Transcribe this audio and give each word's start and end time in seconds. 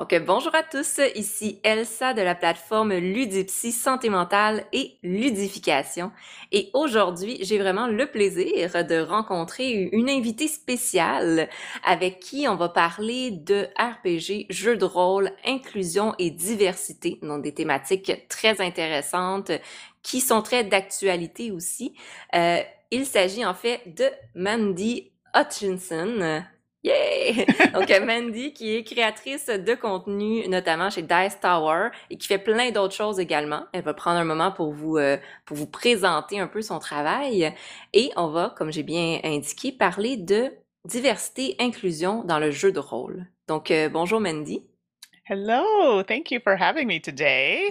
Donc, 0.00 0.14
bonjour 0.24 0.54
à 0.54 0.62
tous, 0.62 0.98
ici 1.14 1.60
Elsa 1.62 2.14
de 2.14 2.22
la 2.22 2.34
plateforme 2.34 2.94
Ludipsy 2.94 3.70
Santé 3.70 4.08
mentale 4.08 4.64
et 4.72 4.96
ludification. 5.02 6.10
Et 6.52 6.70
aujourd'hui, 6.72 7.36
j'ai 7.42 7.58
vraiment 7.58 7.86
le 7.86 8.06
plaisir 8.06 8.86
de 8.86 8.98
rencontrer 8.98 9.90
une 9.92 10.08
invitée 10.08 10.48
spéciale 10.48 11.50
avec 11.84 12.18
qui 12.18 12.48
on 12.48 12.56
va 12.56 12.70
parler 12.70 13.30
de 13.30 13.68
RPG, 13.78 14.46
jeux 14.48 14.78
de 14.78 14.86
rôle, 14.86 15.32
inclusion 15.46 16.14
et 16.18 16.30
diversité, 16.30 17.18
donc 17.20 17.42
des 17.42 17.52
thématiques 17.52 18.26
très 18.30 18.62
intéressantes 18.62 19.52
qui 20.02 20.22
sont 20.22 20.40
très 20.40 20.64
d'actualité 20.64 21.50
aussi. 21.50 21.94
Euh, 22.34 22.60
il 22.90 23.04
s'agit 23.04 23.44
en 23.44 23.52
fait 23.52 23.82
de 23.94 24.06
Mandy 24.34 25.10
Hutchinson. 25.34 26.42
Yeah! 26.82 27.44
Donc, 27.74 27.90
Mandy, 28.06 28.52
qui 28.52 28.74
est 28.74 28.84
créatrice 28.84 29.46
de 29.46 29.74
contenu, 29.74 30.48
notamment 30.48 30.88
chez 30.90 31.02
Dice 31.02 31.38
Tower, 31.40 31.88
et 32.08 32.16
qui 32.16 32.26
fait 32.26 32.38
plein 32.38 32.70
d'autres 32.70 32.94
choses 32.94 33.20
également. 33.20 33.64
Elle 33.72 33.82
va 33.82 33.94
prendre 33.94 34.18
un 34.18 34.24
moment 34.24 34.50
pour 34.50 34.72
vous, 34.72 34.96
euh, 34.96 35.18
pour 35.44 35.56
vous 35.56 35.66
présenter 35.66 36.40
un 36.40 36.46
peu 36.46 36.62
son 36.62 36.78
travail. 36.78 37.54
Et 37.92 38.10
on 38.16 38.28
va, 38.28 38.54
comme 38.56 38.72
j'ai 38.72 38.82
bien 38.82 39.20
indiqué, 39.24 39.72
parler 39.72 40.16
de 40.16 40.52
diversité, 40.86 41.56
inclusion 41.60 42.24
dans 42.24 42.38
le 42.38 42.50
jeu 42.50 42.72
de 42.72 42.80
rôle. 42.80 43.26
Donc, 43.46 43.70
euh, 43.70 43.88
bonjour 43.88 44.20
Mandy. 44.20 44.64
Hello, 45.28 46.02
thank 46.02 46.30
you 46.30 46.40
for 46.42 46.56
having 46.58 46.86
me 46.86 46.98
today. 47.00 47.70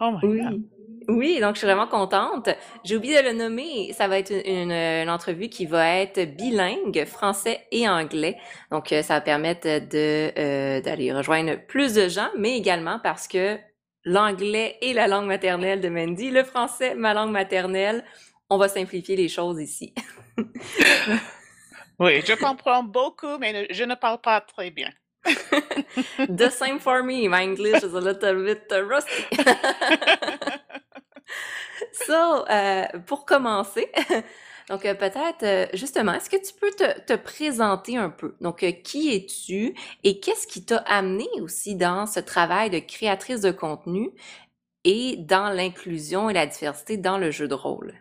Oh 0.00 0.10
my 0.10 0.20
oui. 0.22 0.40
God. 0.40 0.77
Oui, 1.08 1.40
donc 1.40 1.54
je 1.54 1.60
suis 1.60 1.66
vraiment 1.66 1.86
contente. 1.86 2.50
J'ai 2.84 2.96
oublié 2.96 3.22
de 3.22 3.28
le 3.28 3.32
nommer. 3.32 3.94
Ça 3.94 4.08
va 4.08 4.18
être 4.18 4.30
une, 4.30 4.70
une, 4.70 5.08
entrevue 5.08 5.48
qui 5.48 5.64
va 5.64 5.96
être 5.96 6.36
bilingue, 6.36 7.06
français 7.06 7.66
et 7.72 7.88
anglais. 7.88 8.36
Donc 8.70 8.92
euh, 8.92 9.02
ça 9.02 9.14
va 9.14 9.20
permettre 9.22 9.66
de 9.66 10.30
euh, 10.38 10.82
d'aller 10.82 11.10
rejoindre 11.14 11.56
plus 11.66 11.94
de 11.94 12.08
gens, 12.08 12.28
mais 12.36 12.58
également 12.58 13.00
parce 13.02 13.26
que 13.26 13.58
l'anglais 14.04 14.76
est 14.82 14.92
la 14.92 15.08
langue 15.08 15.26
maternelle 15.26 15.80
de 15.80 15.88
Mandy, 15.88 16.30
le 16.30 16.44
français 16.44 16.94
ma 16.94 17.14
langue 17.14 17.32
maternelle. 17.32 18.04
On 18.50 18.58
va 18.58 18.68
simplifier 18.68 19.16
les 19.16 19.28
choses 19.28 19.62
ici. 19.62 19.94
oui, 21.98 22.20
je 22.20 22.34
comprends 22.34 22.82
beaucoup, 22.82 23.38
mais 23.38 23.66
je 23.70 23.84
ne 23.84 23.94
parle 23.94 24.20
pas 24.20 24.42
très 24.42 24.70
bien. 24.70 24.90
The 26.28 26.50
same 26.50 26.78
for 26.78 27.02
me. 27.02 27.28
My 27.28 27.42
English 27.42 27.82
is 27.82 27.94
a 27.94 28.00
little 28.00 28.44
bit 28.44 28.70
rusty. 28.70 29.24
so, 32.06 32.46
euh, 32.48 32.86
pour 33.06 33.24
commencer, 33.26 33.90
donc 34.68 34.84
euh, 34.84 34.94
peut-être 34.94 35.42
euh, 35.42 35.66
justement, 35.74 36.14
est-ce 36.14 36.30
que 36.30 36.36
tu 36.36 36.54
peux 36.54 36.70
te, 36.70 37.00
te 37.00 37.14
présenter 37.14 37.96
un 37.96 38.10
peu? 38.10 38.36
Donc, 38.40 38.62
euh, 38.62 38.72
qui 38.72 39.14
es-tu 39.14 39.74
et 40.04 40.20
qu'est-ce 40.20 40.46
qui 40.46 40.64
t'a 40.64 40.78
amené 40.78 41.28
aussi 41.40 41.74
dans 41.76 42.06
ce 42.06 42.20
travail 42.20 42.70
de 42.70 42.78
créatrice 42.78 43.40
de 43.40 43.50
contenu 43.50 44.10
et 44.84 45.16
dans 45.18 45.50
l'inclusion 45.50 46.30
et 46.30 46.34
la 46.34 46.46
diversité 46.46 46.96
dans 46.96 47.18
le 47.18 47.30
jeu 47.30 47.48
de 47.48 47.54
rôle? 47.54 47.94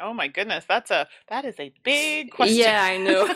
Oh 0.00 0.14
my 0.14 0.28
goodness, 0.28 0.64
that's 0.68 0.92
a 0.92 1.08
that 1.28 1.44
is 1.44 1.58
a 1.58 1.72
big 1.82 2.30
question. 2.30 2.56
Yeah, 2.56 2.84
I 2.84 2.98
know. 2.98 3.26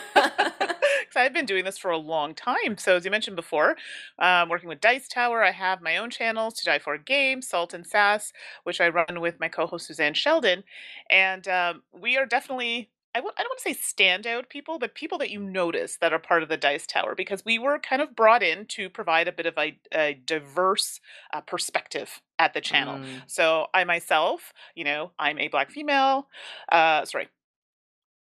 I've 1.17 1.33
been 1.33 1.47
doing 1.47 1.65
this 1.65 1.79
for 1.79 1.91
a 1.91 1.97
long 1.99 2.35
time. 2.35 2.77
So, 2.79 2.97
as 2.97 3.05
you 3.05 3.11
mentioned 3.11 3.37
before, 3.37 3.77
um, 4.19 4.49
working 4.49 4.69
with 4.69 4.81
Dice 4.81 5.09
Tower, 5.09 5.43
I 5.43 5.51
have 5.51 5.81
my 5.81 5.97
own 5.97 6.11
channels, 6.11 6.55
To 6.55 6.65
Die 6.65 6.79
For 6.79 6.99
Games, 6.99 7.49
Salt 7.49 7.75
and 7.75 7.87
Sass, 7.87 8.33
which 8.65 8.81
I 8.81 8.89
run 8.89 9.21
with 9.21 9.41
my 9.41 9.49
co 9.49 9.67
host 9.67 9.87
Suzanne 9.87 10.15
Sheldon. 10.15 10.65
And 11.11 11.47
um, 11.49 11.83
we 11.93 12.17
are 12.17 12.27
definitely 12.27 12.91
I 13.15 13.19
w- 13.19 13.35
I 13.37 13.43
don't 13.43 13.51
want 13.51 13.61
to 13.61 13.75
say 13.75 13.79
standout 13.79 14.49
people, 14.49 14.79
but 14.79 14.95
people 14.95 15.19
that 15.19 15.31
you 15.31 15.39
notice 15.39 15.99
that 15.99 16.13
are 16.15 16.19
part 16.19 16.43
of 16.43 16.49
the 16.49 16.57
Dice 16.57 16.87
Tower 16.87 17.15
because 17.15 17.45
we 17.45 17.59
were 17.59 17.79
kind 17.79 18.01
of 18.01 18.17
brought 18.17 18.43
in 18.43 18.65
to 18.69 18.89
provide 18.89 19.29
a 19.29 19.33
bit 19.33 19.45
of 19.45 19.59
a, 19.59 19.79
a 19.93 20.15
diverse 20.15 20.99
uh, 21.35 21.43
perspective 21.43 22.23
at 22.39 22.55
the 22.55 22.61
channel. 22.63 23.01
Mm. 23.01 23.23
So 23.27 23.67
I 23.75 23.85
myself, 23.85 24.55
you 24.75 24.85
know, 24.85 25.13
I'm 25.19 25.39
a 25.39 25.49
black 25.49 25.71
female. 25.71 26.29
Uh, 26.71 27.05
sorry, 27.05 27.29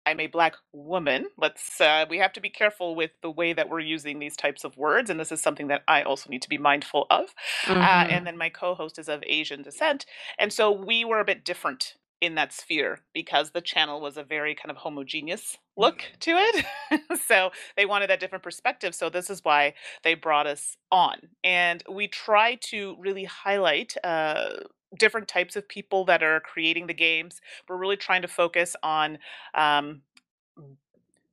I'm 0.06 0.20
a 0.20 0.26
black 0.26 0.54
woman. 0.72 1.26
Let's 1.36 1.80
uh, 1.80 2.06
we 2.08 2.18
have 2.18 2.32
to 2.34 2.40
be 2.40 2.50
careful 2.50 2.94
with 2.94 3.10
the 3.22 3.30
way 3.30 3.52
that 3.52 3.68
we're 3.68 3.80
using 3.80 4.18
these 4.18 4.36
types 4.36 4.64
of 4.64 4.76
words, 4.76 5.10
and 5.10 5.20
this 5.20 5.32
is 5.32 5.40
something 5.40 5.68
that 5.68 5.82
I 5.86 6.02
also 6.02 6.30
need 6.30 6.42
to 6.42 6.48
be 6.48 6.58
mindful 6.58 7.06
of. 7.10 7.34
Uh, 7.66 7.72
mm-hmm. 7.72 7.80
Uh, 7.80 8.14
and 8.14 8.26
then 8.26 8.36
my 8.36 8.48
co-host 8.48 8.98
is 8.98 9.08
of 9.08 9.22
Asian 9.26 9.62
descent, 9.62 10.06
and 10.38 10.52
so 10.52 10.70
we 10.70 11.04
were 11.04 11.20
a 11.20 11.24
bit 11.24 11.44
different 11.44 11.94
in 12.20 12.34
that 12.34 12.52
sphere 12.52 13.00
because 13.14 13.50
the 13.50 13.60
channel 13.60 14.00
was 14.00 14.16
a 14.16 14.22
very 14.22 14.54
kind 14.54 14.70
of 14.70 14.78
homogeneous 14.78 15.56
look 15.76 16.02
to 16.20 16.32
it. 16.32 16.66
so 17.26 17.50
they 17.76 17.86
wanted 17.86 18.10
that 18.10 18.20
different 18.20 18.44
perspective. 18.44 18.94
So 18.94 19.08
this 19.08 19.30
is 19.30 19.42
why 19.42 19.74
they 20.04 20.14
brought 20.14 20.46
us 20.46 20.76
on. 20.92 21.16
And 21.42 21.82
we 21.90 22.08
try 22.08 22.56
to 22.64 22.96
really 22.98 23.24
highlight 23.24 23.94
uh, 24.04 24.50
different 24.98 25.28
types 25.28 25.56
of 25.56 25.68
people 25.68 26.04
that 26.06 26.22
are 26.22 26.40
creating 26.40 26.86
the 26.86 26.94
games. 26.94 27.40
We're 27.68 27.76
really 27.76 27.96
trying 27.96 28.22
to 28.22 28.28
focus 28.28 28.74
on 28.82 29.18
um, 29.54 30.02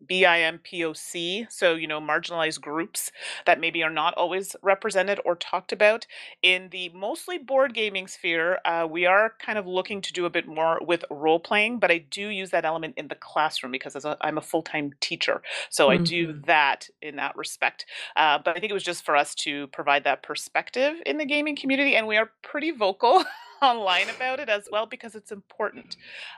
BIMPOC, 0.06 1.52
so 1.52 1.76
you 1.76 1.88
know, 1.88 2.00
marginalized 2.00 2.62
groups 2.62 3.12
that 3.46 3.60
maybe 3.60 3.84
are 3.84 3.90
not 3.90 4.14
always 4.16 4.56
represented 4.62 5.20
or 5.26 5.36
talked 5.36 5.72
about. 5.72 6.06
In 6.42 6.70
the 6.70 6.90
mostly 6.90 7.38
board 7.38 7.74
gaming 7.74 8.08
sphere, 8.08 8.60
uh, 8.66 8.88
we 8.90 9.06
are 9.06 9.34
kind 9.40 9.58
of 9.58 9.66
looking 9.66 10.02
to 10.02 10.14
do 10.14 10.26
a 10.26 10.30
bit 10.30 10.48
more 10.48 10.80
with 10.86 11.04
role 11.10 11.40
playing, 11.40 11.80
but 11.80 11.92
I 11.92 11.98
do 11.98 12.28
use 12.28 12.52
that 12.52 12.66
element 12.66 12.94
in 12.98 13.08
the 13.08 13.16
classroom 13.16 13.72
because 13.72 13.96
as 13.96 14.06
a, 14.06 14.18
I'm 14.22 14.38
a 14.38 14.42
full 14.42 14.62
time 14.62 14.94
teacher, 15.00 15.42
so 15.70 15.88
mm-hmm. 15.88 16.02
I 16.02 16.06
do 16.06 16.28
mm-hmm. 16.28 16.42
that 16.46 16.90
in 17.02 17.16
that 17.18 17.36
respect. 17.36 17.86
Uh, 18.16 18.40
but 18.44 18.56
I 18.56 18.60
think 18.60 18.72
it 18.72 18.76
was 18.76 18.84
just 18.84 19.04
for 19.04 19.16
us 19.16 19.34
to 19.36 19.68
provide 19.68 20.04
that 20.04 20.24
perspective 20.24 20.96
in 21.06 21.18
the 21.18 21.26
gaming 21.26 21.56
community, 21.56 21.96
and 21.96 22.08
we 22.08 22.18
are 22.18 22.32
pretty 22.44 22.72
vocal. 22.72 23.24
online 23.62 24.10
about 24.10 24.40
it 24.40 24.50
as 24.50 24.68
well 24.72 24.86
because 24.86 25.16
it's 25.16 25.32
important 25.32 25.96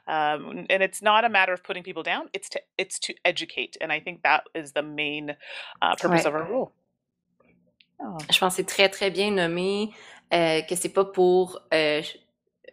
um, 0.07 0.66
and 0.69 0.84
it's 0.84 1.02
not 1.02 1.24
a 1.24 1.30
matter 1.30 1.53
of 1.53 1.63
putting 1.63 1.84
people 1.84 2.03
down 2.03 2.30
it's 2.34 2.50
to 2.50 2.62
it's 2.78 3.00
to 3.00 3.13
educate 3.25 3.78
and 3.81 3.91
i 3.91 4.00
think 4.00 4.24
that 4.24 4.44
is 4.56 4.74
the 4.74 4.84
main 4.84 5.35
uh, 5.81 5.96
purpose 5.96 6.24
ouais. 6.24 6.30
of 6.30 6.35
our 6.35 6.46
role 6.50 6.72
oh. 8.00 8.18
je 8.31 8.40
pense 8.40 8.56
que 8.56 8.62
c'est 8.62 8.68
très 8.68 8.90
très 8.90 9.09
bien 9.09 9.31
nommé 9.31 9.91
euh, 10.34 10.62
que 10.62 10.75
c'est 10.75 10.94
pas 10.94 11.06
pour 11.06 11.59
euh, 11.74 12.02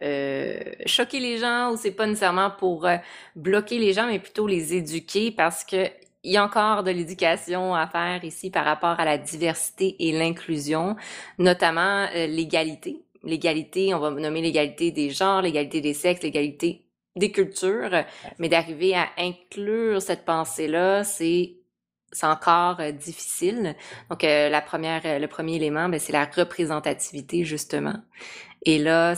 euh, 0.02 0.60
choquer 0.84 1.20
les 1.20 1.38
gens 1.38 1.72
ou 1.72 1.76
c'est 1.76 1.92
pas 1.92 2.06
nécessairement 2.06 2.50
pour 2.50 2.86
euh, 2.86 2.96
bloquer 3.34 3.78
les 3.78 3.92
gens 3.92 4.06
mais 4.06 4.18
plutôt 4.18 4.46
les 4.46 4.74
éduquer 4.74 5.30
parce 5.30 5.64
que 5.64 5.90
il 6.26 6.32
y 6.32 6.36
a 6.36 6.44
encore 6.44 6.82
de 6.82 6.90
l'éducation 6.90 7.74
à 7.74 7.86
faire 7.86 8.24
ici 8.24 8.50
par 8.50 8.64
rapport 8.64 8.98
à 8.98 9.04
la 9.04 9.16
diversité 9.16 9.94
et 10.00 10.10
l'inclusion, 10.10 10.96
notamment 11.38 12.08
euh, 12.14 12.26
l'égalité 12.26 13.05
l'égalité, 13.22 13.94
on 13.94 13.98
va 13.98 14.10
nommer 14.10 14.42
l'égalité 14.42 14.90
des 14.90 15.10
genres, 15.10 15.42
l'égalité 15.42 15.80
des 15.80 15.94
sexes, 15.94 16.22
l'égalité 16.22 16.86
des 17.16 17.32
cultures, 17.32 18.04
mais 18.38 18.48
d'arriver 18.48 18.94
à 18.94 19.08
inclure 19.18 20.02
cette 20.02 20.24
pensée-là, 20.24 21.02
c'est 21.02 21.56
c'est 22.12 22.26
encore 22.26 22.80
euh, 22.80 22.92
difficile. 22.92 23.74
Donc 24.10 24.24
euh, 24.24 24.48
la 24.48 24.60
première, 24.60 25.02
euh, 25.04 25.18
le 25.18 25.28
premier 25.28 25.56
élément, 25.56 25.88
ben, 25.88 25.98
c'est 25.98 26.12
la 26.12 26.24
représentativité 26.24 27.44
justement. 27.44 27.96
Et 28.64 28.78
là, 28.78 29.14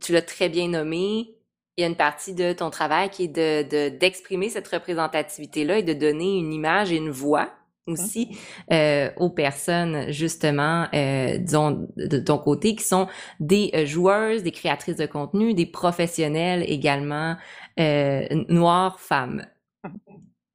tu 0.00 0.12
l'as 0.12 0.22
très 0.22 0.48
bien 0.48 0.68
nommé. 0.68 1.34
Il 1.76 1.80
y 1.80 1.84
a 1.84 1.86
une 1.86 1.96
partie 1.96 2.34
de 2.34 2.52
ton 2.52 2.70
travail 2.70 3.10
qui 3.10 3.24
est 3.24 3.28
de 3.28 3.88
d'exprimer 3.88 4.48
cette 4.48 4.68
représentativité-là 4.68 5.78
et 5.78 5.82
de 5.82 5.92
donner 5.92 6.38
une 6.38 6.52
image 6.52 6.92
et 6.92 6.96
une 6.96 7.10
voix 7.10 7.50
aussi 7.86 8.38
euh, 8.72 9.10
aux 9.16 9.30
personnes 9.30 10.10
justement 10.10 10.88
euh, 10.94 11.38
disons 11.38 11.88
de 11.96 12.18
ton 12.18 12.38
côté 12.38 12.74
qui 12.74 12.84
sont 12.84 13.08
des 13.40 13.70
euh, 13.74 13.84
joueuses, 13.84 14.42
des 14.42 14.52
créatrices 14.52 14.96
de 14.96 15.06
contenu, 15.06 15.54
des 15.54 15.66
professionnels 15.66 16.64
également 16.66 17.36
euh, 17.78 18.26
noires 18.48 19.00
femmes. 19.00 19.46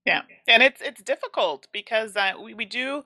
Yeah, 0.06 0.24
and 0.48 0.64
it's 0.64 0.82
it's 0.82 1.04
difficult 1.04 1.68
because 1.72 2.16
uh, 2.16 2.34
we 2.42 2.56
we 2.56 2.66
do 2.66 3.04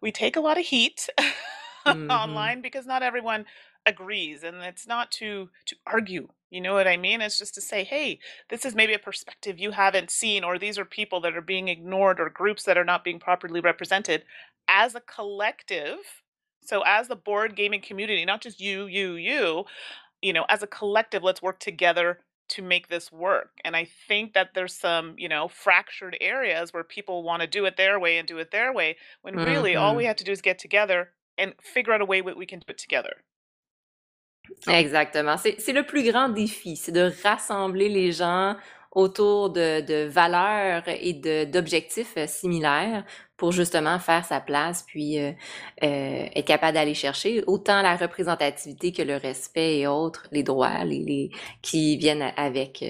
we 0.00 0.10
take 0.10 0.36
a 0.36 0.40
lot 0.40 0.56
of 0.56 0.64
heat 0.64 1.10
mm-hmm. 1.86 2.10
online 2.10 2.62
because 2.62 2.86
not 2.86 3.02
everyone 3.02 3.44
agrees 3.84 4.42
and 4.42 4.62
it's 4.62 4.86
not 4.86 5.10
to 5.10 5.50
to 5.66 5.76
argue 5.86 6.28
you 6.50 6.60
know 6.60 6.74
what 6.74 6.86
i 6.86 6.96
mean 6.96 7.20
it's 7.20 7.38
just 7.38 7.54
to 7.54 7.60
say 7.60 7.84
hey 7.84 8.18
this 8.48 8.64
is 8.64 8.74
maybe 8.74 8.94
a 8.94 8.98
perspective 8.98 9.58
you 9.58 9.72
haven't 9.72 10.10
seen 10.10 10.44
or 10.44 10.58
these 10.58 10.78
are 10.78 10.84
people 10.84 11.20
that 11.20 11.36
are 11.36 11.42
being 11.42 11.68
ignored 11.68 12.20
or 12.20 12.28
groups 12.30 12.64
that 12.64 12.78
are 12.78 12.84
not 12.84 13.04
being 13.04 13.18
properly 13.18 13.60
represented 13.60 14.24
as 14.68 14.94
a 14.94 15.00
collective 15.00 15.98
so 16.62 16.82
as 16.86 17.08
the 17.08 17.16
board 17.16 17.56
gaming 17.56 17.80
community 17.80 18.24
not 18.24 18.40
just 18.40 18.60
you 18.60 18.86
you 18.86 19.14
you 19.14 19.64
you 20.22 20.32
know 20.32 20.44
as 20.48 20.62
a 20.62 20.66
collective 20.66 21.22
let's 21.22 21.42
work 21.42 21.58
together 21.58 22.20
to 22.48 22.62
make 22.62 22.88
this 22.88 23.10
work 23.10 23.50
and 23.64 23.74
i 23.76 23.86
think 24.06 24.32
that 24.32 24.50
there's 24.54 24.74
some 24.74 25.14
you 25.18 25.28
know 25.28 25.48
fractured 25.48 26.16
areas 26.20 26.72
where 26.72 26.84
people 26.84 27.22
want 27.22 27.42
to 27.42 27.48
do 27.48 27.64
it 27.64 27.76
their 27.76 27.98
way 27.98 28.18
and 28.18 28.28
do 28.28 28.38
it 28.38 28.50
their 28.50 28.72
way 28.72 28.96
when 29.22 29.34
really 29.34 29.72
mm-hmm. 29.72 29.82
all 29.82 29.96
we 29.96 30.04
have 30.04 30.16
to 30.16 30.24
do 30.24 30.32
is 30.32 30.40
get 30.40 30.58
together 30.58 31.10
and 31.36 31.54
figure 31.60 31.92
out 31.92 32.00
a 32.00 32.06
way 32.06 32.20
that 32.20 32.36
we 32.36 32.46
can 32.46 32.60
do 32.60 32.66
it 32.68 32.78
together 32.78 33.24
Exactement. 34.68 35.36
C'est 35.38 35.72
le 35.72 35.84
plus 35.84 36.02
grand 36.10 36.28
défi, 36.28 36.76
c'est 36.76 36.92
de 36.92 37.12
rassembler 37.22 37.88
les 37.88 38.12
gens 38.12 38.56
autour 38.92 39.50
de, 39.50 39.80
de 39.82 40.06
valeurs 40.08 40.82
et 40.88 41.12
d'objectifs 41.46 42.14
euh, 42.16 42.26
similaires 42.26 43.04
pour 43.36 43.52
justement 43.52 43.98
faire 43.98 44.24
sa 44.24 44.40
place, 44.40 44.84
puis 44.86 45.18
euh, 45.20 45.32
euh, 45.82 46.26
être 46.34 46.46
capable 46.46 46.74
d'aller 46.74 46.94
chercher 46.94 47.44
autant 47.46 47.82
la 47.82 47.96
représentativité 47.96 48.92
que 48.92 49.02
le 49.02 49.16
respect 49.16 49.80
et 49.80 49.86
autres, 49.86 50.26
les 50.32 50.42
droits, 50.42 50.82
les, 50.84 51.00
les 51.00 51.30
qui 51.60 51.98
viennent 51.98 52.32
avec. 52.36 52.84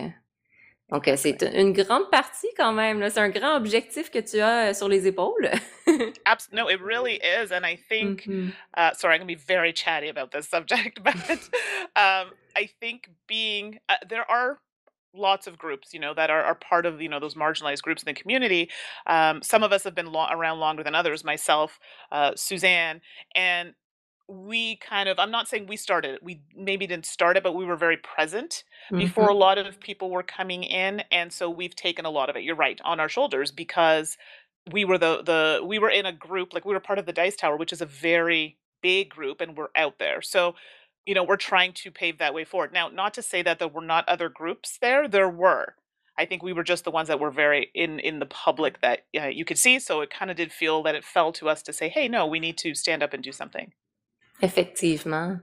Donc, 0.90 1.08
euh, 1.08 1.16
c'est 1.16 1.42
une 1.42 1.72
grande 1.72 2.10
partie 2.10 2.48
quand 2.56 2.72
même. 2.72 3.08
C'est 3.10 3.20
un 3.20 3.28
grand 3.28 3.56
objectif 3.56 4.10
que 4.10 4.20
tu 4.20 4.40
as 4.40 4.70
euh, 4.70 4.74
sur 4.74 4.88
les 4.88 5.06
épaules. 5.06 5.50
Absolutely. 6.24 6.56
No, 6.56 6.68
it 6.68 6.80
really 6.80 7.14
is. 7.14 7.50
And 7.50 7.66
I 7.66 7.76
think, 7.76 8.22
mm-hmm. 8.22 8.50
uh, 8.76 8.92
sorry, 8.94 9.14
I'm 9.14 9.20
going 9.20 9.28
to 9.28 9.34
be 9.34 9.44
very 9.46 9.72
chatty 9.72 10.08
about 10.08 10.30
this 10.30 10.48
subject, 10.48 11.00
but 11.04 11.16
um, 11.96 12.30
I 12.56 12.68
think 12.80 13.10
being, 13.26 13.78
uh, 13.88 13.96
there 14.08 14.30
are 14.30 14.60
lots 15.12 15.46
of 15.46 15.56
groups 15.56 15.94
you 15.94 16.00
know 16.00 16.12
that 16.12 16.28
are, 16.28 16.42
are 16.42 16.54
part 16.54 16.84
of 16.84 17.00
you 17.00 17.08
know 17.08 17.18
those 17.18 17.34
marginalized 17.34 17.80
groups 17.80 18.02
in 18.02 18.06
the 18.06 18.12
community 18.12 18.68
um, 19.06 19.40
some 19.42 19.62
of 19.62 19.72
us 19.72 19.82
have 19.82 19.94
been 19.94 20.12
lo- 20.12 20.26
around 20.30 20.60
longer 20.60 20.82
than 20.82 20.94
others 20.94 21.24
myself 21.24 21.78
uh, 22.12 22.32
suzanne 22.36 23.00
and 23.34 23.72
we 24.28 24.76
kind 24.76 25.08
of 25.08 25.18
i'm 25.18 25.30
not 25.30 25.46
saying 25.46 25.66
we 25.66 25.76
started 25.76 26.14
it 26.14 26.22
we 26.22 26.40
maybe 26.56 26.86
didn't 26.86 27.06
start 27.06 27.36
it 27.36 27.42
but 27.42 27.54
we 27.54 27.64
were 27.64 27.76
very 27.76 27.96
present 27.96 28.64
mm-hmm. 28.90 28.98
before 28.98 29.28
a 29.28 29.34
lot 29.34 29.56
of 29.56 29.78
people 29.78 30.10
were 30.10 30.22
coming 30.22 30.64
in 30.64 31.02
and 31.12 31.32
so 31.32 31.48
we've 31.48 31.76
taken 31.76 32.04
a 32.04 32.10
lot 32.10 32.28
of 32.28 32.36
it 32.36 32.42
you're 32.42 32.56
right 32.56 32.80
on 32.84 32.98
our 32.98 33.08
shoulders 33.08 33.52
because 33.52 34.18
we 34.72 34.84
were 34.84 34.98
the 34.98 35.22
the 35.22 35.64
we 35.64 35.78
were 35.78 35.90
in 35.90 36.06
a 36.06 36.12
group 36.12 36.52
like 36.52 36.64
we 36.64 36.74
were 36.74 36.80
part 36.80 36.98
of 36.98 37.06
the 37.06 37.12
dice 37.12 37.36
tower 37.36 37.56
which 37.56 37.72
is 37.72 37.80
a 37.80 37.86
very 37.86 38.58
big 38.82 39.08
group 39.08 39.40
and 39.40 39.56
we're 39.56 39.68
out 39.76 39.98
there 39.98 40.20
so 40.20 40.54
you 41.06 41.14
know 41.14 41.22
we're 41.22 41.36
trying 41.36 41.72
to 41.72 41.90
pave 41.90 42.18
that 42.18 42.34
way 42.34 42.44
forward 42.44 42.72
now 42.72 42.88
not 42.88 43.14
to 43.14 43.22
say 43.22 43.42
that 43.42 43.60
there 43.60 43.68
were 43.68 43.84
not 43.84 44.08
other 44.08 44.28
groups 44.28 44.78
there 44.80 45.06
there 45.06 45.28
were 45.28 45.74
I 46.18 46.24
think 46.24 46.42
we 46.42 46.54
were 46.54 46.62
just 46.62 46.84
the 46.84 46.90
ones 46.90 47.08
that 47.08 47.20
were 47.20 47.30
very 47.30 47.70
in 47.74 47.98
in 48.00 48.20
the 48.20 48.26
public 48.26 48.80
that 48.80 49.04
uh, 49.20 49.26
you 49.26 49.44
could 49.44 49.58
see. 49.58 49.78
So 49.78 50.00
it 50.00 50.08
kind 50.08 50.30
of 50.30 50.36
did 50.38 50.50
feel 50.50 50.82
that 50.84 50.94
it 50.94 51.04
fell 51.04 51.30
to 51.32 51.48
us 51.48 51.62
to 51.64 51.74
say, 51.74 51.90
"Hey, 51.90 52.08
no, 52.08 52.26
we 52.26 52.40
need 52.40 52.56
to 52.58 52.74
stand 52.74 53.02
up 53.02 53.12
and 53.12 53.22
do 53.22 53.32
something." 53.32 53.74
Effectivement. 54.42 55.36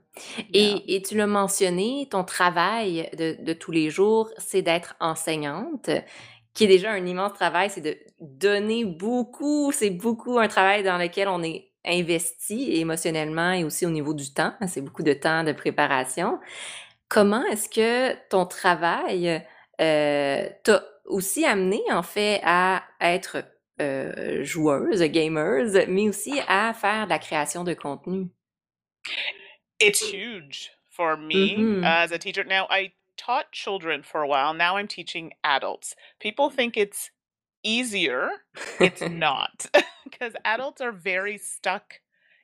Et, 0.53 0.95
et 0.95 1.01
tu 1.01 1.17
l'as 1.17 1.27
mentionné, 1.27 2.07
ton 2.11 2.23
travail 2.23 3.09
de, 3.17 3.43
de 3.43 3.53
tous 3.53 3.71
les 3.71 3.89
jours, 3.89 4.29
c'est 4.37 4.61
d'être 4.61 4.95
enseignante, 4.99 5.89
qui 6.53 6.65
est 6.65 6.67
déjà 6.67 6.91
un 6.91 7.05
immense 7.05 7.33
travail, 7.33 7.69
c'est 7.69 7.81
de 7.81 7.97
donner 8.19 8.85
beaucoup, 8.85 9.71
c'est 9.71 9.89
beaucoup 9.89 10.37
un 10.37 10.47
travail 10.47 10.83
dans 10.83 10.97
lequel 10.97 11.27
on 11.27 11.41
est 11.41 11.71
investi 11.85 12.75
émotionnellement 12.79 13.51
et 13.51 13.63
aussi 13.63 13.85
au 13.85 13.89
niveau 13.89 14.13
du 14.13 14.31
temps, 14.33 14.53
c'est 14.67 14.81
beaucoup 14.81 15.03
de 15.03 15.13
temps 15.13 15.43
de 15.43 15.51
préparation. 15.51 16.39
Comment 17.09 17.43
est-ce 17.45 17.69
que 17.69 18.15
ton 18.29 18.45
travail 18.45 19.43
euh, 19.81 20.49
t'a 20.63 20.83
aussi 21.05 21.45
amené 21.45 21.81
en 21.91 22.03
fait 22.03 22.39
à 22.43 22.83
être 23.01 23.43
euh, 23.81 24.43
joueuse, 24.43 25.01
gameuse, 25.01 25.79
mais 25.87 26.07
aussi 26.07 26.39
à 26.47 26.73
faire 26.73 27.05
de 27.05 27.09
la 27.09 27.19
création 27.19 27.63
de 27.63 27.73
contenu? 27.73 28.29
It's 29.83 29.99
huge 30.09 30.71
for 30.89 31.17
me 31.17 31.55
Mm-hmm. 31.57 31.83
as 31.83 32.11
a 32.11 32.17
teacher. 32.17 32.43
Now, 32.43 32.67
I 32.69 32.93
taught 33.17 33.51
children 33.51 34.03
for 34.03 34.21
a 34.21 34.27
while. 34.27 34.53
Now 34.53 34.77
I'm 34.77 34.87
teaching 34.87 35.33
adults. 35.43 35.95
People 36.19 36.49
think 36.49 36.77
it's 36.77 37.11
easier. 37.63 38.29
It's 38.79 39.01
not, 39.09 39.65
because 40.03 40.33
adults 40.45 40.81
are 40.81 40.91
very 40.91 41.37
stuck 41.37 41.95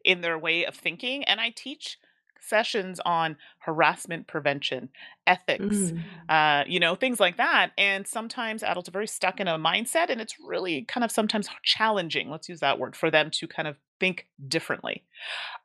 in 0.06 0.22
their 0.22 0.38
way 0.38 0.66
of 0.66 0.76
thinking. 0.76 1.24
And 1.26 1.40
I 1.42 1.50
teach 1.50 1.98
sessions 2.42 3.00
on 3.06 3.36
harassment 3.60 4.28
prevention, 4.28 4.90
ethics, 5.28 5.92
Mm. 5.92 6.04
uh, 6.30 6.64
you 6.68 6.80
know, 6.80 6.96
things 6.96 7.20
like 7.20 7.38
that. 7.38 7.72
And 7.78 8.08
sometimes 8.08 8.64
adults 8.64 8.88
are 8.90 8.94
very 8.94 9.08
stuck 9.08 9.40
in 9.40 9.48
a 9.48 9.60
mindset, 9.60 10.10
and 10.10 10.22
it's 10.22 10.36
really 10.40 10.84
kind 10.84 11.04
of 11.04 11.12
sometimes 11.12 11.50
challenging, 11.64 12.30
let's 12.30 12.48
use 12.48 12.62
that 12.62 12.80
word, 12.80 12.96
for 12.96 13.12
them 13.12 13.30
to 13.32 13.48
kind 13.48 13.68
of 13.68 13.76
think 14.00 14.28
differently. 14.48 15.04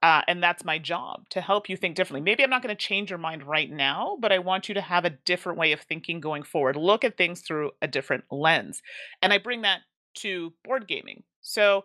Uh, 0.02 0.22
and 0.28 0.42
that's 0.42 0.64
my 0.64 0.78
job 0.78 1.28
to 1.30 1.40
help 1.40 1.68
you 1.68 1.76
think 1.76 1.96
differently. 1.96 2.20
Maybe 2.20 2.42
I'm 2.42 2.50
not 2.50 2.62
going 2.62 2.74
to 2.74 2.80
change 2.86 3.10
your 3.10 3.18
mind 3.18 3.42
right 3.44 3.70
now, 3.70 4.16
but 4.20 4.32
I 4.32 4.38
want 4.38 4.68
you 4.68 4.74
to 4.74 4.80
have 4.80 5.04
a 5.04 5.10
different 5.10 5.58
way 5.58 5.72
of 5.72 5.80
thinking 5.80 6.20
going 6.20 6.42
forward. 6.42 6.76
Look 6.76 7.04
at 7.04 7.16
things 7.16 7.40
through 7.40 7.72
a 7.80 7.86
different 7.86 8.24
lens. 8.30 8.82
And 9.22 9.32
I 9.32 9.38
bring 9.38 9.62
that 9.62 9.80
to 10.16 10.52
board 10.64 10.86
gaming. 10.88 11.22
So 11.40 11.84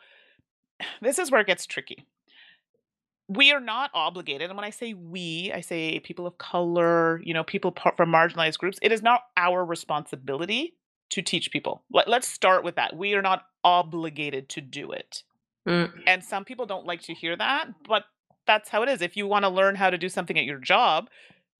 this 1.02 1.20
is 1.20 1.32
where 1.32 1.42
it 1.42 1.48
gets 1.48 1.66
tricky 1.66 2.06
we 3.30 3.52
are 3.52 3.60
not 3.60 3.92
obligated 3.94 4.50
and 4.50 4.58
when 4.58 4.66
i 4.66 4.72
say 4.72 4.94
we 4.94 5.52
i 5.54 5.62
say 5.62 6.00
people 6.00 6.26
of 6.26 6.38
color 6.38 7.22
you 7.24 7.34
know 7.34 7.44
people 7.44 7.74
from 7.96 8.12
marginalized 8.12 8.58
groups 8.58 8.80
it 8.82 8.92
is 8.92 9.02
not 9.02 9.22
our 9.38 9.64
responsibility 9.64 10.74
to 11.10 11.22
teach 11.22 11.52
people 11.52 11.84
Let, 11.92 12.08
us 12.10 12.28
start 12.28 12.64
with 12.64 12.76
that 12.76 12.98
we 12.98 13.14
are 13.14 13.22
not 13.22 13.46
obligated 13.64 14.50
to 14.50 14.62
do 14.62 14.92
it 14.92 15.24
Mm. 15.70 15.92
and 16.08 16.24
some 16.24 16.44
people 16.44 16.66
don't 16.66 16.86
like 16.88 17.02
to 17.04 17.14
hear 17.14 17.36
that 17.36 17.68
but 17.88 18.06
that's 18.48 18.70
how 18.70 18.82
it 18.84 18.90
is 18.90 19.02
if 19.02 19.16
you 19.16 19.28
want 19.28 19.46
to 19.46 19.50
learn 19.50 19.76
how 19.76 19.90
to 19.92 19.98
do 19.98 20.10
something 20.10 20.38
at 20.38 20.46
your 20.46 20.58
job 20.58 21.10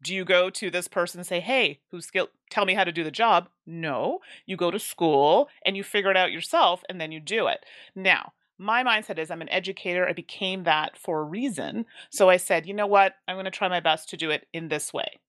do 0.02 0.16
you 0.16 0.26
go 0.26 0.50
to 0.50 0.72
this 0.72 0.88
person 0.88 1.20
and 1.20 1.28
say 1.28 1.40
hey 1.40 1.80
who's 1.92 2.06
skill 2.08 2.30
tell 2.50 2.66
me 2.66 2.74
how 2.74 2.84
to 2.84 2.92
do 2.92 3.04
the 3.04 3.12
job 3.12 3.50
no 3.68 4.20
you 4.48 4.58
go 4.58 4.72
to 4.72 4.80
school 4.80 5.48
and 5.66 5.78
you 5.78 5.84
figure 5.84 6.10
it 6.12 6.18
out 6.18 6.32
yourself 6.32 6.82
and 6.90 7.00
then 7.00 7.12
you 7.12 7.20
do 7.20 7.48
it 7.48 7.64
now 7.96 8.34
my 8.62 8.84
mindset 8.84 9.18
is 9.18 9.32
I'm 9.32 9.42
an 9.42 9.48
educator. 9.50 10.06
I 10.06 10.12
became 10.12 10.66
that 10.66 10.98
for 10.98 11.22
a 11.22 11.24
reason. 11.24 11.86
So 12.10 12.30
I 12.30 12.36
said, 12.36 12.66
you 12.66 12.74
know 12.74 12.88
what? 12.88 13.14
I'm 13.26 13.38
going 13.38 13.46
to 13.46 13.52
try 13.52 13.70
my 13.70 13.80
best 13.80 14.10
to 14.10 14.18
do 14.18 14.32
it 14.32 14.48
in 14.52 14.68
this 14.68 14.92
way. 14.92 15.22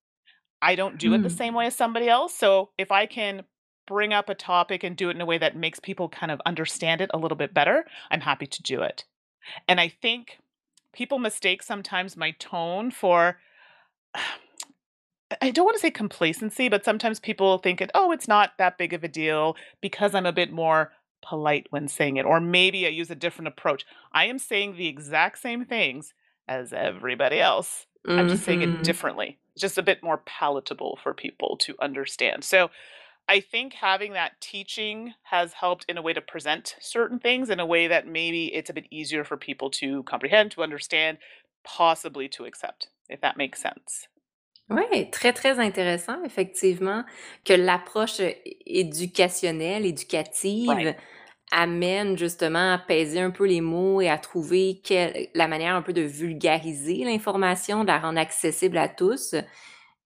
I 0.60 0.74
don't 0.74 0.98
do 0.98 1.14
it 1.14 1.22
the 1.22 1.28
Mm. 1.28 1.38
same 1.38 1.54
way 1.54 1.66
as 1.66 1.76
somebody 1.76 2.08
else. 2.08 2.34
So 2.34 2.70
if 2.76 2.90
I 2.90 3.06
can 3.06 3.44
bring 3.86 4.12
up 4.12 4.28
a 4.28 4.34
topic 4.34 4.84
and 4.84 4.96
do 4.96 5.08
it 5.08 5.16
in 5.16 5.20
a 5.20 5.26
way 5.26 5.38
that 5.38 5.56
makes 5.56 5.80
people 5.80 6.08
kind 6.08 6.30
of 6.30 6.40
understand 6.46 7.00
it 7.00 7.10
a 7.12 7.18
little 7.18 7.36
bit 7.36 7.54
better, 7.54 7.84
I'm 8.10 8.20
happy 8.20 8.46
to 8.46 8.62
do 8.62 8.82
it. 8.82 9.04
And 9.66 9.80
I 9.80 9.88
think 9.88 10.38
people 10.92 11.18
mistake 11.18 11.62
sometimes 11.62 12.16
my 12.16 12.32
tone 12.32 12.90
for 12.90 13.38
I 15.40 15.50
don't 15.50 15.64
want 15.64 15.76
to 15.76 15.80
say 15.80 15.92
complacency, 15.92 16.68
but 16.68 16.84
sometimes 16.84 17.20
people 17.20 17.58
think 17.58 17.80
it, 17.80 17.90
oh, 17.94 18.10
it's 18.10 18.26
not 18.26 18.58
that 18.58 18.76
big 18.76 18.92
of 18.92 19.04
a 19.04 19.08
deal 19.08 19.56
because 19.80 20.14
I'm 20.14 20.26
a 20.26 20.32
bit 20.32 20.52
more 20.52 20.92
polite 21.22 21.66
when 21.70 21.86
saying 21.86 22.16
it, 22.16 22.26
or 22.26 22.40
maybe 22.40 22.84
I 22.84 22.90
use 22.90 23.10
a 23.10 23.14
different 23.14 23.48
approach. 23.48 23.86
I 24.12 24.24
am 24.24 24.38
saying 24.38 24.76
the 24.76 24.88
exact 24.88 25.38
same 25.38 25.64
things 25.64 26.14
as 26.48 26.72
everybody 26.72 27.40
else. 27.40 27.86
I'm 28.08 28.26
just 28.26 28.42
saying 28.42 28.62
it 28.62 28.70
Mhm. 28.70 28.82
differently. 28.82 29.38
It's 29.52 29.62
just 29.62 29.78
a 29.78 29.82
bit 29.82 30.02
more 30.02 30.18
palatable 30.18 30.98
for 31.02 31.14
people 31.14 31.56
to 31.58 31.76
understand. 31.78 32.42
So 32.42 32.70
I 33.30 33.38
think 33.38 33.74
having 33.74 34.14
that 34.14 34.40
teaching 34.40 35.14
has 35.22 35.52
helped 35.52 35.84
in 35.88 35.96
a 35.96 36.02
way 36.02 36.12
to 36.12 36.20
present 36.20 36.75
certain 36.80 37.20
things 37.20 37.49
in 37.49 37.60
a 37.60 37.64
way 37.64 37.87
that 37.87 38.04
maybe 38.04 38.52
it's 38.52 38.70
a 38.70 38.72
bit 38.72 38.87
easier 38.90 39.22
for 39.22 39.37
people 39.37 39.70
to 39.70 40.02
comprehend, 40.02 40.50
to 40.52 40.64
understand, 40.64 41.18
possibly 41.62 42.28
to 42.30 42.44
accept, 42.44 42.88
if 43.08 43.20
that 43.20 43.37
makes 43.37 43.62
sense. 43.62 44.08
Ouais, 44.68 45.10
très, 45.12 45.32
très 45.32 45.60
intéressant, 45.60 46.25
effectivement, 46.25 47.04
que 47.44 47.54
l'approche 47.54 48.18
é 48.18 48.42
éducationnelle, 48.66 49.87
éducative 49.87 50.96
amène 51.52 52.18
justement 52.18 52.72
à 52.75 52.78
peser 52.78 53.20
un 53.20 53.30
peu 53.30 53.46
les 53.46 53.60
mots 53.60 54.00
et 54.00 54.08
à 54.08 54.18
trouver 54.18 54.80
quelle 54.82 55.28
la 55.34 55.46
manière 55.46 55.76
un 55.76 55.82
peu 55.82 55.92
de 55.92 56.02
vulgariser 56.02 57.04
l'information, 57.04 57.82
de 57.82 57.88
la 57.88 57.99
rendre 57.99 58.18
accessible 58.18 58.78
à 58.78 58.88
tous 58.88 59.37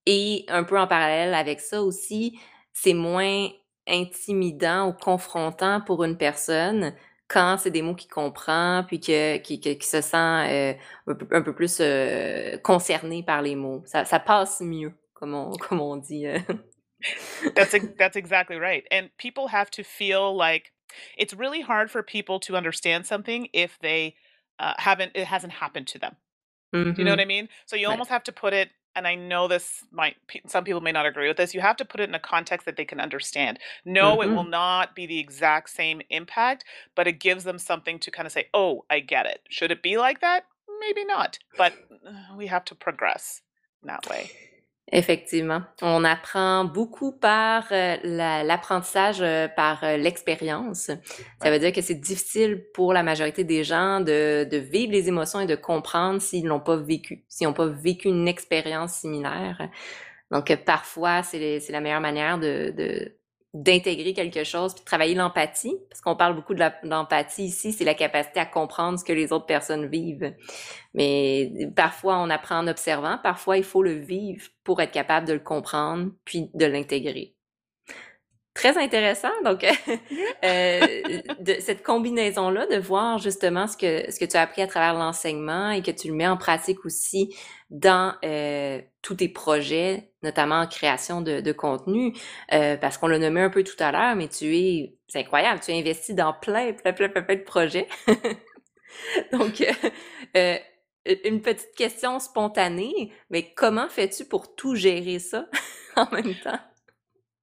et 0.07 0.45
un 0.49 0.65
peu 0.65 0.79
en 0.79 0.87
parallèle 0.87 1.35
avec 1.35 1.61
ça 1.61 1.83
aussi, 1.83 2.39
c'est 2.75 2.93
moins 2.93 3.49
intimidant 3.89 4.89
ou 4.89 4.93
confrontant 4.93 5.81
pour 5.81 6.05
une 6.05 6.19
personne 6.19 6.95
quand 7.29 7.57
c'est 7.59 7.71
des 7.71 7.81
mots 7.83 7.95
qu'il 7.95 8.11
comprend 8.11 8.85
puis 8.87 9.01
que 9.01 9.39
qui 9.39 9.61
que 9.61 9.71
qui 9.71 9.89
se 9.89 10.03
sent, 10.03 10.17
heu, 10.17 10.77
un 11.07 11.15
peu 11.15 11.27
un 11.31 11.43
peu 11.43 11.55
plus, 11.55 11.81
heu, 11.81 12.59
concerné 12.63 13.23
par 13.23 13.41
les 13.41 13.57
mots. 13.57 13.83
Ça 13.87 14.05
ça 14.05 14.19
passe 14.21 14.61
mieux, 14.61 14.93
comme 15.15 15.35
on 15.35 15.51
comme 15.57 15.81
on 15.81 15.97
dit, 15.97 16.27
heu. 16.27 16.39
That's 17.55 17.75
that's 17.99 18.17
exactly 18.17 18.57
right, 18.57 18.85
and 18.91 19.11
people 19.19 19.49
have 19.49 19.71
to 19.73 19.85
feel 19.85 20.37
like 20.37 20.73
it's 21.17 21.35
really 21.35 21.61
hard 21.61 21.91
for 21.91 22.03
people 22.03 22.41
to 22.41 22.57
understand 22.57 23.07
something 23.07 23.49
if 23.53 23.79
they, 23.81 24.15
uh, 24.59 24.75
haven't 24.79 25.13
it 25.15 25.27
hasn't 25.27 25.53
happened 25.53 25.87
to 25.89 25.99
them. 25.99 26.17
Do 26.95 27.03
you 27.03 27.05
know 27.05 27.13
what 27.13 27.21
I 27.21 27.25
mean? 27.25 27.49
So 27.67 27.77
you 27.77 27.89
almost 27.89 28.11
have 28.11 28.25
to 28.25 28.33
put 28.33 28.53
it 28.53 28.71
and 28.97 29.07
I 29.07 29.15
know 29.15 29.49
this 29.49 29.85
might 29.93 30.17
some 30.47 30.65
people 30.65 30.81
may 30.81 30.93
not 30.93 31.07
agree 31.07 31.29
with 31.29 31.37
this, 31.37 31.55
you 31.55 31.61
have 31.61 31.77
to 31.77 31.85
put 31.85 32.01
it 32.01 32.09
in 32.09 32.15
a 32.15 32.19
context 32.21 32.67
that 32.67 32.77
they 32.77 32.85
can 32.85 33.01
understand. 33.01 33.59
No, 33.85 34.23
it 34.23 34.31
will 34.31 34.45
Mhm. 34.45 34.51
not 34.51 34.95
be 34.95 35.07
the 35.07 35.19
exact 35.19 35.71
same 35.71 36.03
impact, 36.11 36.65
but 36.95 37.07
it 37.09 37.21
gives 37.21 37.45
them 37.45 37.59
something 37.59 37.99
to 38.01 38.11
kinda 38.11 38.31
say, 38.31 38.49
"Oh, 38.55 38.85
I 38.91 39.01
get 39.01 39.27
it." 39.27 39.43
Should 39.51 39.71
it 39.73 39.83
be 39.83 39.97
like 39.99 40.21
that? 40.21 40.47
Maybe 40.81 41.05
not, 41.05 41.39
but 41.57 41.75
uh, 42.07 42.35
we 42.37 42.47
have 42.49 42.65
to 42.67 42.75
progress 42.75 43.43
in 43.83 43.89
that 43.89 44.05
way. 44.07 44.35
Effectivement. 44.93 45.63
On 45.81 46.05
apprend 46.05 46.67
beaucoup 46.67 47.13
par, 47.13 47.65
la 47.71 48.45
l'apprentissage, 48.45 49.23
heu, 49.23 49.49
par, 49.57 49.83
heu, 49.83 49.97
l'expérience. 49.97 50.91
Ça 51.43 51.51
Ouais. 51.51 51.51
veut 51.51 51.59
dire 51.59 51.73
que 51.73 51.81
c'est 51.81 51.95
difficile 51.95 52.63
pour 52.75 52.93
la 52.93 53.03
majorité 53.03 53.45
des 53.45 53.65
gens 53.65 54.01
de 54.01 54.45
de 54.49 54.57
vivre 54.59 54.93
les 54.93 55.09
émotions 55.09 55.41
et 55.41 55.47
de 55.47 55.55
comprendre 55.55 56.21
s'ils 56.21 56.45
l'ont 56.47 56.61
pas 56.61 56.77
vécu, 56.77 57.25
s'ils 57.29 57.47
ont 57.47 57.55
pas 57.55 57.67
vécu 57.67 58.09
une 58.09 58.29
expérience 58.29 58.93
similaire. 58.93 59.71
Donc, 60.31 60.55
parfois, 60.67 61.23
c'est 61.23 61.39
les 61.39 61.61
c'est 61.61 61.73
la 61.73 61.81
meilleure 61.81 62.01
manière 62.03 62.39
de 62.39 62.73
de 62.77 63.17
d'intégrer 63.55 64.15
quelque 64.15 64.43
chose, 64.43 64.75
puis 64.75 64.83
de 64.83 64.85
travailler 64.85 65.15
l'empathie, 65.15 65.77
parce 65.89 66.01
qu'on 66.01 66.17
parle 66.17 66.35
beaucoup 66.35 66.55
de 66.55 66.65
l'empathie 66.83 67.45
ici, 67.45 67.73
c'est 67.73 67.85
la 67.85 67.95
capacité 67.95 68.41
à 68.41 68.47
comprendre 68.47 68.99
ce 68.99 69.05
que 69.05 69.13
les 69.13 69.33
autres 69.33 69.47
personnes 69.47 69.87
vivent. 69.87 70.35
Mais 70.93 71.71
parfois, 71.77 72.19
on 72.19 72.31
apprend 72.31 72.59
en 72.59 72.67
observant, 72.67 73.17
parfois, 73.23 73.57
il 73.57 73.65
faut 73.65 73.83
le 73.83 73.95
vivre 73.95 74.45
pour 74.65 74.83
être 74.83 74.91
capable 74.91 75.29
de 75.29 75.33
le 75.33 75.39
comprendre, 75.39 76.11
puis 76.25 76.51
de 76.53 76.67
l'intégrer. 76.67 77.35
Très 78.55 78.77
intéressant, 78.77 79.33
donc, 79.45 79.65
euh, 80.45 80.81
de 81.41 81.55
cette 81.61 81.85
combinaison-là, 81.85 82.67
de 82.67 82.77
voir 82.77 83.19
justement 83.19 83.69
ce 83.69 83.77
que, 83.77 84.11
ce 84.11 84.19
que 84.19 84.25
tu 84.25 84.37
as 84.37 84.43
appris 84.43 84.63
à 84.63 84.67
travers 84.67 84.95
l'enseignement 84.95 85.71
et 85.71 85.83
que 85.83 85.91
tu 85.93 86.09
le 86.09 86.15
mets 86.15 86.27
en 86.27 86.37
pratique 86.37 86.85
aussi 86.85 87.37
dans 87.71 88.15
euh, 88.25 88.81
tous 89.05 89.17
tes 89.17 89.29
projets, 89.29 90.11
notamment 90.23 90.61
en 90.61 90.67
création 90.67 91.21
de, 91.21 91.53
contenu, 91.53 92.17
euh, 92.53 92.77
parce 92.79 92.97
qu'on 92.97 93.07
l'a 93.07 93.19
nommé 93.19 93.43
un 93.43 93.51
peu 93.51 93.63
tout 93.63 93.77
à 93.79 93.93
l'heure, 93.93 94.17
mais 94.17 94.29
tu 94.29 94.57
es, 94.57 94.97
c'est 95.07 95.21
incroyable, 95.21 95.61
tu 95.61 95.71
as 95.71 95.75
investi 95.75 96.15
dans 96.15 96.33
plein, 96.33 96.73
plein, 96.73 96.95
plein, 96.95 97.11
plein, 97.11 97.23
plein 97.23 97.37
de 97.37 97.43
projets. 97.43 97.87
donc, 99.33 99.61
euh, 99.61 99.73
euh, 100.37 100.57
une 101.25 101.43
petite 101.43 101.75
question 101.77 102.19
spontanée, 102.19 103.13
mais 103.29 103.53
comment 103.55 103.91
fais-tu 103.91 104.25
pour 104.25 104.57
tout 104.57 104.75
gérer 104.75 105.19
ça 105.19 105.47
en 105.97 106.11
même 106.11 106.35
temps? 106.43 106.59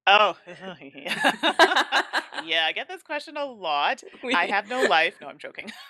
Oh, 0.10 0.32
yeah, 2.46 2.66
I 2.66 2.72
get 2.72 2.88
this 2.88 3.02
question 3.04 3.38
a 3.38 3.46
lot. 3.46 4.04
I 4.34 4.48
have 4.48 4.68
no 4.70 4.84
life. 4.84 5.16
No, 5.22 5.28
I'm 5.28 5.38
joking. 5.38 5.72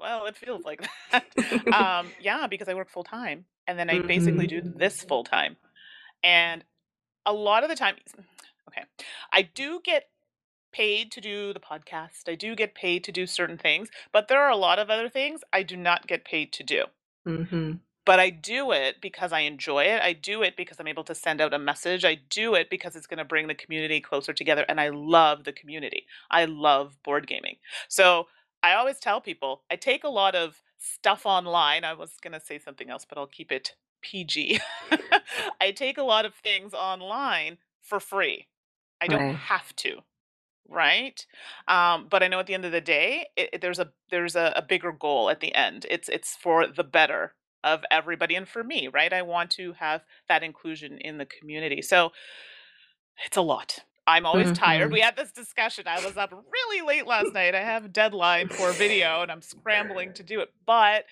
well, 0.00 0.26
it 0.26 0.36
feels 0.36 0.64
like 0.64 0.86
that. 1.10 1.24
Um, 1.72 2.12
yeah, 2.20 2.46
because 2.46 2.68
I 2.68 2.74
work 2.74 2.88
full 2.90 3.04
time 3.04 3.44
and 3.66 3.78
then 3.78 3.90
I 3.90 4.00
basically 4.00 4.46
do 4.46 4.62
Mhm. 4.62 4.78
this 4.78 5.02
full 5.02 5.24
time. 5.24 5.56
And 6.22 6.64
a 7.26 7.32
lot 7.32 7.62
of 7.62 7.68
the 7.70 7.76
time, 7.76 7.96
okay, 8.68 8.84
I 9.32 9.42
do 9.42 9.80
get 9.84 10.08
paid 10.72 11.12
to 11.12 11.20
do 11.20 11.52
the 11.52 11.60
podcast. 11.60 12.28
I 12.28 12.34
do 12.34 12.54
get 12.56 12.74
paid 12.74 13.04
to 13.04 13.12
do 13.12 13.26
certain 13.26 13.58
things, 13.58 13.90
but 14.10 14.28
there 14.28 14.40
are 14.40 14.50
a 14.50 14.56
lot 14.56 14.78
of 14.78 14.88
other 14.90 15.08
things 15.08 15.42
I 15.52 15.62
do 15.62 15.76
not 15.76 16.06
get 16.06 16.24
paid 16.24 16.52
to 16.54 16.62
do. 16.62 16.84
Mhm. 17.26 17.80
But 18.04 18.18
I 18.18 18.30
do 18.30 18.72
it 18.72 19.00
because 19.00 19.32
I 19.32 19.40
enjoy 19.40 19.84
it. 19.84 20.02
I 20.02 20.12
do 20.12 20.42
it 20.42 20.56
because 20.56 20.80
I'm 20.80 20.88
able 20.88 21.04
to 21.04 21.14
send 21.14 21.40
out 21.40 21.54
a 21.54 21.58
message. 21.58 22.04
I 22.04 22.16
do 22.16 22.54
it 22.54 22.68
because 22.68 22.96
it's 22.96 23.06
going 23.06 23.18
to 23.18 23.24
bring 23.24 23.46
the 23.46 23.54
community 23.54 24.00
closer 24.00 24.32
together. 24.32 24.64
And 24.68 24.80
I 24.80 24.88
love 24.88 25.44
the 25.44 25.52
community. 25.52 26.06
I 26.30 26.44
love 26.46 26.96
board 27.04 27.26
gaming. 27.28 27.56
So 27.88 28.26
I 28.62 28.74
always 28.74 28.98
tell 28.98 29.20
people 29.20 29.62
I 29.70 29.76
take 29.76 30.02
a 30.04 30.08
lot 30.08 30.34
of 30.34 30.62
stuff 30.78 31.26
online. 31.26 31.84
I 31.84 31.92
was 31.94 32.12
going 32.20 32.32
to 32.32 32.40
say 32.40 32.58
something 32.58 32.90
else, 32.90 33.04
but 33.08 33.18
I'll 33.18 33.26
keep 33.26 33.52
it 33.52 33.76
PG. 34.00 34.60
I 35.60 35.70
take 35.70 35.96
a 35.98 36.02
lot 36.02 36.24
of 36.24 36.34
things 36.34 36.74
online 36.74 37.58
for 37.80 38.00
free. 38.00 38.48
I 39.00 39.08
don't 39.08 39.26
Ouais. 39.26 39.36
have 39.48 39.74
to 39.76 39.98
right 40.68 41.26
um 41.68 42.06
but 42.08 42.22
i 42.22 42.28
know 42.28 42.38
at 42.38 42.46
the 42.46 42.54
end 42.54 42.64
of 42.64 42.72
the 42.72 42.80
day 42.80 43.26
it, 43.36 43.50
it- 43.54 43.60
there's 43.60 43.78
a 43.78 43.92
there's 44.10 44.36
a, 44.36 44.52
a 44.56 44.62
bigger 44.62 44.92
goal 44.92 45.28
at 45.28 45.40
the 45.40 45.54
end 45.54 45.86
it's 45.90 46.08
it's 46.08 46.36
for 46.36 46.66
the 46.66 46.84
better 46.84 47.34
of 47.64 47.82
everybody 47.90 48.34
and 48.34 48.48
for 48.48 48.62
me 48.64 48.88
right? 48.88 49.12
I 49.12 49.22
want 49.22 49.50
to 49.52 49.74
have 49.74 50.02
that 50.28 50.42
inclusion 50.42 50.98
in 50.98 51.18
the 51.18 51.26
community. 51.26 51.82
So 51.82 52.12
it's 53.24 53.36
a 53.36 53.42
lot. 53.42 53.78
I'm 54.06 54.26
always 54.26 54.50
tired. 54.58 54.86
Mm-hmm. 54.86 54.94
We 54.94 55.00
had 55.00 55.16
this 55.16 55.30
discussion. 55.30 55.84
I 55.86 56.04
was 56.04 56.16
up 56.16 56.32
really 56.32 56.86
late 56.86 57.06
last 57.06 57.32
night. 57.32 57.54
I 57.54 57.60
have 57.60 57.84
a 57.84 57.88
deadline 57.88 58.48
for 58.48 58.70
a 58.70 58.72
video 58.72 59.22
and 59.22 59.30
i'm 59.30 59.42
scrambling 59.42 60.12
to 60.14 60.22
do 60.22 60.40
it. 60.40 60.50
But 60.66 61.04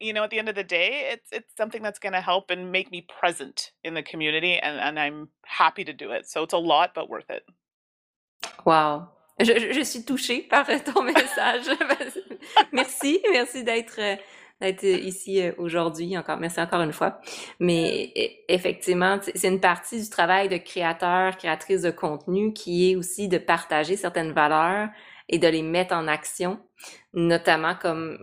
you 0.00 0.12
know 0.12 0.22
at 0.22 0.30
the 0.30 0.38
end 0.38 0.48
of 0.48 0.54
the 0.54 0.62
day 0.62 1.10
it's 1.12 1.32
it's 1.32 1.56
something 1.56 1.82
that's 1.82 1.98
going 1.98 2.12
to 2.12 2.20
help 2.20 2.50
and 2.50 2.70
make 2.70 2.90
me 2.92 3.04
present 3.18 3.72
in 3.82 3.94
the 3.94 4.02
community 4.02 4.56
and 4.56 4.78
and 4.78 4.96
i'm 5.00 5.28
happy 5.44 5.84
to 5.84 5.92
do 5.92 6.12
it. 6.12 6.28
So 6.28 6.44
it's 6.44 6.54
a 6.54 6.58
lot 6.58 6.92
but 6.94 7.10
worth 7.10 7.30
it. 7.30 7.42
Wow! 8.64 9.08
Je, 9.40 9.58
je- 9.58 9.72
je 9.72 9.84
suis 9.84 10.02
touchée 10.02 10.48
par 10.48 10.66
ton 10.84 11.02
message. 11.02 11.66
merci, 12.72 13.20
merci 13.30 13.62
d'être 13.62 13.98
euh, 13.98 14.16
d'être 14.60 14.84
ici 14.84 15.40
euh, 15.42 15.52
aujourd'hui. 15.58 16.16
Encore, 16.18 16.38
merci 16.38 16.60
encore 16.60 16.82
une 16.82 16.92
fois. 16.92 17.20
Mais 17.60 18.12
e- 18.16 18.52
effectivement, 18.52 19.18
c'est 19.34 19.48
une 19.48 19.60
partie 19.60 20.00
du 20.02 20.08
travail 20.10 20.48
de 20.48 20.56
créateur, 20.56 21.36
créatrice 21.36 21.82
de 21.82 21.90
contenu 21.90 22.52
qui 22.52 22.90
est 22.90 22.96
aussi 22.96 23.28
de 23.28 23.38
partager 23.38 23.96
certaines 23.96 24.32
valeurs 24.32 24.88
et 25.28 25.38
de 25.38 25.48
les 25.48 25.62
mettre 25.62 25.94
en 25.94 26.08
action, 26.08 26.58
notamment 27.12 27.74
comme 27.74 28.18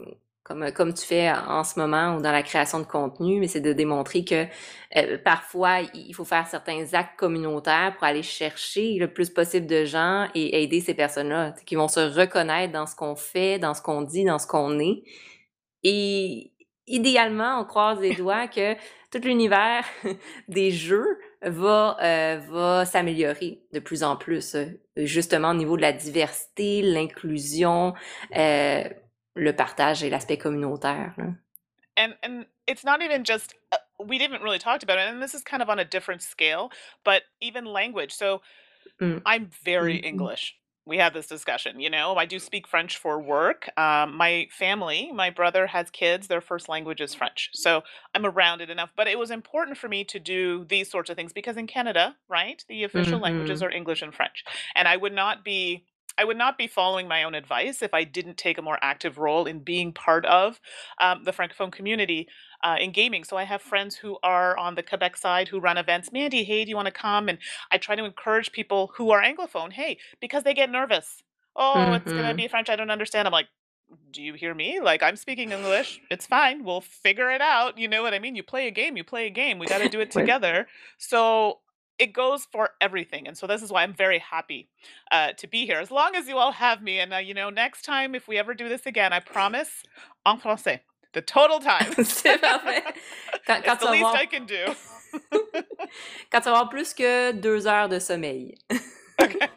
comme 0.46 0.72
comme 0.74 0.94
tu 0.94 1.04
fais 1.04 1.32
en 1.32 1.63
ce 1.63 1.80
moment 1.80 2.15
ou 2.15 2.22
dans 2.22 2.32
la 2.32 2.44
création 2.44 2.80
de 2.80 2.86
contenu, 2.86 3.39
mais 3.39 3.48
c'est 3.48 3.62
de 3.62 3.74
démontrer 3.74 4.24
que 4.24 4.46
euh, 4.96 5.18
parfois, 5.18 5.80
il 5.96 6.13
faut 6.13 6.24
faire 6.24 6.48
certains 6.48 6.86
actes 6.94 7.18
communautaires 7.18 7.96
pour 7.96 8.04
aller 8.04 8.22
chercher 8.22 8.98
le 9.00 9.12
plus 9.12 9.32
possible 9.32 9.65
de 9.65 9.86
gens 9.86 10.27
et 10.36 10.62
aider 10.62 10.82
ces 10.82 10.94
personnes-là, 10.94 11.56
qui 11.65 11.75
vont 11.75 11.88
se 11.88 12.00
reconnaître 12.00 12.72
dans 12.72 12.86
ce 12.86 12.96
qu'on 12.96 13.15
fait, 13.15 13.58
dans 13.58 13.74
ce 13.74 13.82
qu'on 13.82 14.04
dit, 14.04 14.24
dans 14.24 14.38
ce 14.38 14.46
qu'on 14.46 14.77
est. 14.80 15.04
Et 15.88 16.51
idéalement, 16.88 17.60
on 17.62 17.65
croise 17.65 18.00
les 18.00 18.15
doigts 18.15 18.48
que 18.48 18.74
tout 19.12 19.20
l'univers 19.24 19.86
des 20.48 20.72
jeux 20.72 21.20
va, 21.44 21.96
euh, 22.01 22.39
va 22.50 22.86
s'améliorer 22.86 23.60
de 23.72 23.80
plus 23.80 24.01
en 24.04 24.15
plus, 24.15 24.56
euh, 24.56 24.65
justement 24.98 25.51
au 25.51 25.54
niveau 25.54 25.77
de 25.77 25.84
la 25.84 25.94
diversité, 25.94 26.82
l'inclusion, 26.82 27.94
euh, 28.36 28.84
le 29.36 29.56
partage 29.56 30.04
et 30.04 30.10
l'aspect 30.10 30.38
communautaire. 30.39 31.13
là. 31.18 31.25
and 31.98 32.13
and 32.24 32.46
it's 32.68 32.84
not 32.84 33.01
even 33.01 33.24
just 33.24 33.54
uh, 33.72 33.77
we 34.00 34.18
didn't 34.18 34.42
really 34.42 34.60
talked 34.60 34.84
about 34.84 34.98
it 34.98 35.08
and 35.08 35.22
this 35.22 35.34
is 35.34 35.44
kind 35.44 35.62
of 35.62 35.70
on 35.70 35.80
a 35.80 35.86
different 35.86 36.22
scale 36.22 36.70
but 37.06 37.24
even 37.42 37.63
language 37.65 38.12
so 38.12 38.42
Mm. 39.00 39.22
i'm 39.25 39.50
very 39.63 39.98
Mhm. 40.00 40.06
english 40.06 40.56
we 40.86 40.98
had 40.98 41.13
this 41.13 41.27
discussion 41.27 41.80
you 41.80 41.89
know 41.89 42.15
i 42.15 42.25
do 42.25 42.39
speak 42.39 42.68
french 42.68 42.98
for 42.98 43.20
work 43.22 43.70
um, 43.77 44.15
my 44.15 44.48
family 44.51 45.12
my 45.13 45.30
brother 45.30 45.68
has 45.68 45.89
kids 45.89 46.27
their 46.27 46.42
first 46.42 46.70
language 46.70 47.01
is 47.01 47.13
french 47.13 47.50
so 47.54 47.82
i'm 48.13 48.25
around 48.25 48.62
it 48.62 48.70
enough 48.70 48.92
but 48.96 49.08
it 49.08 49.18
was 49.20 49.32
important 49.32 49.77
for 49.77 49.88
me 49.89 50.04
to 50.04 50.20
do 50.20 50.65
these 50.65 50.89
sorts 50.89 51.10
of 51.10 51.15
things 51.15 51.34
because 51.34 51.58
in 51.58 51.68
canada 51.68 52.15
right 52.30 52.63
the 52.70 52.84
official 52.84 53.20
languages 53.20 53.62
Mhm. 53.62 53.65
are 53.65 53.72
english 53.72 54.01
and 54.01 54.13
french 54.13 54.44
and 54.75 54.88
i 54.88 54.96
would 54.98 55.13
not 55.13 55.44
be 55.44 55.86
I 56.18 56.24
would 56.24 56.38
not 56.38 56.58
be 56.58 56.68
following 56.68 57.10
my 57.10 57.24
own 57.24 57.36
advice 57.36 57.82
if 57.82 57.94
I 57.94 58.06
didn't 58.06 58.38
take 58.38 58.58
a 58.58 58.62
more 58.62 58.80
active 58.82 59.18
role 59.18 59.46
in 59.46 59.60
being 59.60 59.92
part 59.92 60.25
of 60.25 60.62
um, 61.01 61.25
the 61.25 61.34
francophone 61.34 61.74
community 61.74 62.30
uh, 62.65 62.77
in 62.79 62.91
gaming. 62.91 63.24
So 63.24 63.38
I 63.38 63.43
have 63.43 63.62
friends 63.62 63.95
who 63.95 64.17
are 64.24 64.57
on 64.57 64.75
the 64.75 64.84
Quebec 64.84 65.15
side 65.15 65.48
who 65.50 65.60
run 65.60 65.77
events. 65.77 66.12
Mandy, 66.12 66.43
hey, 66.43 66.65
do 66.65 66.69
you 66.69 66.75
want 66.75 66.88
to 66.88 66.91
come? 66.91 67.29
And 67.29 67.38
I 67.72 67.77
try 67.77 67.95
to 67.95 68.03
encourage 68.03 68.51
people 68.51 68.91
who 68.95 69.12
are 69.12 69.22
anglophone, 69.22 69.72
hey, 69.72 70.00
because 70.19 70.43
they 70.43 70.53
get 70.53 70.72
nervous. 70.72 71.22
Oh, 71.55 71.93
it's 71.93 72.12
gonna 72.12 72.34
Mhm. 72.34 72.38
be 72.38 72.48
French. 72.48 72.69
I 72.69 72.75
don't 72.75 72.89
understand. 72.89 73.27
I'm 73.27 73.31
like, 73.31 73.48
do 74.12 74.22
you 74.22 74.34
hear 74.34 74.53
me? 74.53 74.79
Like 74.81 75.03
I'm 75.03 75.15
speaking 75.15 75.51
English. 75.51 76.01
It's 76.10 76.25
fine. 76.25 76.63
We'll 76.63 76.81
figure 76.81 77.29
it 77.29 77.41
out. 77.41 77.77
You 77.77 77.88
know 77.88 78.01
what 78.01 78.13
I 78.15 78.19
mean? 78.19 78.36
You 78.36 78.43
play 78.43 78.67
a 78.67 78.72
game. 78.72 78.98
You 78.98 79.03
play 79.03 79.27
a 79.27 79.29
game. 79.29 79.60
We 79.60 79.67
got 79.67 79.77
to 79.77 79.89
do 79.89 80.00
it 80.00 80.12
together. 80.12 80.67
So 80.98 81.60
it 81.98 82.12
goes 82.12 82.45
for 82.51 82.72
everything. 82.81 83.27
And 83.27 83.38
so 83.38 83.48
this 83.48 83.62
is 83.62 83.72
why 83.72 83.84
I'm 83.84 83.93
very 83.93 84.19
happy 84.19 84.69
uh, 85.12 85.31
to 85.34 85.48
be 85.48 85.65
here. 85.65 85.79
As 85.79 85.91
long 85.91 86.15
as 86.15 86.27
you 86.27 86.38
all 86.38 86.51
have 86.51 86.81
me. 86.81 87.00
And 87.00 87.13
uh, 87.13 87.17
you 87.17 87.34
know, 87.34 87.50
next 87.50 87.84
time 87.84 88.15
if 88.15 88.27
we 88.27 88.38
ever 88.38 88.53
do 88.53 88.67
this 88.67 88.86
again, 88.86 89.13
I 89.13 89.19
promise 89.19 89.84
en 90.25 90.39
français, 90.39 90.79
the 91.15 91.22
total 91.22 91.60
time. 91.60 91.91
C'est 92.03 92.38
parfait. 92.39 92.84
Quand, 93.48 93.63
quand 93.63 93.74
it's 93.74 93.84
the 93.84 93.91
least 93.91 94.05
avoir, 94.05 94.22
I 94.22 94.25
can 94.25 94.45
do. 94.45 94.65
quand 96.31 96.41
tu 96.41 96.50
vas 96.50 96.51
avoir 96.51 96.69
plus 96.69 96.93
que 96.93 97.31
deux 97.31 97.67
heures 97.67 97.88
de 97.88 98.00
sommeil. 98.00 98.55
Okay. 99.22 99.48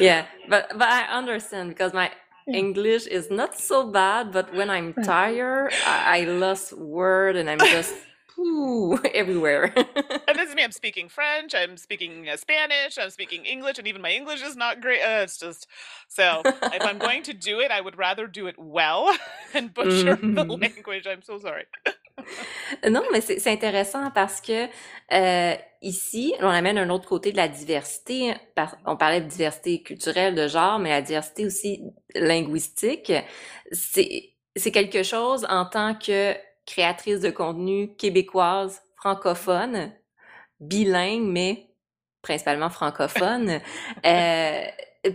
Yeah, 0.00 0.24
but 0.48 0.70
but 0.78 0.88
I 0.88 1.02
understand 1.12 1.68
because 1.68 1.92
my 1.92 2.10
English 2.48 3.06
is 3.06 3.30
not 3.30 3.58
so 3.58 3.86
bad, 3.86 4.32
but 4.32 4.54
when 4.54 4.70
I'm 4.70 4.94
tired, 5.04 5.72
I, 5.86 6.20
I 6.20 6.24
lost 6.24 6.72
word 6.72 7.36
and 7.36 7.50
I'm 7.50 7.58
just 7.58 7.94
ooh, 8.40 8.98
everywhere. 9.14 9.74
And 10.28 10.38
this 10.38 10.48
is 10.50 10.54
me. 10.54 10.64
I'm 10.64 10.72
speaking 10.72 11.08
French. 11.08 11.54
I'm 11.54 11.76
speaking 11.76 12.28
uh, 12.28 12.36
Spanish. 12.36 12.98
I'm 12.98 13.10
speaking 13.10 13.44
English, 13.44 13.78
and 13.78 13.88
even 13.88 14.02
my 14.02 14.10
English 14.12 14.42
is 14.42 14.56
not 14.56 14.80
great. 14.80 15.02
Uh, 15.02 15.22
it's 15.24 15.38
just 15.38 15.66
so. 16.08 16.44
If 16.72 16.84
I'm 16.84 16.98
going 16.98 17.22
to 17.24 17.34
do 17.34 17.60
it, 17.60 17.70
I 17.70 17.80
would 17.80 17.98
rather 17.98 18.26
do 18.28 18.46
it 18.48 18.56
well 18.58 19.14
and 19.54 19.74
butcher 19.74 20.18
the 20.22 20.44
Mhm. 20.44 20.60
language. 20.60 21.06
I'm 21.06 21.22
so 21.22 21.38
sorry. 21.38 21.66
Non, 22.88 23.02
mais 23.12 23.20
c'est 23.22 23.38
c'est 23.40 23.50
intéressant 23.52 24.10
parce 24.12 24.40
que 24.40 24.68
euh, 25.12 25.56
ici, 25.82 26.34
on 26.40 26.48
amène 26.48 26.78
un 26.78 26.90
autre 26.90 27.08
côté 27.08 27.32
de 27.32 27.36
la 27.38 27.48
diversité. 27.48 28.34
On 28.86 28.96
parlait 28.96 29.20
de 29.22 29.26
diversité 29.28 29.82
culturelle, 29.82 30.34
de 30.34 30.46
genre, 30.48 30.78
mais 30.78 30.90
la 30.90 31.02
diversité 31.02 31.46
aussi 31.46 31.82
linguistique. 32.14 33.12
C'est 33.72 34.34
c'est 34.56 34.72
quelque 34.72 35.02
chose 35.02 35.46
en 35.48 35.64
tant 35.66 35.94
que 35.94 36.34
créatrice 36.70 37.20
de 37.20 37.30
contenu 37.30 37.96
québécoise, 37.96 38.82
francophone, 38.94 39.92
bilingue, 40.60 41.24
mais 41.24 41.66
principalement 42.22 42.70
francophone. 42.70 43.60
euh, 44.06 44.62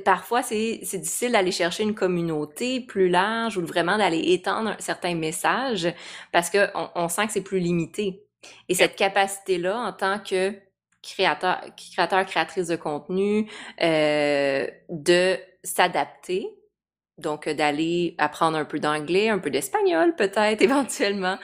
parfois, 0.04 0.44
c'est 0.44 0.82
c'est 0.84 0.98
difficile 0.98 1.32
d'aller 1.32 1.54
chercher 1.54 1.84
une 1.84 1.96
communauté 1.96 2.82
plus 2.82 3.08
large 3.08 3.58
ou 3.58 3.66
vraiment 3.66 3.98
d'aller 3.98 4.34
étendre 4.34 4.72
un 4.72 4.80
certain 4.80 5.16
message 5.16 5.88
parce 6.34 6.50
que 6.50 6.68
on, 6.96 7.08
sent 7.08 7.28
que 7.28 7.32
c'est 7.34 7.42
plus 7.42 7.60
limité. 7.60 8.26
Et 8.68 8.76
cette 8.76 8.98
capacité-là, 8.98 9.78
en 9.78 9.94
tant 9.94 10.20
que 10.20 10.54
créateurs, 11.02 11.62
créateurs, 11.78 12.26
créatrices 12.26 12.68
de 12.68 12.76
contenu, 12.76 13.50
euh, 13.82 14.68
de 14.90 15.38
s'adapter. 15.64 16.50
Donc, 17.17 17.48
d'aller 17.48 18.13
apprendre 18.17 18.57
un 18.57 18.65
peu 18.65 18.79
d'anglais, 18.79 19.29
un 19.29 19.39
peu 19.39 19.50
d'espagnol 19.50 20.15
peut-être 20.15 20.62
éventuellement, 20.62 21.38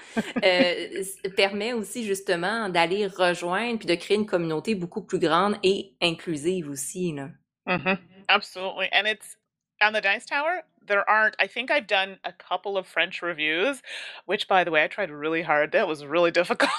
euh, 0.44 1.04
permet 1.38 1.74
aussi 1.74 2.04
justement 2.06 2.68
d'aller 2.70 3.08
rejoindre 3.08 3.80
puis 3.80 3.88
de 3.88 3.96
créer 3.96 4.18
une 4.18 4.26
communauté 4.26 4.76
beaucoup 4.76 5.02
plus 5.02 5.20
grande 5.20 5.56
et 5.64 5.94
inclusive 6.02 6.70
aussi. 6.70 7.14
Là. 7.14 7.30
Mm-hmm. 7.68 7.98
Absolutely. 8.28 8.90
And 8.92 9.08
it's 9.08 9.38
on 9.82 9.94
the 9.94 10.02
Dice 10.02 10.26
Tower, 10.26 10.64
there 10.86 11.08
aren't 11.10 11.36
I 11.40 11.48
think 11.48 11.72
I've 11.72 11.88
done 11.88 12.18
a 12.24 12.32
couple 12.32 12.78
of 12.78 12.88
French 12.88 13.22
reviews, 13.22 13.82
which 14.26 14.48
by 14.48 14.64
the 14.64 14.72
way, 14.72 14.84
I 14.84 14.88
tried 14.88 15.12
really 15.12 15.44
hard. 15.44 15.72
That 15.72 15.88
was 15.88 16.06
really 16.06 16.32
difficult, 16.42 16.70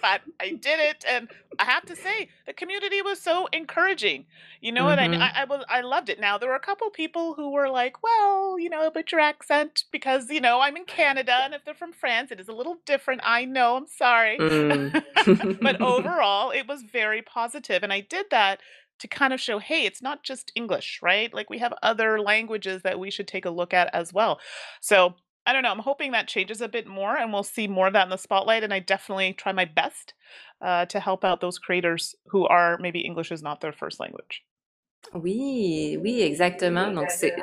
but 0.00 0.22
I 0.40 0.50
did 0.50 0.80
it 0.80 1.04
and 1.08 1.28
I 1.58 1.64
have 1.64 1.86
to 1.86 1.96
say 1.96 2.28
the 2.46 2.52
community 2.52 3.00
was 3.02 3.20
so 3.20 3.46
encouraging. 3.52 4.26
You 4.60 4.72
know 4.72 4.84
what 4.84 4.98
I 4.98 5.08
mean? 5.08 5.20
Mm-hmm. 5.20 5.36
I, 5.36 5.42
I 5.42 5.44
was 5.44 5.64
I 5.68 5.80
loved 5.82 6.08
it. 6.08 6.20
Now 6.20 6.38
there 6.38 6.48
were 6.48 6.54
a 6.54 6.60
couple 6.60 6.88
people 6.90 7.34
who 7.34 7.50
were 7.50 7.68
like, 7.68 8.02
well, 8.02 8.58
you 8.58 8.68
know, 8.68 8.90
but 8.92 9.12
your 9.12 9.20
accent 9.20 9.84
because, 9.92 10.30
you 10.30 10.40
know, 10.40 10.60
I'm 10.60 10.76
in 10.76 10.84
Canada 10.84 11.36
and 11.42 11.54
if 11.54 11.64
they're 11.64 11.74
from 11.74 11.92
France, 11.92 12.30
it 12.30 12.40
is 12.40 12.48
a 12.48 12.52
little 12.52 12.78
different. 12.86 13.20
I 13.24 13.44
know, 13.44 13.76
I'm 13.76 13.86
sorry. 13.86 14.38
Mm. 14.38 15.60
but 15.62 15.80
overall, 15.80 16.50
it 16.50 16.66
was 16.66 16.82
very 16.82 17.22
positive 17.22 17.82
and 17.82 17.92
I 17.92 18.00
did 18.00 18.26
that 18.30 18.60
to 18.98 19.08
kind 19.08 19.32
of 19.32 19.40
show, 19.40 19.58
hey, 19.58 19.84
it's 19.84 20.02
not 20.02 20.22
just 20.22 20.52
English, 20.54 21.00
right? 21.02 21.32
Like 21.32 21.50
we 21.50 21.58
have 21.58 21.74
other 21.82 22.20
languages 22.20 22.82
that 22.82 22.98
we 22.98 23.10
should 23.10 23.28
take 23.28 23.44
a 23.44 23.50
look 23.50 23.74
at 23.74 23.92
as 23.94 24.12
well. 24.12 24.38
So 24.80 25.14
I 25.46 25.52
don't 25.52 25.62
know. 25.62 25.70
I'm 25.70 25.78
hoping 25.78 26.12
that 26.12 26.28
changes 26.28 26.60
a 26.60 26.68
bit 26.68 26.86
more 26.86 27.16
and 27.16 27.32
we'll 27.32 27.42
see 27.42 27.68
more 27.68 27.88
of 27.88 27.92
that 27.92 28.04
in 28.04 28.10
the 28.10 28.16
spotlight. 28.16 28.64
And 28.64 28.72
I 28.72 28.80
definitely 28.80 29.34
try 29.34 29.52
my 29.52 29.66
best 29.66 30.14
uh, 30.62 30.86
to 30.86 31.00
help 31.00 31.24
out 31.24 31.40
those 31.40 31.58
creators 31.58 32.14
who 32.28 32.46
are 32.46 32.78
maybe 32.80 33.00
English 33.00 33.30
is 33.30 33.42
not 33.42 33.60
their 33.60 33.72
first 33.72 34.00
language. 34.00 34.42
Oui, 35.12 35.98
oui, 36.00 36.22
exactement. 36.22 36.90
Donc, 36.94 37.10
c'est, 37.10 37.34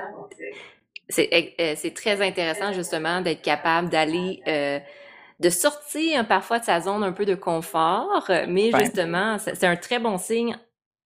c'est, 1.09 1.53
euh, 1.59 1.75
c'est 1.75 1.93
très 1.93 2.21
intéressant 2.21 2.73
justement 2.73 3.21
d'être 3.21 3.43
capable 3.43 3.89
d'aller, 3.89 4.41
euh, 4.47 4.79
de 5.39 5.49
sortir 5.49 6.27
parfois 6.27 6.57
de 6.57 6.65
sa 6.65 6.79
zone 6.81 7.03
un 7.03 7.11
peu 7.11 7.25
de 7.25 7.35
confort, 7.35 8.31
mais 8.47 8.71
justement, 8.71 9.37
c'est 9.37 9.63
un 9.63 9.75
très 9.75 9.99
bon 9.99 10.17
signe 10.17 10.57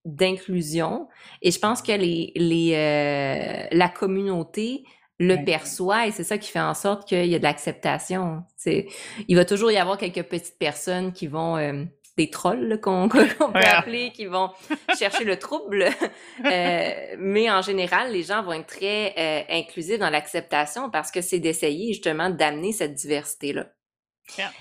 d'inclusion. 0.06 1.08
Et 1.42 1.52
je 1.52 1.60
pense 1.60 1.82
que 1.82 1.92
les, 1.92 2.32
les, 2.36 2.74
euh, 2.76 3.68
la 3.72 3.90
communauté 3.90 4.84
le 5.20 5.44
perçoit 5.46 6.08
et 6.08 6.12
c'est 6.12 6.24
ça 6.26 6.38
qui 6.38 6.52
fait 6.52 6.60
en 6.60 6.74
sorte 6.74 7.08
qu'il 7.08 7.26
y 7.28 7.36
a 7.36 7.40
de 7.40 7.44
l'acceptation. 7.44 8.44
C'est, 8.58 8.88
il 9.28 9.36
va 9.36 9.46
toujours 9.46 9.72
y 9.72 9.78
avoir 9.78 9.98
quelques 9.98 10.24
petites 10.24 10.58
personnes 10.60 11.14
qui 11.14 11.28
vont, 11.28 11.58
euh, 11.58 11.84
des 12.18 12.30
trolls 12.30 12.80
qu'on 12.82 13.10
qu'on 13.10 13.52
peut 13.52 13.60
Ouais. 13.60 13.66
appeler, 13.66 14.12
qui 14.12 14.26
vont 14.26 14.50
chercher 14.98 15.24
le 15.26 15.38
trouble. 15.38 15.88
Euh, 16.46 17.16
mais 17.18 17.50
en 17.50 17.62
général, 17.62 18.12
les 18.12 18.24
gens 18.24 18.44
vont 18.44 18.54
être 18.54 18.68
très 18.68 19.46
inclusifs 19.50 20.00
dans 20.00 20.10
l'acceptation 20.10 20.90
parce 20.90 21.12
que 21.12 21.22
c'est 21.22 21.40
d'essayer 21.40 21.94
justement 21.94 22.30
d'amener 22.30 22.72
cette 22.74 22.94
diversité-là. 22.94 23.68
Yeah. 24.38 24.52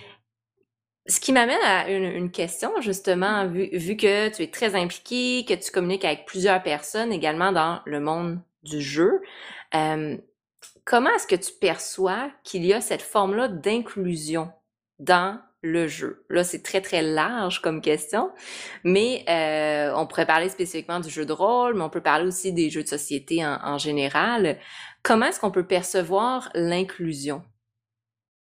Ce 1.07 1.21
qui 1.21 1.33
m'amène 1.33 1.61
à 1.65 1.91
une, 1.91 2.05
une 2.05 2.31
question, 2.31 2.81
justement, 2.81 3.47
vu, 3.47 3.69
vu 3.73 3.97
que 3.97 4.35
tu 4.35 4.43
es 4.43 4.51
très 4.51 4.75
impliqué, 4.75 5.45
que 5.47 5.53
tu 5.55 5.71
communiques 5.71 6.05
avec 6.05 6.25
plusieurs 6.25 6.63
personnes 6.63 7.13
également 7.13 7.53
dans 7.53 7.83
le 7.85 8.01
monde 8.01 8.41
du 8.63 8.81
jeu, 8.81 9.21
euh, 9.75 10.17
comment 10.85 11.11
est-ce 11.15 11.27
que 11.27 11.37
tu 11.37 11.53
perçois 11.61 12.31
qu'il 12.43 12.65
y 12.65 12.73
a 12.73 12.81
cette 12.81 13.03
forme-là 13.03 13.49
d'inclusion 13.49 14.51
dans 14.99 15.39
le 15.61 15.89
jeu? 15.89 16.25
Là, 16.31 16.43
c'est 16.43 16.63
très, 16.63 16.81
très 16.81 17.03
large 17.03 17.61
comme 17.61 17.83
question, 17.83 18.33
mais 18.83 19.25
euh, 19.29 19.93
on 19.97 20.07
pourrait 20.07 20.27
parler 20.27 20.49
spécifiquement 20.49 21.01
du 21.01 21.11
jeu 21.11 21.27
de 21.27 21.33
rôle, 21.33 21.75
mais 21.75 21.83
on 21.83 21.91
peut 21.91 22.03
parler 22.03 22.27
aussi 22.27 22.53
des 22.55 22.71
jeux 22.71 22.83
de 22.83 22.89
société 22.89 23.45
en, 23.45 23.59
en 23.63 23.77
général. 23.77 24.59
Comment 25.03 25.27
est-ce 25.27 25.41
qu'on 25.41 25.51
peut 25.51 25.67
percevoir 25.67 26.51
l'inclusion? 26.55 27.43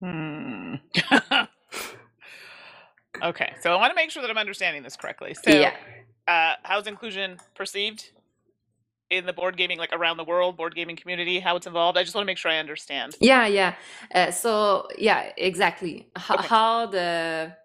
Hmm. 0.00 0.76
okay, 3.22 3.54
so 3.60 3.72
I 3.72 3.76
want 3.76 3.90
to 3.90 3.94
make 3.94 4.10
sure 4.10 4.22
that 4.22 4.30
I'm 4.30 4.38
understanding 4.38 4.82
this 4.82 4.96
correctly. 4.96 5.34
So, 5.34 5.50
Yeah. 5.50 5.74
uh, 6.28 6.54
how's 6.64 6.86
inclusion 6.86 7.38
perceived 7.54 8.10
in 9.10 9.26
the 9.26 9.32
board 9.32 9.56
gaming, 9.56 9.78
like 9.78 9.92
around 9.92 10.16
the 10.18 10.24
world, 10.24 10.56
board 10.56 10.74
gaming 10.74 10.96
community? 10.96 11.40
How 11.40 11.56
it's 11.56 11.66
involved? 11.66 11.98
I 11.98 12.02
just 12.02 12.14
want 12.14 12.24
to 12.24 12.26
make 12.26 12.38
sure 12.38 12.50
I 12.50 12.58
understand. 12.58 13.16
Yeah, 13.20 13.46
yeah. 13.46 13.74
Uh, 14.14 14.30
so 14.30 14.88
yeah, 14.98 15.32
exactly. 15.36 16.08
H- 16.18 16.30
Okay. 16.30 16.48
How 16.48 16.86
the 16.86 17.56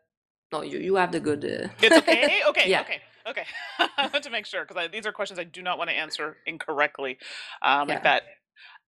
no, 0.51 0.61
you 0.63 0.79
you 0.79 0.95
have 0.95 1.11
the 1.11 1.19
good. 1.19 1.43
Uh... 1.45 1.69
It's 1.81 1.97
okay. 1.97 2.41
Okay. 2.49 2.69
Yeah. 2.69 2.81
Okay. 2.81 3.01
Okay. 3.27 3.45
I 3.79 4.07
want 4.13 4.23
to 4.23 4.29
make 4.29 4.45
sure 4.45 4.65
because 4.65 4.89
these 4.91 5.05
are 5.05 5.11
questions 5.13 5.39
I 5.39 5.43
do 5.45 5.61
not 5.61 5.77
want 5.77 5.89
to 5.89 5.95
answer 5.97 6.37
incorrectly, 6.45 7.17
um, 7.61 7.89
Yeah. 7.89 7.95
like 7.95 8.03
that. 8.03 8.23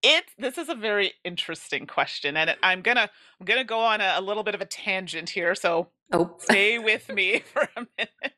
It. 0.03 0.25
This 0.37 0.57
is 0.57 0.69
a 0.69 0.75
very 0.75 1.13
interesting 1.23 1.87
question, 1.87 2.37
and 2.37 2.49
it, 2.51 2.57
I'm 2.63 2.81
gonna 2.81 3.09
I'm 3.39 3.45
gonna 3.45 3.63
go 3.65 3.79
on 3.79 4.01
a, 4.01 4.15
a 4.17 4.21
little 4.21 4.43
bit 4.43 4.55
of 4.55 4.61
a 4.61 4.65
tangent 4.65 5.29
here. 5.31 5.55
So 5.55 5.89
Oh. 6.11 6.39
stay 6.39 6.79
with 6.79 7.09
me 7.09 7.39
for 7.53 7.67
a 7.75 7.87
minute. 7.97 8.35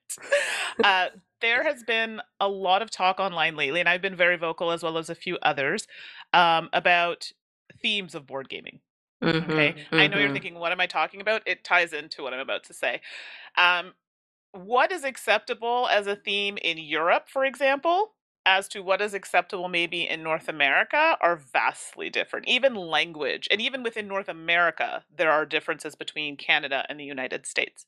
Uh, 0.84 1.10
there 1.42 1.64
has 1.64 1.84
been 1.84 2.22
a 2.40 2.48
lot 2.50 2.82
of 2.82 2.90
talk 2.90 3.20
online 3.20 3.56
lately, 3.56 3.80
and 3.80 3.90
I've 3.90 4.02
been 4.02 4.16
very 4.16 4.38
vocal 4.38 4.72
as 4.72 4.84
well 4.84 4.98
as 4.98 5.10
a 5.10 5.16
few 5.16 5.38
others 5.42 5.88
um, 6.34 6.70
about 6.74 7.32
themes 7.82 8.16
of 8.16 8.26
board 8.26 8.50
gaming. 8.50 8.82
Mhm, 9.22 9.44
Okay. 9.44 9.76
I 9.98 10.08
know 10.08 10.20
you're 10.20 10.30
mhm. 10.30 10.32
thinking, 10.32 10.56
what 10.56 10.72
am 10.72 10.82
I 10.82 10.88
talking 10.88 11.22
about? 11.22 11.44
It 11.48 11.64
ties 11.64 11.94
into 11.94 12.24
what 12.24 12.34
I'm 12.34 12.40
about 12.42 12.64
to 12.66 12.74
say. 12.76 13.02
Um, 13.58 13.94
what 14.54 14.92
is 14.92 15.06
acceptable 15.06 15.88
as 15.90 16.08
a 16.08 16.18
theme 16.18 16.58
in 16.60 16.80
Europe, 16.80 17.30
for 17.30 17.46
example, 17.46 18.17
as 18.48 18.70
to 18.70 18.80
what 18.82 19.02
is 19.02 19.14
acceptable 19.14 19.68
maybe 19.68 20.08
in 20.08 20.24
North 20.24 20.48
America 20.48 21.18
are 21.20 21.36
vastly 21.36 22.10
different. 22.10 22.48
Even 22.48 22.74
language, 22.74 23.48
and 23.52 23.60
even 23.62 23.84
within 23.84 24.08
North 24.08 24.30
America, 24.30 25.04
there 25.16 25.30
are 25.30 25.46
differences 25.46 25.96
between 25.96 26.38
Canada 26.38 26.86
and 26.88 26.98
the 26.98 27.04
United 27.04 27.46
States. 27.46 27.86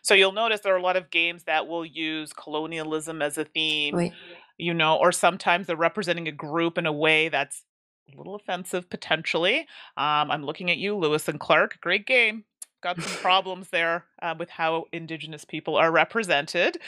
So 0.00 0.14
you'll 0.14 0.32
notice 0.32 0.60
there 0.60 0.72
are 0.74 0.78
a 0.78 0.82
lot 0.82 0.96
of 0.96 1.10
games 1.10 1.44
that 1.44 1.66
will 1.66 1.84
use 1.84 2.32
colonialism 2.32 3.20
as 3.20 3.36
a 3.36 3.44
theme, 3.44 3.96
Oui. 3.96 4.12
you 4.56 4.72
know, 4.72 4.96
or 4.96 5.10
sometimes 5.10 5.66
they're 5.66 5.76
representing 5.76 6.28
a 6.28 6.32
group 6.32 6.78
in 6.78 6.86
a 6.86 6.92
way 6.92 7.28
that's 7.28 7.64
a 8.12 8.16
little 8.16 8.36
offensive 8.36 8.88
potentially. 8.88 9.60
Um, 9.96 10.30
I'm 10.30 10.44
looking 10.44 10.70
at 10.70 10.78
you, 10.78 10.96
Lewis 10.96 11.28
and 11.28 11.40
Clark. 11.40 11.78
Great 11.80 12.06
game. 12.06 12.44
Got 12.82 13.00
some 13.00 13.18
problems 13.20 13.70
there 13.70 14.04
uh, 14.20 14.34
with 14.38 14.50
how 14.50 14.86
Indigenous 14.92 15.44
people 15.44 15.74
are 15.76 15.90
represented. 15.90 16.78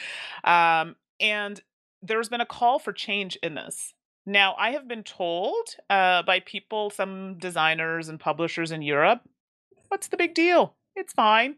Um, 0.45 0.95
and 1.19 1.61
there's 2.05 2.29
been 2.29 2.41
a 2.41 2.45
call 2.45 2.79
for 2.79 2.93
change 2.93 3.37
in 3.41 3.55
this. 3.55 3.93
Now, 4.25 4.55
I 4.57 4.71
have 4.71 4.87
been 4.87 5.03
told 5.03 5.75
uh, 5.89 6.23
by 6.23 6.39
people, 6.39 6.89
some 6.89 7.37
designers 7.37 8.09
and 8.09 8.19
publishers 8.19 8.71
in 8.71 8.81
Europe, 8.81 9.21
what's 9.89 10.07
the 10.07 10.17
big 10.17 10.33
deal? 10.33 10.75
It's 10.95 11.13
fine. 11.13 11.55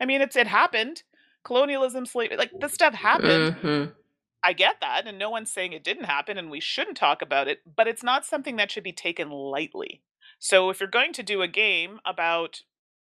I 0.00 0.04
mean, 0.04 0.20
it's 0.20 0.36
it 0.36 0.46
happened. 0.46 1.02
Colonialism, 1.44 2.04
slavery, 2.04 2.36
like 2.36 2.50
this 2.60 2.74
stuff 2.74 2.94
happened. 2.94 3.56
Mhm. 3.56 3.94
I 4.42 4.52
get 4.54 4.76
that, 4.80 5.06
and 5.06 5.18
no 5.18 5.28
one's 5.30 5.52
saying 5.52 5.72
it 5.72 5.84
didn't 5.84 6.04
happen 6.04 6.38
and 6.38 6.50
we 6.50 6.60
shouldn't 6.60 6.96
talk 6.96 7.20
about 7.20 7.48
it, 7.48 7.60
but 7.76 7.86
it's 7.86 8.02
not 8.02 8.24
something 8.24 8.56
that 8.56 8.70
should 8.70 8.84
be 8.84 8.92
taken 8.92 9.30
lightly. 9.30 10.02
So 10.38 10.70
if 10.70 10.80
you're 10.80 10.88
going 10.88 11.12
to 11.14 11.22
do 11.22 11.42
a 11.42 11.48
game 11.48 12.00
about, 12.06 12.62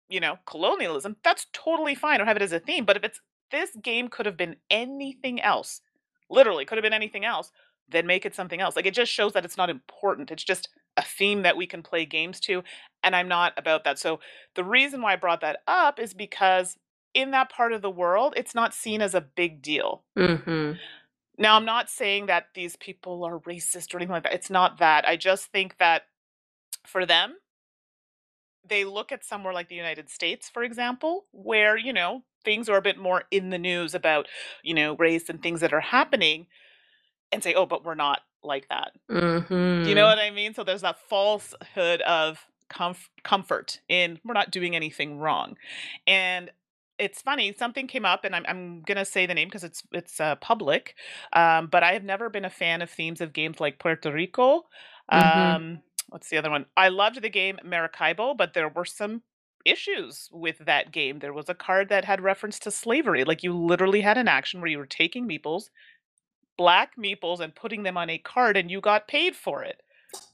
you 0.09 0.19
know, 0.19 0.39
colonialism, 0.47 1.17
that's 1.23 1.47
totally 1.53 1.95
fine 1.95 2.21
or 2.21 2.25
have 2.25 2.37
it 2.37 2.43
as 2.43 2.53
a 2.53 2.59
theme. 2.59 2.85
But 2.85 2.97
if 2.97 3.05
it's 3.05 3.21
this 3.53 3.71
game 3.81 4.09
could 4.09 4.27
have 4.27 4.37
been 4.37 4.57
anything 4.69 5.41
else, 5.41 5.81
literally 6.33 6.65
could 6.65 6.79
have 6.79 6.83
been 6.83 6.93
anything 6.93 7.25
else, 7.25 7.53
then 7.89 8.07
make 8.07 8.27
it 8.27 8.35
something 8.35 8.61
else. 8.61 8.75
Like 8.75 8.87
it 8.87 8.95
just 8.95 9.13
shows 9.13 9.33
that 9.35 9.45
it's 9.45 9.57
not 9.57 9.71
important. 9.71 10.31
It's 10.31 10.45
just 10.45 10.69
a 10.97 11.03
theme 11.03 11.43
that 11.43 11.57
we 11.57 11.67
can 11.67 11.83
play 11.83 12.05
games 12.05 12.41
to. 12.41 12.65
And 13.03 13.15
I'm 13.15 13.29
not 13.29 13.53
about 13.57 13.85
that. 13.85 13.99
So 13.99 14.21
the 14.55 14.65
reason 14.65 15.01
why 15.03 15.13
I 15.13 15.17
brought 15.17 15.41
that 15.43 15.61
up 15.67 15.99
is 15.99 16.15
because 16.15 16.77
in 17.15 17.31
that 17.33 17.51
part 17.51 17.73
of 17.73 17.83
the 17.83 17.91
world, 17.91 18.35
it's 18.37 18.55
not 18.55 18.75
seen 18.75 19.03
as 19.03 19.15
a 19.15 19.21
big 19.21 19.63
deal. 19.63 20.03
Mhm. 20.17 20.79
Now, 21.39 21.57
I'm 21.57 21.65
not 21.65 21.91
saying 21.91 22.27
that 22.27 22.49
these 22.55 22.77
people 22.77 23.25
are 23.25 23.39
racist 23.41 23.93
or 23.93 23.99
anything 23.99 24.13
like 24.13 24.23
that. 24.25 24.35
It's 24.35 24.51
not 24.51 24.79
that. 24.79 25.07
I 25.07 25.17
just 25.17 25.47
think 25.47 25.79
that 25.79 26.07
for 26.87 27.07
them, 27.07 27.37
they 28.65 28.85
look 28.85 29.13
at 29.13 29.25
somewhere 29.25 29.53
like 29.53 29.69
the 29.69 29.75
United 29.75 30.09
States, 30.09 30.49
for 30.49 30.63
example, 30.63 31.27
where, 31.33 31.77
you 31.77 31.93
know, 31.93 32.23
things 32.45 32.69
are 32.69 32.77
a 32.77 32.83
bit 32.83 32.99
more 32.99 33.25
in 33.31 33.51
the 33.51 33.59
news 33.59 33.95
about, 33.95 34.29
you 34.63 34.75
know, 34.75 34.97
race 34.97 35.29
and 35.29 35.43
things 35.43 35.61
that 35.61 35.73
are 35.73 35.81
happening 35.81 36.47
and 37.31 37.43
say, 37.43 37.55
oh, 37.55 37.67
but 37.67 37.85
we're 37.85 37.95
not 37.95 38.21
like 38.43 38.69
that. 38.69 38.93
Do 39.09 39.15
you 39.15 39.95
know 39.95 40.05
Mhm. 40.05 40.09
what 40.09 40.19
I 40.19 40.31
mean? 40.31 40.55
So 40.55 40.65
there's 40.65 40.83
that 40.83 40.99
falsehood 41.09 42.01
of 42.03 42.47
comf- 42.69 43.09
comfort 43.23 43.81
in 43.89 44.19
we're 44.25 44.35
not 44.35 44.51
doing 44.51 44.75
anything 44.75 45.19
wrong. 45.19 45.57
And 46.07 46.51
it's 46.99 47.23
funny, 47.23 47.53
something 47.59 47.87
came 47.87 48.05
up, 48.05 48.25
and 48.25 48.37
I'm, 48.37 48.45
I'm 48.47 48.83
gonna 48.83 49.05
say 49.05 49.27
the 49.27 49.35
name 49.35 49.49
because 49.49 49.65
it's 49.65 49.83
it's 49.93 50.21
uh, 50.21 50.37
public. 50.37 50.95
Um, 51.33 51.67
but 51.67 51.83
I 51.83 51.95
have 51.95 52.05
never 52.05 52.29
been 52.29 52.45
a 52.45 52.51
fan 52.51 52.83
of 52.83 52.91
themes 52.91 53.21
of 53.21 53.33
games 53.33 53.61
like 53.61 53.79
Puerto 53.79 54.13
Rico. 54.13 54.67
Mhm. 55.11 55.55
Um, 55.57 55.83
what's 56.11 56.29
the 56.29 56.37
other 56.39 56.51
one? 56.51 56.67
I 56.77 56.89
loved 56.89 57.21
the 57.23 57.29
game 57.31 57.59
Maracaibo, 57.65 58.35
but 58.35 58.55
there 58.55 58.69
were 58.69 58.85
some 58.85 59.23
issues 59.65 60.29
with 60.33 60.59
that 60.59 60.93
game. 60.93 61.19
There 61.21 61.33
was 61.33 61.49
a 61.49 61.55
card 61.55 61.89
that 61.91 62.05
had 62.05 62.21
reference 62.21 62.59
to 62.61 62.71
slavery. 62.71 63.25
Like 63.25 63.43
you 63.43 63.53
literally 63.55 64.03
had 64.03 64.19
an 64.19 64.29
action 64.29 64.61
where 64.61 64.71
you 64.71 64.79
were 64.79 64.87
taking 64.87 65.29
meeples, 65.29 65.71
black 66.59 66.97
meeples, 66.99 67.41
and 67.41 67.55
putting 67.55 67.83
them 67.85 67.97
on 67.97 68.11
a 68.11 68.19
card, 68.19 68.57
and 68.57 68.71
you 68.71 68.81
got 68.81 69.09
paid 69.09 69.37
for 69.37 69.63
it. 69.65 69.83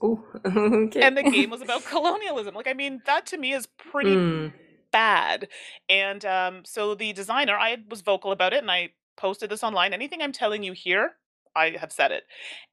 Oh, 0.00 0.24
okay. 0.46 1.00
And 1.00 1.16
the 1.16 1.22
game 1.24 1.50
was 1.50 1.62
about 1.62 1.84
colonialism. 1.86 2.54
Like, 2.54 2.68
I 2.68 2.74
mean, 2.74 3.02
that 3.06 3.26
to 3.26 3.38
me 3.38 3.52
is 3.52 3.66
pretty 3.66 4.16
Mm. 4.16 4.52
bad. 4.92 5.48
And 5.88 6.24
um, 6.24 6.64
so 6.64 6.94
the 6.94 7.12
designer, 7.12 7.56
I 7.56 7.78
was 7.90 8.02
vocal 8.02 8.32
about 8.32 8.52
it, 8.52 8.62
and 8.62 8.70
I 8.70 8.90
posted 9.16 9.50
this 9.50 9.64
online. 9.64 9.92
Anything 9.92 10.22
I'm 10.22 10.32
telling 10.32 10.62
you 10.62 10.72
here, 10.72 11.12
I 11.56 11.70
have 11.80 11.92
said 11.92 12.12
it. 12.12 12.24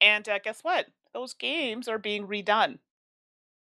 And 0.01 0.27
uh, 0.29 0.39
guess 0.43 0.61
what? 0.63 0.87
Those 1.13 1.33
games 1.33 1.87
are 1.87 1.97
being 1.99 2.27
redone 2.27 2.79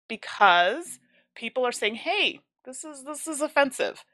because 0.09 0.99
people 1.35 1.67
are 1.67 1.73
saying, 1.73 1.97
"Hey, 1.97 2.41
this 2.65 2.85
is 2.85 3.05
this 3.05 3.27
is 3.27 3.41
offensive." 3.41 4.05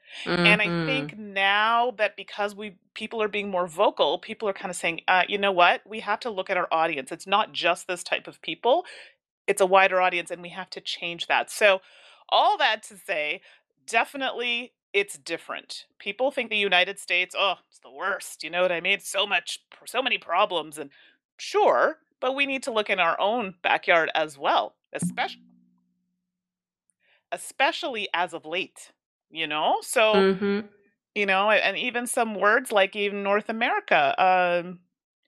And 0.45 0.61
I 0.61 0.69
Mhm. 0.69 0.77
think 0.85 1.17
now 1.17 1.91
that 1.93 2.15
because 2.17 2.55
we 2.55 2.77
people 2.95 3.21
are 3.23 3.27
being 3.29 3.49
more 3.51 3.67
vocal, 3.67 4.19
people 4.19 4.49
are 4.49 4.53
kind 4.53 4.71
of 4.71 4.75
saying, 4.77 5.01
uh, 5.07 5.25
"You 5.29 5.37
know 5.39 5.51
what? 5.53 5.81
We 5.87 6.01
have 6.01 6.19
to 6.21 6.29
look 6.31 6.49
at 6.49 6.57
our 6.57 6.67
audience. 6.71 7.11
It's 7.11 7.27
not 7.27 7.53
just 7.53 7.87
this 7.87 8.03
type 8.03 8.27
of 8.27 8.41
people. 8.41 8.85
It's 9.47 9.61
a 9.61 9.65
wider 9.65 10.01
audience, 10.01 10.31
and 10.31 10.41
we 10.41 10.49
have 10.49 10.69
to 10.71 10.81
change 10.81 11.27
that." 11.27 11.49
So, 11.49 11.81
all 12.29 12.57
that 12.57 12.83
to 12.83 12.97
say, 12.97 13.41
definitely 13.85 14.73
it's 14.93 15.17
different. 15.17 15.85
People 15.99 16.31
think 16.31 16.49
the 16.49 16.57
United 16.57 16.99
States, 16.99 17.35
oh, 17.37 17.55
it's 17.69 17.79
the 17.79 17.91
worst. 17.91 18.43
You 18.43 18.49
know 18.49 18.61
what 18.61 18.71
I 18.71 18.81
mean? 18.81 18.99
So 19.01 19.27
much, 19.27 19.59
so 19.85 20.01
many 20.01 20.17
problems, 20.17 20.77
and 20.77 20.91
sure, 21.37 21.99
but 22.21 22.33
we 22.35 22.45
need 22.45 22.63
to 22.63 22.71
look 22.73 22.89
in 22.89 22.99
our 22.99 23.19
own 23.19 23.55
backyard 23.63 24.09
as 24.15 24.37
well, 24.37 24.77
especially 24.93 25.37
especially 27.31 28.09
as 28.13 28.33
of 28.33 28.45
late. 28.45 28.91
You 29.29 29.47
know, 29.47 29.77
so 29.81 30.23
Mhm. 30.23 30.69
you 31.15 31.25
know, 31.25 31.49
and 31.51 31.77
even 31.77 32.07
some 32.07 32.35
words 32.35 32.71
like 32.71 32.95
even 32.95 33.23
North 33.23 33.49
America, 33.49 34.13
um, 34.23 34.79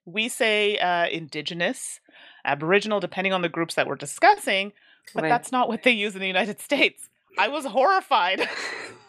we 0.06 0.30
say 0.30 0.78
uh, 0.78 1.08
indigenous, 1.08 2.00
aboriginal, 2.46 3.00
depending 3.00 3.34
on 3.34 3.42
the 3.42 3.50
groups 3.50 3.76
that 3.76 3.88
we're 3.88 3.96
discussing, 3.96 4.74
but 5.16 5.24
Ouais. 5.24 5.30
that's 5.30 5.52
not 5.52 5.68
what 5.68 5.84
they 5.84 5.92
use 5.92 6.16
in 6.16 6.22
the 6.22 6.28
United 6.28 6.60
States. 6.62 7.10
I 7.38 7.48
was 7.48 7.66
horrified. 7.66 8.42
I 8.42 8.48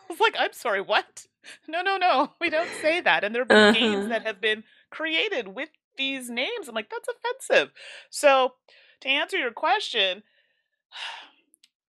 was 0.09 0.20
like, 0.20 0.37
I'm 0.38 0.53
sorry, 0.53 0.81
what? 0.81 1.26
No, 1.68 1.83
no, 1.83 1.96
no, 1.96 2.33
we 2.40 2.50
don't 2.50 2.74
say 2.74 3.00
that. 3.00 3.24
And 3.24 3.35
there 3.35 3.42
have 3.42 3.48
been 3.48 3.68
games 3.68 4.07
Uh-huh. 4.07 4.09
that 4.09 4.26
have 4.26 4.40
been 4.40 4.64
created 4.90 5.48
with 5.48 5.70
these 5.96 6.31
names. 6.31 6.68
I'm 6.68 6.74
like, 6.74 6.90
that's 6.90 7.09
offensive. 7.09 7.72
So, 8.11 8.55
to 9.00 9.09
answer 9.09 9.38
your 9.38 9.53
question, 9.53 10.22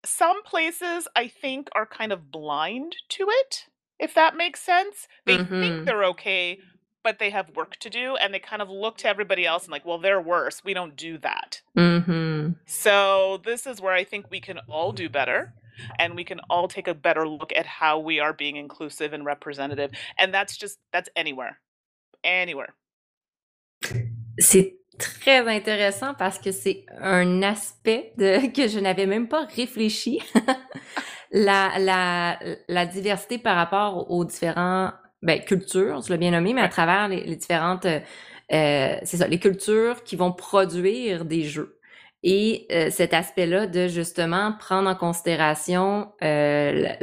some 0.08 0.44
places 0.44 1.08
I 1.16 1.28
think 1.28 1.70
are 1.74 1.86
kind 1.86 2.12
of 2.12 2.32
blind 2.32 2.96
to 3.10 3.28
it, 3.30 3.66
if 4.00 4.14
that 4.14 4.36
makes 4.36 4.62
sense. 4.62 5.08
They 5.26 5.38
think 5.38 5.48
Mhm. 5.50 5.86
they're 5.86 6.04
okay, 6.06 6.60
but 7.04 7.20
they 7.20 7.30
have 7.30 7.50
work 7.56 7.78
to 7.78 7.90
do, 7.90 8.16
and 8.16 8.34
they 8.34 8.40
kind 8.40 8.62
of 8.62 8.70
look 8.70 8.98
to 9.00 9.08
everybody 9.08 9.46
else 9.46 9.64
and 9.64 9.72
like, 9.72 9.86
well, 9.86 10.00
they're 10.00 10.22
worse. 10.22 10.64
We 10.64 10.74
don't 10.74 10.96
do 10.96 11.18
that. 11.20 11.62
Mhm. 11.78 12.56
So 12.66 13.38
this 13.44 13.66
is 13.68 13.82
where 13.82 13.94
I 13.94 14.04
think 14.04 14.30
we 14.32 14.40
can 14.42 14.60
all 14.68 14.92
do 14.92 15.10
better 15.10 15.54
and 16.00 16.16
we 16.16 16.24
can 16.24 16.40
all 16.50 16.68
take 16.68 16.88
a 16.88 16.94
better 16.94 17.28
look 17.28 17.52
at 17.56 17.66
how 17.66 18.00
we 18.00 18.20
are 18.20 18.34
being 18.34 18.56
inclusive 18.56 19.14
and 19.14 19.26
representative. 19.26 19.92
And 20.18 20.34
that's 20.34 20.58
just 20.58 20.80
that's 20.92 21.10
anywhere. 21.16 21.60
Anywhere. 22.24 22.74
C'est 24.40 24.74
très 24.98 25.48
intéressant 25.48 26.14
parce 26.16 26.40
que 26.40 26.52
c'est 26.52 26.86
un 27.02 27.44
aspect 27.44 28.14
de 28.18 28.48
que 28.56 28.68
je 28.68 28.80
n'avais 28.80 29.06
même 29.06 29.28
pas 29.28 29.46
réfléchi. 29.56 30.22
La 31.32 31.74
la 31.80 32.40
la 32.70 32.86
diversité 32.86 33.38
par 33.38 33.56
rapport 33.58 34.10
aux 34.12 34.24
différents, 34.26 34.92
ben, 35.22 35.42
cultures, 35.42 36.02
tu 36.04 36.12
l'as 36.12 36.18
bien 36.18 36.32
nommé, 36.32 36.54
mais 36.54 36.62
à 36.62 36.70
travers 36.70 37.08
les 37.10 37.24
les 37.26 37.36
différentes, 37.36 37.86
heu 37.86 38.02
c'est 38.52 39.18
ça, 39.18 39.28
les 39.28 39.40
cultures 39.40 40.04
qui 40.04 40.16
vont 40.16 40.32
produire 40.32 41.26
des 41.26 41.44
jeux 41.44 41.80
et 42.24 42.68
heu, 42.72 42.90
cet 42.92 43.14
aspect-là 43.14 43.68
de 43.68 43.88
justement 43.88 44.54
prendre 44.60 44.90
en 44.90 44.96
considération, 44.96 46.12
la 46.22 46.98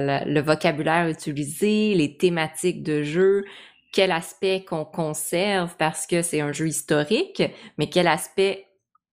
la 0.00 0.24
le 0.24 0.40
vocabulaire 0.40 1.08
utilisé, 1.08 1.94
les 1.94 2.16
thématiques 2.16 2.82
de 2.82 3.02
jeu, 3.02 3.44
quel 3.92 4.12
aspect 4.12 4.64
qu'on 4.64 4.84
conserve 4.84 5.76
parce 5.78 6.06
que 6.06 6.22
c'est 6.22 6.40
un 6.40 6.52
jeu 6.52 6.68
historique, 6.68 7.42
mais 7.78 7.88
quel 7.88 8.06
aspect 8.06 8.66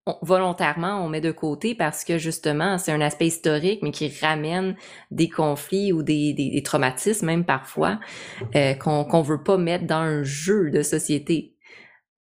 on 0.06 0.18
volontairement 0.22 1.06
on 1.06 1.08
met 1.08 1.22
de 1.22 1.32
côté 1.32 1.76
parce 1.76 2.04
que 2.04 2.18
justement 2.18 2.78
c'est 2.78 2.92
un 2.92 3.02
aspect 3.02 3.28
historique, 3.28 3.82
mais 3.84 3.92
qui 3.92 4.12
ramène 4.22 4.76
des 5.12 5.30
conflits 5.30 5.94
ou 5.94 6.04
des 6.04 6.62
traumatismes 6.66 7.26
même 7.26 7.46
parfois, 7.46 8.00
heu, 8.56 8.76
qu'on 8.80 9.06
qu'on 9.06 9.22
veut 9.22 9.44
pas 9.44 9.58
mettre 9.58 9.86
dans 9.86 9.96
un 9.98 10.24
jeu 10.24 10.70
de 10.72 10.82
société. 10.82 11.54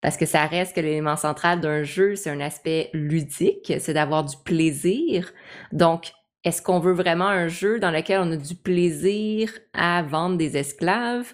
Parce 0.00 0.16
que 0.16 0.26
ça 0.26 0.46
reste 0.46 0.74
que 0.74 0.80
l'élément 0.80 1.16
central 1.16 1.60
d'un 1.60 1.84
jeu, 1.84 2.16
c'est 2.16 2.30
un 2.30 2.40
aspect 2.40 2.90
ludique, 2.92 3.72
c'est 3.78 3.94
d'avoir 3.94 4.24
du 4.24 4.36
plaisir. 4.44 5.32
Donc, 5.70 6.12
est-ce 6.44 6.60
qu'on 6.60 6.80
veut 6.80 6.92
vraiment 6.92 7.28
un 7.28 7.46
jeu 7.46 7.78
dans 7.78 7.92
lequel 7.92 8.20
on 8.20 8.32
a 8.32 8.36
du 8.36 8.56
plaisir 8.56 9.52
à 9.72 10.02
vendre 10.02 10.36
des 10.36 10.56
esclaves? 10.56 11.32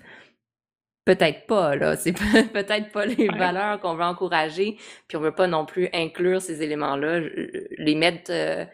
Peut-être 1.09 1.47
pas, 1.47 1.75
là. 1.75 1.97
C'est 1.97 2.13
peut 2.13 2.49
peut-être 2.53 2.93
pas 2.93 3.07
les 3.07 3.31
Ouais. 3.31 3.39
valeurs 3.39 3.81
qu'on 3.81 3.95
veut 3.95 4.05
encourager, 4.05 4.77
puis 5.09 5.17
on 5.17 5.21
veut 5.21 5.35
pas 5.35 5.47
non 5.47 5.65
plus 5.65 5.89
inclure 5.95 6.43
ces 6.43 6.63
éléments-là, 6.63 7.17
l 7.19 7.67
les 7.79 7.95
mettre, 7.95 8.31
heu 8.31 8.67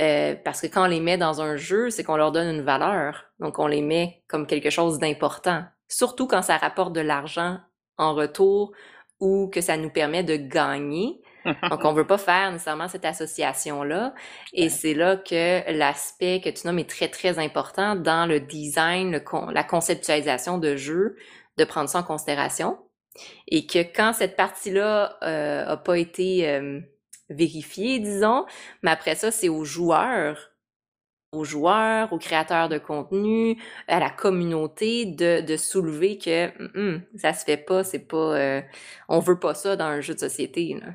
heu, 0.00 0.36
parce 0.44 0.60
que 0.62 0.66
quand 0.68 0.84
on 0.84 0.88
les 0.88 1.00
met 1.00 1.18
dans 1.18 1.42
un 1.42 1.56
jeu, 1.56 1.90
c'est 1.90 2.04
qu'on 2.04 2.16
leur 2.16 2.32
donne 2.32 2.48
une 2.48 2.62
valeur. 2.62 3.26
Donc 3.40 3.58
on 3.58 3.66
les 3.68 3.82
met 3.82 4.22
comme 4.28 4.46
quelque 4.46 4.70
chose 4.70 4.98
d'important. 4.98 5.64
Surtout 5.88 6.26
quand 6.28 6.42
ça 6.42 6.56
rapporte 6.58 6.92
de 6.94 7.00
l'argent 7.02 7.58
en 7.98 8.14
retour 8.14 8.72
ou 9.20 9.48
que 9.52 9.60
ça 9.62 9.76
nous 9.78 9.90
permet 9.90 10.24
de 10.24 10.36
gagner. 10.36 11.20
Donc 11.70 11.84
on 11.84 11.92
veut 11.94 12.06
pas 12.06 12.18
faire 12.18 12.52
nécessairement 12.52 12.88
cette 12.88 13.04
association-là 13.06 14.14
et 14.54 14.68
Ouais. 14.68 14.70
c'est 14.70 14.94
là 14.94 15.16
que 15.16 15.70
l'aspect 15.72 16.40
que 16.42 16.50
tu 16.50 16.66
nommes 16.66 16.80
est 16.80 16.90
très, 16.90 17.08
très 17.08 17.38
important 17.38 17.94
dans 17.96 18.26
le 18.26 18.40
design, 18.40 19.12
le 19.12 19.20
con 19.20 19.46
la 19.50 19.64
conceptualisation 19.64 20.58
de 20.58 20.76
jeux, 20.76 21.16
de 21.60 21.66
prendre 21.66 21.88
ça 21.90 22.00
en 22.00 22.04
considération 22.04 22.78
et 23.48 23.66
que 23.66 23.80
quand 23.80 24.12
cette 24.14 24.36
partie-là, 24.36 25.18
heu, 25.24 25.68
a 25.70 25.76
pas 25.78 25.98
été, 25.98 26.40
hem, 26.40 26.84
vérifiée, 27.30 28.00
disons, 28.00 28.46
mais 28.82 28.90
après 28.92 29.14
ça, 29.16 29.30
c'est 29.32 29.48
aux 29.50 29.64
joueurs 29.64 30.50
aux 31.32 31.44
joueurs, 31.44 32.12
aux 32.12 32.18
créateurs 32.18 32.68
de 32.68 32.78
contenu, 32.78 33.56
à 33.88 34.00
la 34.00 34.10
communauté 34.10 35.06
de 35.06 35.42
de 35.42 35.56
soulever 35.56 36.18
que: 36.18 36.48
«Mmh 36.58 36.96
mh, 36.96 37.18
ça 37.18 37.32
se 37.34 37.44
fait 37.44 37.56
pas, 37.58 37.84
c'est 37.84 38.00
pas, 38.08 38.38
heu, 38.60 38.62
on 39.08 39.20
veut 39.20 39.38
pas 39.38 39.54
ça 39.54 39.76
dans 39.76 39.84
un 39.86 40.00
jeu 40.00 40.14
de 40.14 40.20
société, 40.20 40.76
là». 40.80 40.88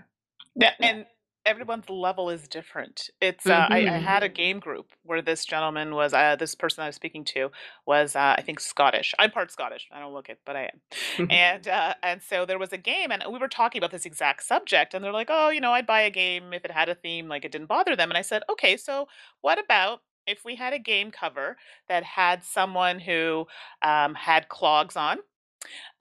Yeah, 0.56 0.74
Yeah. 0.80 0.94
and 0.94 1.06
everyone's 1.46 1.90
level 1.90 2.30
is 2.30 2.48
different. 2.48 3.10
It's 3.22 3.46
uh, 3.46 3.68
I, 3.70 3.88
I 3.88 3.98
had 3.98 4.24
a 4.24 4.30
game 4.30 4.60
group 4.60 4.88
where 5.04 5.22
this 5.22 5.46
gentleman 5.46 5.94
was 5.94 6.14
uh, 6.14 6.36
this 6.36 6.56
person 6.56 6.84
I 6.84 6.88
was 6.88 6.96
speaking 6.96 7.24
to 7.26 7.52
was 7.86 8.16
uh, 8.16 8.36
I 8.38 8.42
think 8.42 8.60
Scottish. 8.60 9.14
I'm 9.20 9.32
part 9.32 9.52
Scottish. 9.52 9.88
I 9.92 10.00
don't 10.00 10.14
look 10.14 10.30
it, 10.30 10.40
but 10.46 10.56
I 10.56 10.72
am. 11.20 11.28
And 11.30 11.68
uh, 11.68 11.94
and 12.02 12.22
so 12.22 12.46
there 12.46 12.60
was 12.60 12.74
a 12.74 12.78
game, 12.78 13.12
and 13.12 13.24
we 13.32 13.40
were 13.40 13.48
talking 13.48 13.80
about 13.80 13.92
this 13.92 14.06
exact 14.06 14.44
subject, 14.44 14.94
and 14.94 15.04
they're 15.04 15.14
like, 15.14 15.30
"Oh, 15.30 15.50
you 15.50 15.62
know, 15.62 15.72
I'd 15.72 15.88
buy 15.88 16.02
a 16.02 16.10
game 16.10 16.54
if 16.54 16.66
it 16.66 16.72
had 16.72 16.90
a 16.90 16.96
theme, 16.96 17.28
like 17.28 17.46
it 17.46 17.52
didn't 17.52 17.68
bother 17.68 17.96
them." 17.96 18.10
And 18.10 18.18
I 18.18 18.22
said, 18.22 18.44
"Okay, 18.50 18.76
so 18.78 19.08
what 19.42 19.60
about 19.64 20.02
if 20.28 20.44
we 20.44 20.56
had 20.56 20.74
a 20.74 20.80
game 20.80 21.12
cover 21.12 21.58
that 21.88 22.04
had 22.04 22.44
someone 22.44 23.00
who 23.00 23.46
um, 23.84 24.16
had 24.16 24.50
clogs 24.50 24.96
on, 24.96 25.20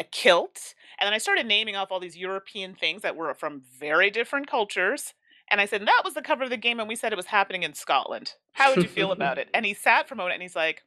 a 0.01 0.05
kilt, 0.05 0.75
and 0.99 1.07
then 1.07 1.13
I 1.13 1.19
started 1.19 1.47
naming 1.47 1.77
off 1.77 1.93
all 1.93 2.01
these 2.01 2.17
European 2.17 2.75
things 2.75 3.03
that 3.03 3.17
were 3.17 3.35
from 3.35 3.63
very 3.79 4.11
different 4.11 4.47
cultures." 4.47 5.13
And 5.51 5.61
I 5.61 5.67
said, 5.67 5.83
"That 5.87 6.03
was 6.05 6.15
the 6.15 6.23
cover 6.23 6.45
of 6.45 6.51
the 6.51 6.57
game, 6.57 6.81
and 6.81 6.89
we 6.89 6.97
said 6.97 7.13
it 7.13 7.17
was 7.17 7.27
happening 7.27 7.63
in 7.63 7.75
Scotland. 7.75 8.35
How 8.53 8.71
would 8.71 8.83
you 8.83 8.89
feel 8.89 9.13
about 9.13 9.39
it?" 9.39 9.49
And 9.55 9.67
he 9.67 9.75
sat 9.75 10.09
for 10.09 10.15
a 10.15 10.17
moment, 10.17 10.35
and 10.35 10.43
he's 10.43 10.57
like, 10.57 10.83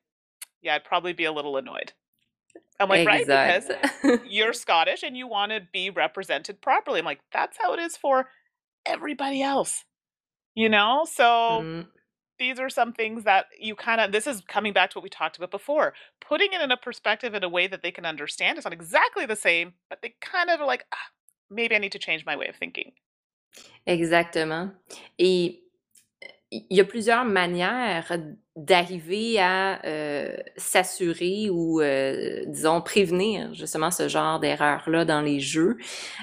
"Yeah, 0.61 0.75
I'd 0.75 0.83
probably 0.83 1.13
be 1.13 1.25
a 1.25 1.31
little 1.31 1.57
annoyed." 1.57 1.93
I'm 2.79 2.89
like, 2.89 3.05
"Right, 3.07 3.25
because 3.25 3.69
you're 4.29 4.53
Scottish 4.53 5.03
and 5.03 5.17
you 5.17 5.27
want 5.27 5.51
to 5.51 5.61
be 5.71 5.89
represented 5.89 6.61
properly." 6.61 6.99
I'm 6.99 7.05
like, 7.05 7.21
"That's 7.31 7.57
how 7.61 7.73
it 7.73 7.79
is 7.79 7.97
for 7.97 8.29
everybody 8.85 9.41
else." 9.41 9.85
You 10.55 10.69
know? 10.69 11.05
So 11.09 11.61
Mmh. 11.61 11.87
these 12.39 12.59
are 12.59 12.69
some 12.69 12.93
things 12.93 13.23
that 13.23 13.47
you 13.59 13.75
kind 13.75 14.01
of 14.01 14.11
this 14.11 14.27
is 14.27 14.41
coming 14.47 14.73
back 14.73 14.91
to 14.91 14.97
what 14.97 15.03
we 15.03 15.09
talked 15.09 15.37
about 15.37 15.51
before. 15.51 15.93
Putting 16.21 16.53
it 16.53 16.61
in 16.61 16.71
a 16.71 16.77
perspective 16.77 17.33
in 17.33 17.43
a 17.43 17.49
way 17.49 17.67
that 17.67 17.81
they 17.83 17.91
can 17.91 18.05
understand. 18.05 18.57
It's 18.57 18.65
not 18.65 18.73
exactly 18.73 19.25
the 19.25 19.35
same, 19.35 19.73
but 19.89 20.01
they 20.01 20.15
kind 20.21 20.49
of 20.49 20.59
are 20.61 20.67
like, 20.67 20.85
ah, 20.93 21.11
maybe 21.49 21.75
I 21.75 21.79
need 21.79 21.93
to 21.93 21.99
change 21.99 22.25
my 22.25 22.35
way 22.35 22.47
of 22.47 22.55
thinking. 22.55 22.93
Exactement. 23.85 24.69
Et 25.19 25.63
il 26.51 26.65
y 26.69 26.79
a 26.79 26.85
plusieurs 26.85 27.25
manières 27.25 28.17
d'arriver 28.55 29.37
à, 29.39 29.81
heu, 29.85 30.37
s'assurer 30.55 31.49
ou, 31.49 31.81
heu, 31.81 32.45
disons 32.47 32.81
prévenir 32.81 33.53
justement 33.53 33.91
ce 33.91 34.07
genre 34.07 34.39
d'erreurs-là 34.39 35.03
dans 35.05 35.21
les 35.21 35.39
jeux. 35.39 35.77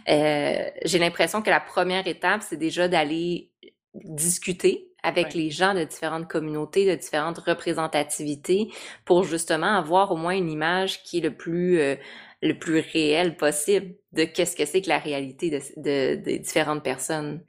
Heu, 0.09 0.57
j'ai 0.85 0.99
l'impression 0.99 1.43
que 1.43 1.51
la 1.51 1.61
première 1.61 2.07
étape, 2.07 2.43
c'est 2.43 2.57
déjà 2.57 2.89
d'aller 2.89 3.51
discuter 3.95 4.91
avec 5.03 5.35
les 5.35 5.51
gens 5.51 5.75
de 5.75 5.85
différentes 5.85 6.29
communautés, 6.29 6.87
de 6.91 6.95
différentes 6.95 7.39
représentativités, 7.39 8.69
pour 9.05 9.25
justement 9.25 9.77
avoir 9.77 10.11
au 10.13 10.17
moins 10.17 10.35
une 10.35 10.51
image 10.51 11.03
qui 11.03 11.19
est 11.19 11.21
le 11.21 11.37
plus 11.37 11.79
euh, 11.79 11.97
le 12.43 12.59
plus 12.59 12.81
réel 12.81 13.37
possible 13.37 13.95
de 14.15 14.25
qu'est-ce 14.25 14.57
que 14.57 14.65
c'est 14.65 14.81
que 14.81 14.89
la 14.89 14.99
réalité 14.99 15.51
de, 15.51 15.59
de, 15.77 16.17
de, 16.17 16.37
différentes 16.39 16.83
personnes. 16.83 17.41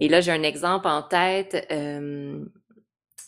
Et 0.00 0.08
là, 0.08 0.20
j'ai 0.20 0.32
un 0.32 0.42
exemple 0.42 0.88
en 0.88 1.02
tête. 1.02 1.66
Euh, 1.70 2.44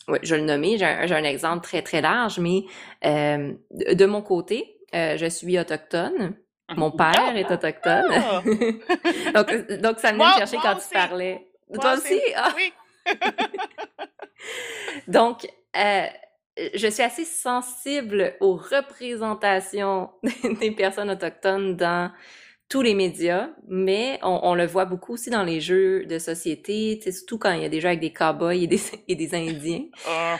ouais, 0.07 0.19
je 0.23 0.35
vais 0.35 0.41
le 0.41 0.47
nommer. 0.47 0.77
J'ai 0.77 0.85
un, 0.85 1.11
un, 1.11 1.23
exemple 1.23 1.63
très 1.63 1.81
très 1.81 2.01
large, 2.01 2.39
mais 2.39 2.63
euh, 3.05 3.53
de, 3.71 4.05
mon 4.05 4.21
côté, 4.21 4.77
euh, 4.93 5.17
je 5.17 5.27
suis 5.27 5.57
autochtone. 5.57 6.35
Mon 6.75 6.91
père 6.97 7.35
est 7.35 7.49
autochtone. 7.49 8.11
Oh! 8.11 8.41
donc, 9.33 9.79
donc, 9.81 9.99
ça 9.99 10.11
venait 10.11 10.25
me 10.25 10.37
chercher 10.37 10.57
quand 10.57 10.75
tu 10.75 10.93
parlais. 10.93 11.47
Toi 11.73 11.93
aussi? 11.93 12.19
Ah. 12.35 12.53
Oui. 12.55 12.73
Donc, 15.07 15.47
je 15.73 16.87
suis 16.87 17.01
assez 17.01 17.25
sensible 17.25 18.35
aux 18.41 18.55
représentations 18.55 20.09
des 20.59 20.71
personnes 20.71 21.09
autochtones 21.09 21.75
dans 21.77 22.11
tous 22.71 22.81
les 22.81 22.95
médias, 22.95 23.49
mais 23.67 24.17
on, 24.23 24.55
le 24.55 24.65
voit 24.65 24.85
beaucoup 24.85 25.15
aussi 25.15 25.29
dans 25.29 25.43
les 25.43 25.59
jeux 25.59 26.05
de 26.05 26.17
société, 26.17 27.01
surtout 27.11 27.37
quand 27.37 27.51
il 27.51 27.61
y 27.63 27.65
a 27.65 27.69
des 27.69 27.81
jeux 27.81 27.89
avec 27.89 27.99
des 27.99 28.13
cowboys 28.13 28.63
et 28.63 28.67
des, 28.67 28.79
et 29.09 29.15
des 29.15 29.35
Indiens. 29.35 29.83
Oh. 30.07 30.35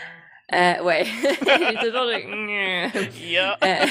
Euh, 0.54 0.82
ouais, 0.82 1.04
j'ai 1.24 1.76
toujours... 1.76 2.08
Euh, 3.64 3.86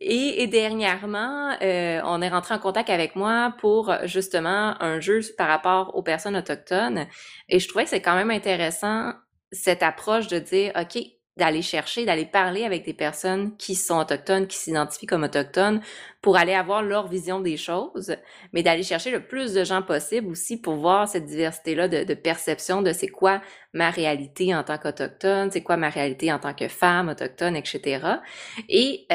et, 0.00 0.42
et, 0.42 0.46
dernièrement, 0.48 1.56
euh, 1.62 2.00
on 2.04 2.20
est 2.22 2.28
rentré 2.28 2.54
en 2.54 2.58
contact 2.58 2.90
avec 2.90 3.14
moi 3.14 3.54
pour 3.58 3.94
justement 4.04 4.74
un 4.80 4.98
jeu 5.00 5.20
par 5.38 5.48
rapport 5.48 5.94
aux 5.96 6.02
personnes 6.02 6.36
autochtones. 6.36 7.06
Et 7.48 7.60
je 7.60 7.68
trouvais 7.68 7.84
que 7.84 7.90
c'est 7.90 8.02
quand 8.02 8.16
même 8.16 8.30
intéressant 8.30 9.12
cette 9.52 9.82
approche 9.82 10.26
de 10.26 10.38
dire, 10.40 10.72
OK, 10.76 11.02
d'aller 11.36 11.62
chercher, 11.62 12.04
d'aller 12.04 12.26
parler 12.26 12.64
avec 12.64 12.84
des 12.84 12.92
personnes 12.92 13.56
qui 13.56 13.74
sont 13.74 13.98
autochtones, 13.98 14.46
qui 14.46 14.58
s'identifient 14.58 15.06
comme 15.06 15.24
autochtones, 15.24 15.80
pour 16.20 16.36
aller 16.36 16.52
avoir 16.52 16.82
leur 16.82 17.08
vision 17.08 17.40
des 17.40 17.56
choses, 17.56 18.16
mais 18.52 18.62
d'aller 18.62 18.82
chercher 18.82 19.10
le 19.10 19.26
plus 19.26 19.54
de 19.54 19.64
gens 19.64 19.82
possible 19.82 20.28
aussi 20.28 20.60
pour 20.60 20.76
voir 20.76 21.08
cette 21.08 21.24
diversité-là 21.24 21.88
de, 21.88 22.14
perception 22.14 22.82
de 22.82 22.92
c'est 22.92 23.08
quoi 23.08 23.40
ma 23.72 23.90
réalité 23.90 24.54
en 24.54 24.62
tant 24.62 24.78
qu'autochtone, 24.78 25.50
c'est 25.50 25.62
quoi 25.62 25.76
ma 25.76 25.88
réalité 25.88 26.32
en 26.32 26.38
tant 26.38 26.54
que 26.54 26.68
femme 26.68 27.08
autochtone, 27.08 27.56
etc. 27.56 28.06
Et 28.68 29.06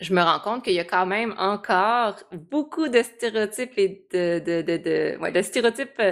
je 0.00 0.12
me 0.12 0.22
rends 0.22 0.40
compte 0.40 0.64
qu'il 0.64 0.74
y 0.74 0.80
a 0.80 0.84
quand 0.84 1.06
même 1.06 1.34
encore 1.38 2.16
beaucoup 2.32 2.88
de 2.88 3.02
stéréotypes 3.02 3.78
et 3.78 4.06
de, 4.12 4.38
de, 4.38 4.62
de, 4.62 4.76
de, 4.76 5.18
ouais, 5.18 5.32
de 5.32 5.42
stéréotypes 5.42 6.02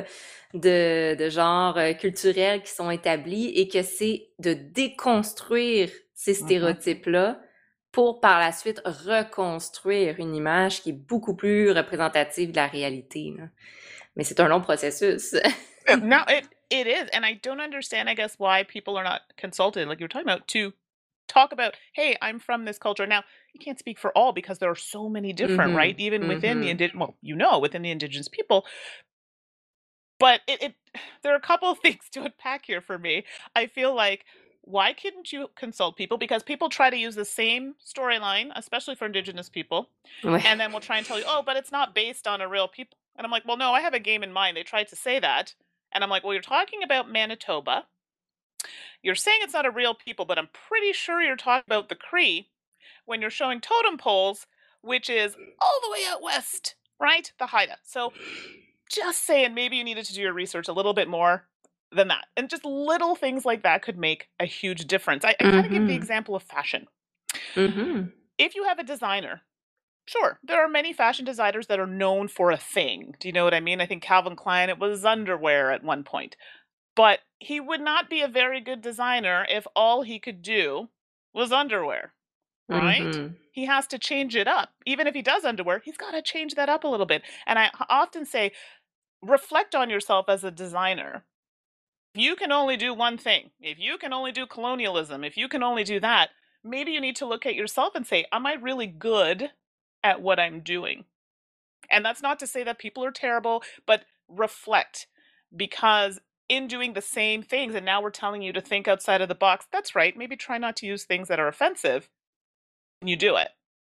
de, 0.55 1.14
de 1.14 1.29
genre 1.29 1.77
euh, 1.77 1.92
culturels 1.92 2.62
qui 2.62 2.70
sont 2.70 2.90
établis 2.90 3.48
et 3.48 3.68
que 3.68 3.83
c'est 3.83 4.29
de 4.38 4.55
déconstruire 4.55 5.90
ces 6.14 6.33
mm-hmm. 6.33 6.44
stéréotypes-là 6.44 7.40
pour 7.90 8.20
par 8.20 8.40
la 8.40 8.53
suite 8.53 8.81
reconstruire 8.85 10.16
une 10.18 10.35
image 10.35 10.83
qui 10.83 10.90
est 10.90 10.92
beaucoup 10.92 11.37
plus 11.37 11.70
représentative 11.70 12.50
de 12.50 12.57
la 12.57 12.66
réalité. 12.66 13.35
Là. 13.37 13.44
Mais 14.16 14.24
c'est 14.24 14.40
un 14.40 14.48
long 14.48 14.61
processus. 14.61 15.35
no, 16.03 16.18
it, 16.29 16.48
it 16.70 16.87
is. 16.87 17.09
And 17.12 17.24
I 17.24 17.38
don't 17.42 17.61
understand, 17.61 18.09
I 18.09 18.14
guess, 18.14 18.37
why 18.38 18.64
people 18.64 18.96
are 18.96 19.05
not 19.05 19.22
consulted, 19.37 19.88
like 19.88 20.00
you 20.00 20.05
were 20.05 20.09
talking 20.09 20.29
about, 20.29 20.48
to 20.48 20.72
talk 21.29 21.53
about, 21.53 21.74
hey, 21.92 22.16
I'm 22.20 22.38
from 22.38 22.64
this 22.64 22.79
culture. 22.79 23.07
Now, 23.07 23.22
you 23.55 23.61
can't 23.61 23.79
speak 23.79 23.99
for 23.99 24.11
all 24.19 24.33
because 24.33 24.59
there 24.59 24.71
are 24.71 24.77
so 24.77 25.09
many 25.09 25.33
different, 25.33 25.71
mm-hmm. 25.71 25.77
right? 25.77 25.99
Even 25.99 26.23
mm-hmm. 26.23 26.31
within 26.31 26.59
the 26.59 26.64
mm-hmm. 26.64 26.71
indigenous, 26.73 27.01
well, 27.01 27.17
you 27.23 27.37
know, 27.37 27.59
within 27.61 27.83
the 27.83 27.90
indigenous 27.90 28.29
people. 28.29 28.67
But 30.19 30.40
it, 30.47 30.62
it, 30.62 30.75
there 31.23 31.33
are 31.33 31.37
a 31.37 31.40
couple 31.40 31.71
of 31.71 31.79
things 31.83 32.09
to 32.12 32.25
unpack 32.25 32.67
here 32.67 32.81
for 32.81 32.99
me. 32.99 33.25
I 33.55 33.67
feel 33.67 33.95
like 33.95 34.25
why 34.67 34.93
couldn't 34.95 35.33
you 35.33 35.49
consult 35.57 35.97
people? 35.97 36.17
Because 36.17 36.43
people 36.43 36.69
try 36.69 36.88
to 36.88 36.97
use 36.97 37.14
the 37.14 37.25
same 37.25 37.75
storyline, 37.85 38.51
especially 38.57 38.95
for 38.95 39.05
indigenous 39.05 39.51
people, 39.51 39.90
and 40.23 40.59
then 40.59 40.73
we'll 40.73 40.81
try 40.81 40.97
and 40.97 41.07
tell 41.07 41.19
you, 41.19 41.25
oh, 41.29 41.43
but 41.45 41.59
it's 41.59 41.71
not 41.71 41.95
based 41.95 42.27
on 42.27 42.40
a 42.40 42.49
real 42.49 42.67
people. 42.67 42.97
And 43.17 43.27
I'm 43.27 43.31
like, 43.31 43.47
well, 43.47 43.59
no, 43.59 43.73
I 43.73 43.83
have 43.83 43.93
a 43.93 44.01
game 44.01 44.23
in 44.23 44.33
mind. 44.33 44.57
They 44.57 44.62
tried 44.62 44.88
to 44.88 44.97
say 44.97 45.21
that. 45.21 45.55
And 45.93 46.03
I'm 46.03 46.09
like, 46.09 46.25
well, 46.25 46.33
you're 46.33 46.40
talking 46.40 46.83
about 46.83 47.11
Manitoba. 47.11 47.85
You're 49.03 49.14
saying 49.14 49.40
it's 49.43 49.53
not 49.53 49.67
a 49.67 49.71
real 49.71 49.95
people, 49.95 50.25
but 50.25 50.38
I'm 50.38 50.49
pretty 50.67 50.95
sure 50.95 51.21
you're 51.21 51.37
talking 51.37 51.64
about 51.67 51.90
the 51.90 51.95
Cree 51.95 52.49
when 53.07 53.21
you're 53.21 53.31
showing 53.31 53.61
totem 53.61 53.99
poles, 53.99 54.47
which 54.83 55.09
is 55.09 55.35
all 55.61 55.81
the 55.83 55.90
way 55.90 56.01
out 56.09 56.23
west, 56.23 56.75
right? 57.01 57.33
The 57.38 57.47
Haida. 57.47 57.77
So 57.83 58.12
just 58.90 59.25
saying, 59.25 59.55
maybe 59.55 59.77
you 59.77 59.85
needed 59.85 60.05
to 60.07 60.14
do 60.14 60.21
your 60.21 60.33
research 60.33 60.69
a 60.69 60.73
little 60.73 60.95
bit 60.95 61.09
more 61.09 61.47
than 61.93 62.09
that. 62.09 62.27
And 62.37 62.51
just 62.51 62.64
little 62.64 63.14
things 63.14 63.45
like 63.45 63.62
that 63.62 63.83
could 63.83 63.99
make 63.99 64.29
a 64.40 64.45
huge 64.45 64.87
difference. 64.87 65.25
I, 65.25 65.31
I 65.40 65.45
kind 65.45 65.57
of 65.57 65.62
give 65.64 65.73
the 65.73 65.79
mm-hmm. 65.79 65.90
example 65.90 66.35
of 66.35 66.43
fashion. 66.43 66.87
Mm-hmm. 67.55 68.07
If 68.38 68.55
you 68.55 68.64
have 68.64 68.79
a 68.79 68.85
designer, 68.85 69.43
sure, 70.07 70.38
there 70.43 70.64
are 70.64 70.69
many 70.69 70.93
fashion 70.93 71.25
designers 71.25 71.67
that 71.69 71.81
are 71.81 71.87
known 71.87 72.29
for 72.29 72.51
a 72.51 72.57
thing. 72.57 73.14
Do 73.21 73.29
you 73.29 73.33
know 73.33 73.45
what 73.45 73.55
I 73.55 73.61
mean? 73.61 73.81
I 73.81 73.87
think 73.87 74.03
Calvin 74.03 74.37
Klein, 74.37 74.69
it 74.69 74.79
was 74.79 75.05
underwear 75.05 75.71
at 75.71 75.85
one 75.85 76.05
point. 76.05 76.37
But 76.97 77.21
he 77.38 77.61
would 77.61 77.81
not 77.81 78.09
be 78.09 78.23
a 78.23 78.29
very 78.29 78.61
good 78.61 78.81
designer 78.81 79.47
if 79.49 79.67
all 79.75 80.03
he 80.03 80.19
could 80.19 80.43
do 80.43 80.88
was 81.33 81.53
underwear, 81.53 82.12
right? 82.68 83.03
Mm-hmm. 83.03 83.35
He 83.53 83.66
has 83.66 83.87
to 83.88 83.98
change 83.98 84.35
it 84.37 84.48
up. 84.48 84.70
Even 84.87 85.07
if 85.07 85.14
he 85.14 85.22
does 85.22 85.44
underwear, 85.44 85.81
he's 85.85 85.96
got 85.96 86.12
to 86.12 86.22
change 86.22 86.55
that 86.55 86.68
up 86.68 86.85
a 86.85 86.88
little 86.88 87.07
bit. 87.07 87.22
And 87.46 87.59
I 87.59 87.70
often 87.88 88.27
say, 88.27 88.53
reflect 89.22 89.74
on 89.74 89.90
yourself 89.90 90.27
as 90.29 90.44
a 90.44 90.50
designer. 90.50 91.24
If 92.14 92.22
you 92.22 92.37
can 92.37 92.53
only 92.53 92.77
do 92.77 92.94
one 92.94 93.18
thing, 93.18 93.50
if 93.61 93.79
you 93.79 93.98
can 93.98 94.12
only 94.12 94.33
do 94.33 94.46
colonialism, 94.46 95.24
if 95.24 95.37
you 95.37 95.48
can 95.48 95.62
only 95.62 95.85
do 95.85 96.00
that, 96.00 96.31
maybe 96.62 96.92
you 96.92 97.00
need 97.00 97.16
to 97.16 97.27
look 97.27 97.44
at 97.46 97.55
yourself 97.55 97.94
and 97.94 98.07
say, 98.07 98.27
Am 98.33 98.46
I 98.46 98.55
really 98.55 98.87
good 98.87 99.50
at 100.03 100.22
what 100.22 100.38
I'm 100.38 100.61
doing? 100.61 101.05
And 101.90 102.05
that's 102.05 102.22
not 102.22 102.38
to 102.38 102.46
say 102.46 102.64
that 102.64 102.79
people 102.79 103.05
are 103.05 103.11
terrible, 103.11 103.62
but 103.87 104.05
reflect 104.29 105.07
because 105.55 106.20
in 106.48 106.66
doing 106.66 106.92
the 106.92 107.03
same 107.03 107.42
things, 107.42 107.74
and 107.74 107.87
now 107.87 108.03
we're 108.03 108.11
telling 108.11 108.42
you 108.42 108.53
to 108.53 108.61
think 108.61 108.87
outside 108.87 109.20
of 109.20 109.29
the 109.29 109.35
box, 109.35 109.66
that's 109.72 109.94
right. 109.94 110.16
Maybe 110.16 110.37
try 110.37 110.59
not 110.59 110.77
to 110.77 110.87
use 110.87 111.05
things 111.05 111.29
that 111.29 111.40
are 111.40 111.48
offensive. 111.48 112.09
And 113.05 113.11
you 113.11 113.17
do 113.17 113.37
it. 113.37 113.49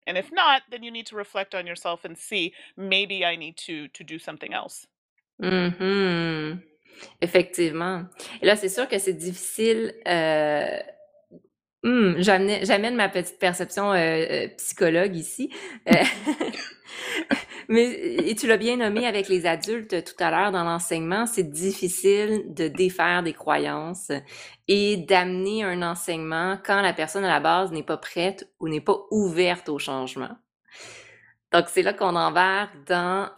And 0.07 0.17
if 0.17 0.31
not, 0.31 0.61
then 0.71 0.83
you 0.83 0.91
need 0.91 1.05
to 1.07 1.17
reflect 1.17 1.53
on 1.53 1.67
yourself 1.67 2.05
and 2.05 2.17
see 2.17 2.53
maybe 2.77 3.25
I 3.25 3.35
need 3.35 3.57
to 3.67 3.89
to 3.89 4.03
do 4.05 4.17
something 4.19 4.53
else. 4.53 4.87
Mmh 5.41 6.59
Effectivement. 7.21 8.05
Et 8.41 8.45
là, 8.45 8.55
c'est 8.55 8.69
sûr 8.69 8.87
que 8.87 8.97
c'est 8.99 9.13
difficile. 9.13 9.93
Euh... 10.07 10.79
Hmm, 11.83 12.21
j'amène 12.21 12.95
ma 12.95 13.09
petite 13.09 13.37
perception 13.37 13.91
euh, 13.91 13.97
euh, 13.97 14.47
psychologue 14.55 15.15
ici. 15.15 15.51
Euh, 15.89 15.93
mais 17.71 17.89
et 18.27 18.35
tu 18.35 18.47
l'as 18.47 18.57
bien 18.57 18.77
nommé 18.77 19.07
avec 19.07 19.29
les 19.29 19.45
adultes 19.45 20.03
tout 20.03 20.23
à 20.23 20.29
l'heure 20.29 20.51
dans 20.51 20.65
l'enseignement, 20.65 21.25
c'est 21.25 21.49
difficile 21.49 22.53
de 22.53 22.67
défaire 22.67 23.23
des 23.23 23.31
croyances 23.31 24.11
et 24.67 24.97
d'amener 24.97 25.63
un 25.63 25.81
enseignement 25.81 26.57
quand 26.65 26.81
la 26.81 26.91
personne 26.91 27.23
à 27.23 27.29
la 27.29 27.39
base 27.39 27.71
n'est 27.71 27.81
pas 27.81 27.95
prête 27.95 28.51
ou 28.59 28.67
n'est 28.67 28.81
pas 28.81 28.97
ouverte 29.09 29.69
au 29.69 29.79
changement. 29.79 30.35
Donc 31.53 31.65
c'est 31.69 31.81
là 31.81 31.93
qu'on 31.93 32.15
embarque 32.15 32.73
dans 32.87 33.29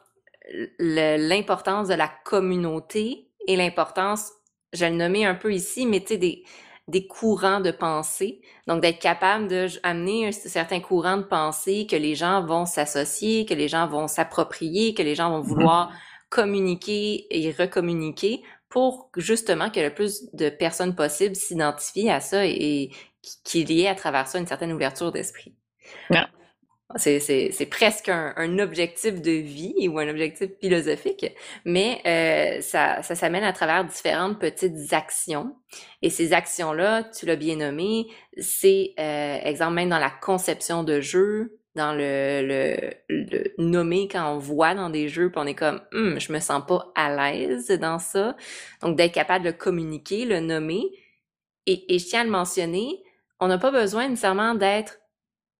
l'importance 0.79 1.87
de 1.87 1.93
la 1.93 2.09
communauté 2.25 3.29
et 3.47 3.55
l'importance, 3.55 4.31
je 4.73 4.85
le 4.85 4.95
nommais 4.95 5.25
un 5.25 5.35
peu 5.35 5.53
ici, 5.53 5.85
mais 5.85 5.99
tu 5.99 6.07
sais, 6.07 6.17
des, 6.17 6.43
des 6.87 7.07
courants 7.07 7.61
de 7.61 7.71
pensée. 7.71 8.41
Donc, 8.67 8.81
d'être 8.81 8.99
capable 8.99 9.47
d'amener 9.47 10.27
un 10.27 10.31
certain 10.31 10.79
courant 10.79 11.17
de 11.17 11.23
pensée 11.23 11.87
que 11.89 11.95
les 11.95 12.15
gens 12.15 12.45
vont 12.45 12.65
s'associer, 12.65 13.45
que 13.45 13.53
les 13.53 13.67
gens 13.67 13.87
vont 13.87 14.07
s'approprier, 14.07 14.93
que 14.93 15.03
les 15.03 15.15
gens 15.15 15.29
vont 15.29 15.41
mm-hmm. 15.41 15.47
vouloir 15.47 15.93
communiquer 16.29 17.27
et 17.29 17.51
recommuniquer 17.51 18.41
pour 18.69 19.09
justement 19.15 19.69
que 19.69 19.79
le 19.79 19.93
plus 19.93 20.33
de 20.33 20.49
personnes 20.49 20.95
possibles 20.95 21.35
s'identifient 21.35 22.09
à 22.09 22.19
ça 22.19 22.45
et, 22.45 22.89
qu'il 23.45 23.71
y 23.71 23.83
ait 23.83 23.87
à 23.87 23.95
travers 23.95 24.27
ça 24.27 24.39
une 24.39 24.47
certaine 24.47 24.73
ouverture 24.73 25.11
d'esprit. 25.11 25.53
C'est 26.97 27.69
presque 27.69 28.09
un, 28.09 28.33
un, 28.37 28.59
objectif 28.59 29.21
de 29.21 29.31
vie 29.31 29.87
ou 29.87 29.99
un 29.99 30.07
objectif 30.07 30.49
philosophique, 30.59 31.25
mais 31.65 32.01
euh, 32.05 32.61
ça, 32.61 33.01
ça 33.01 33.15
s'amène 33.15 33.43
à 33.43 33.53
travers 33.53 33.85
différentes 33.85 34.39
petites 34.39 34.93
actions. 34.93 35.55
Et 36.01 36.09
ces 36.09 36.33
actions-là, 36.33 37.03
tu 37.03 37.25
l'as 37.25 37.35
bien 37.35 37.55
nommé, 37.55 38.07
c'est, 38.37 38.93
euh, 38.99 39.37
exemple, 39.43 39.73
même 39.73 39.89
dans 39.89 39.99
la 39.99 40.11
conception 40.11 40.83
de 40.83 41.01
jeux, 41.01 41.59
dans 41.75 41.93
le, 41.93 42.45
le, 42.45 42.93
le, 43.09 43.53
nommer 43.57 44.07
quand 44.07 44.31
on 44.31 44.37
voit 44.37 44.75
dans 44.75 44.91
des 44.91 45.07
jeux, 45.07 45.31
puis 45.31 45.41
on 45.41 45.47
est 45.47 45.55
comme 45.55 45.81
hum, 45.93 46.19
je 46.19 46.31
me 46.31 46.39
sens 46.39 46.63
pas 46.67 46.91
à 46.95 47.15
l'aise 47.15 47.67
dans 47.79 47.97
ça. 47.97 48.35
Donc 48.81 48.95
d'être 48.95 49.13
capable 49.13 49.45
de 49.45 49.51
communiquer, 49.51 50.25
le 50.25 50.39
nommer. 50.39 50.83
Et, 51.65 51.95
et 51.95 51.97
je 51.97 52.05
tiens 52.05 52.21
à 52.21 52.23
le 52.25 52.29
mentionner, 52.29 53.03
on 53.39 53.47
n'a 53.47 53.57
pas 53.57 53.71
besoin 53.71 54.07
nécessairement 54.07 54.53
d'être 54.53 54.99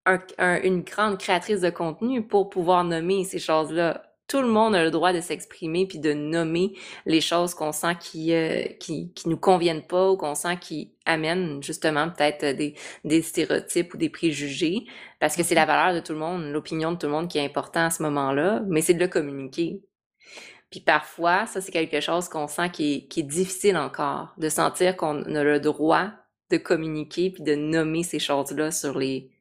un, 0.05 0.61
une 0.61 0.81
grande 0.81 1.17
créatrice 1.17 1.61
de 1.61 1.69
contenu 1.69 2.25
pour 2.25 2.49
pouvoir 2.49 2.83
nommer 2.83 3.23
ces 3.23 3.39
choses-là. 3.39 4.03
tout 4.27 4.41
le 4.41 4.47
monde 4.47 4.75
a 4.75 4.83
le 4.83 4.91
droit 4.91 5.13
de 5.13 5.21
s'exprimer 5.21 5.85
puis 5.85 5.99
de 5.99 6.13
nommer 6.13 6.73
les 7.05 7.21
choses 7.21 7.53
qu'on 7.53 7.71
sent 7.71 7.95
qui, 7.99 8.33
euh, 8.33 8.63
qui, 8.79 9.13
qui 9.13 9.29
nous 9.29 9.37
conviennent 9.37 9.85
pas 9.85 10.09
ou 10.09 10.17
qu'on 10.17 10.35
sent 10.35 10.57
qui 10.59 10.93
amènent 11.05 11.61
justement 11.61 12.09
peut-être 12.09 12.55
des, 12.55 12.75
des 13.03 13.21
stéréotypes 13.21 13.93
ou 13.93 13.97
des 13.97 14.09
préjugés 14.09 14.85
parce 15.19 15.35
que 15.35 15.43
c'est 15.43 15.55
la 15.55 15.65
valeur 15.65 15.93
de 15.93 16.05
tout 16.05 16.13
le 16.13 16.19
monde, 16.19 16.51
l'opinion 16.51 16.93
de 16.93 16.97
tout 16.97 17.07
le 17.07 17.13
monde 17.13 17.27
qui 17.27 17.37
est 17.37 17.45
important 17.45 17.85
à 17.85 17.89
ce 17.89 18.01
moment-là, 18.03 18.61
mais 18.67 18.81
c'est 18.81 18.93
de 18.93 18.99
le 18.99 19.07
communiquer. 19.07 19.83
Puis 20.71 20.79
parfois, 20.79 21.45
ça 21.45 21.61
c'est 21.61 21.71
quelque 21.71 22.01
chose 22.01 22.27
qu'on 22.29 22.47
sent 22.47 22.71
qui 22.71 22.93
est, 22.93 23.07
qui 23.07 23.19
est 23.19 23.23
difficile 23.23 23.77
encore, 23.77 24.33
de 24.37 24.49
sentir 24.49 24.97
qu'on 24.97 25.21
a 25.35 25.43
le 25.43 25.59
droit 25.59 26.09
de 26.49 26.57
communiquer 26.57 27.29
puis 27.29 27.43
de 27.43 27.55
nommer 27.55 28.03
ces 28.03 28.19
choses-là 28.19 28.71
sur 28.71 28.97
les, 28.97 29.33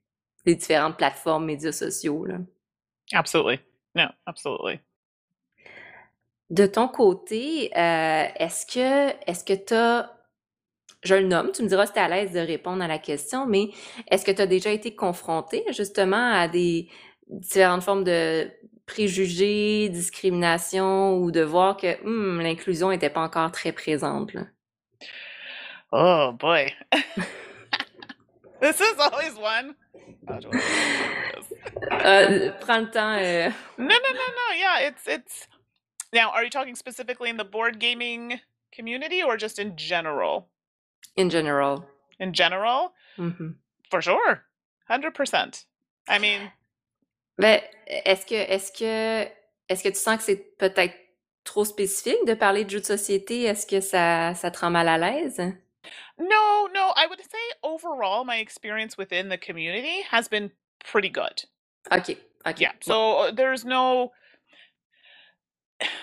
les 0.45 0.55
différentes 0.55 0.97
plateformes 0.97 1.45
médias 1.45 1.73
sociaux. 1.73 2.25
Là. 2.25 2.39
Absolutely. 3.13 3.61
No, 3.95 4.05
absolutely. 4.27 4.81
De 6.51 6.67
ton 6.67 6.89
côté, 6.89 7.71
euh, 7.77 8.27
est-ce 8.37 8.67
que 8.67 9.15
est-ce 9.27 9.45
que 9.45 9.55
tu 9.55 9.75
as 9.75 10.11
je 11.03 11.17
le 11.17 11.27
nomme, 11.27 11.51
tu 11.53 11.63
me 11.63 11.69
diras 11.69 11.87
si 11.87 11.93
tu 11.93 11.99
es 11.99 12.03
à 12.03 12.09
l'aise 12.09 12.33
de 12.33 12.39
répondre 12.39 12.83
à 12.83 12.87
la 12.87 12.99
question, 12.99 13.47
mais 13.47 13.71
est-ce 14.09 14.25
que 14.25 14.31
tu 14.31 14.41
as 14.41 14.47
déjà 14.47 14.71
été 14.71 14.95
confronté 14.95 15.65
justement 15.71 16.33
à 16.33 16.47
des 16.47 16.89
différentes 17.29 17.83
formes 17.83 18.05
de 18.05 18.49
préjugés, 18.87 19.89
discrimination 19.89 21.17
ou 21.17 21.33
de 21.33 21.41
voir 21.41 21.77
que 21.77 22.01
hmm, 22.05 22.41
l'inclusion 22.41 22.91
n'était 22.91 23.11
pas 23.11 23.23
encore 23.23 23.51
très 23.51 23.73
présente? 23.73 24.33
Là? 24.33 24.43
Oh 25.91 26.33
boy. 26.39 26.73
this 28.61 28.81
is 28.81 28.99
always 28.99 29.37
one. 29.37 29.75
uh, 30.29 30.41
prends. 32.61 32.97
Uh... 32.97 33.53
No, 33.79 33.87
no, 33.87 33.89
no, 33.89 33.95
no. 33.95 34.55
Yeah, 34.57 34.81
it's 34.81 35.07
it's. 35.07 35.47
Now, 36.13 36.31
are 36.31 36.45
you 36.45 36.51
talking 36.51 36.77
specifically 36.77 37.31
in 37.31 37.37
the 37.37 37.45
board 37.45 37.79
gaming 37.79 38.41
community 38.73 39.23
or 39.23 39.37
just 39.37 39.59
in 39.59 39.77
general? 39.77 40.49
In 41.17 41.31
general. 41.31 41.87
In 42.19 42.33
general, 42.33 42.93
mm-hmm. 43.19 43.51
for 43.91 44.03
sure, 44.03 44.45
hundred 44.89 45.15
percent. 45.15 45.67
I 46.09 46.19
mean. 46.19 46.51
Mais 47.39 47.63
est-ce 47.87 48.27
que 48.27 48.35
est-ce 48.35 48.73
que 48.73 49.31
est-ce 49.69 49.83
que 49.83 49.89
tu 49.89 49.99
sens 49.99 50.19
que 50.19 50.25
c'est 50.25 50.59
peut-être 50.59 50.95
trop 51.45 51.65
spécifique 51.65 52.25
de 52.27 52.35
parler 52.35 52.65
de 52.65 52.71
jeux 52.71 52.81
de 52.81 52.87
société? 52.87 53.45
Est-ce 53.45 53.67
que 53.67 53.81
ça 53.81 54.35
ça 54.35 54.51
te 54.51 54.59
rend 54.61 54.71
mal 54.71 54.89
à 54.89 54.99
l'aise? 54.99 55.41
No, 56.19 56.69
no, 56.73 56.93
I 56.97 57.07
would 57.07 57.21
say 57.21 57.39
overall 57.63 58.25
my 58.25 58.37
experience 58.37 58.97
within 58.97 59.29
the 59.29 59.39
community 59.39 60.03
has 60.11 60.29
been 60.29 60.51
pretty 60.85 61.09
good. 61.09 61.45
Okay. 61.91 62.19
Okay. 62.47 62.63
Yeah. 62.63 62.73
So 62.81 63.19
uh, 63.19 63.31
there's 63.31 63.65
no 63.65 64.13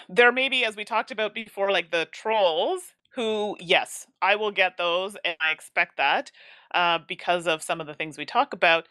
there 0.10 0.32
may 0.32 0.50
be 0.50 0.66
as 0.66 0.76
we 0.76 0.84
talked 0.84 1.12
about 1.12 1.34
before 1.34 1.72
like 1.72 1.92
the 1.92 2.08
trolls 2.12 2.94
who 3.16 3.58
yes, 3.60 4.08
I 4.22 4.36
will 4.36 4.52
get 4.52 4.78
those 4.78 5.16
and 5.24 5.36
I 5.42 5.52
expect 5.52 5.98
that 5.98 6.32
uh, 6.74 7.00
because 7.08 7.48
of 7.48 7.64
some 7.64 7.82
of 7.82 7.88
the 7.88 7.94
things 7.94 8.18
we 8.18 8.26
talk 8.26 8.54
about 8.54 8.88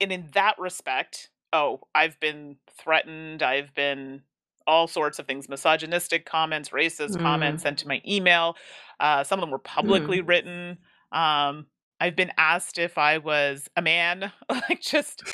and 0.00 0.10
in 0.12 0.28
that 0.34 0.58
respect, 0.58 1.30
oh, 1.52 1.80
I've 1.94 2.18
been 2.18 2.56
threatened, 2.76 3.42
I've 3.42 3.74
been 3.74 4.22
all 4.66 4.86
sorts 4.86 5.18
of 5.18 5.26
things 5.26 5.48
misogynistic 5.48 6.26
comments, 6.26 6.70
racist 6.70 7.16
mm. 7.16 7.20
comments 7.20 7.62
sent 7.62 7.78
to 7.78 7.88
my 7.88 8.00
email. 8.06 8.56
Uh, 9.02 9.24
some 9.24 9.40
of 9.40 9.42
them 9.42 9.50
were 9.50 9.58
publicly 9.58 10.22
mm. 10.22 10.28
written. 10.28 10.78
Um, 11.10 11.66
I've 12.00 12.16
been 12.16 12.32
asked 12.38 12.78
if 12.78 12.98
I 12.98 13.18
was 13.18 13.68
a 13.76 13.82
man, 13.82 14.32
like 14.48 14.80
just, 14.80 15.24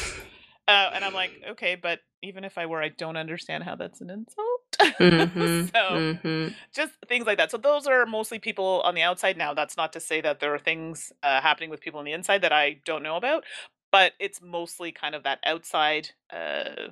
uh, 0.67 0.91
and 0.95 1.05
I'm 1.05 1.13
like, 1.15 1.31
okay, 1.51 1.77
but 1.77 2.01
even 2.23 2.45
if 2.45 2.59
I 2.59 2.67
were, 2.67 2.83
I 2.83 2.89
don't 2.89 3.17
understand 3.17 3.65
how 3.65 3.77
that's 3.77 4.01
an 4.01 4.11
insult. 4.11 4.47
Mm-hmm. 4.99 5.67
so 5.67 5.81
mm-hmm. 5.91 6.49
just 6.75 6.93
things 7.09 7.27
like 7.27 7.39
that. 7.39 7.51
So 7.51 7.57
those 7.57 7.87
are 7.87 8.05
mostly 8.05 8.39
people 8.39 8.81
on 8.85 8.95
the 8.95 9.03
outside. 9.03 9.37
Now, 9.37 9.55
that's 9.55 9.77
not 9.77 9.93
to 9.93 10.01
say 10.01 10.21
that 10.21 10.41
there 10.41 10.55
are 10.55 10.59
things 10.59 11.13
uh, 11.23 11.41
happening 11.41 11.71
with 11.71 11.81
people 11.81 11.99
on 11.99 12.05
the 12.05 12.13
inside 12.13 12.43
that 12.43 12.53
I 12.53 12.81
don't 12.85 13.03
know 13.03 13.17
about, 13.17 13.45
but 13.93 14.13
it's 14.19 14.41
mostly 14.43 14.93
kind 14.93 15.15
of 15.15 15.23
that 15.25 15.39
outside 15.45 16.11
uh, 16.33 16.91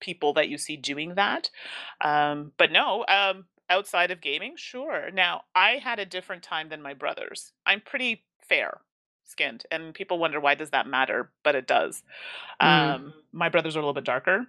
people 0.00 0.32
that 0.34 0.48
you 0.48 0.58
see 0.58 0.76
doing 0.76 1.16
that. 1.16 1.50
Um, 2.00 2.52
but 2.56 2.72
no, 2.72 3.04
um, 3.08 3.46
outside 3.70 4.10
of 4.10 4.20
gaming, 4.20 4.54
sure. 4.56 5.10
Now, 5.10 5.42
I 5.54 5.80
had 5.82 5.98
a 5.98 6.04
different 6.04 6.42
time 6.42 6.68
than 6.68 6.82
my 6.82 6.92
brothers. 6.92 7.52
I'm 7.64 7.80
pretty 7.80 8.24
fair 8.46 8.80
skinned, 9.24 9.64
and 9.70 9.94
people 9.94 10.18
wonder 10.18 10.40
why 10.40 10.54
does 10.54 10.70
that 10.70 10.86
matter, 10.86 11.30
but 11.42 11.54
it 11.54 11.66
does. 11.66 12.02
Mm. 12.60 12.66
Um, 12.66 13.14
my 13.32 13.48
brothers 13.48 13.76
are 13.76 13.78
a 13.78 13.82
little 13.82 13.94
bit 13.94 14.04
darker, 14.04 14.46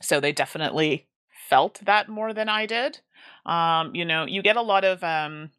so 0.00 0.20
they 0.20 0.32
definitely 0.32 1.06
felt 1.48 1.80
that 1.84 2.08
more 2.08 2.32
than 2.32 2.48
I 2.48 2.66
did. 2.66 3.00
Um, 3.46 3.94
you 3.94 4.04
know, 4.04 4.26
you 4.26 4.42
get 4.42 4.56
a 4.56 4.62
lot 4.62 4.84
of 4.84 5.02
um, 5.02 5.50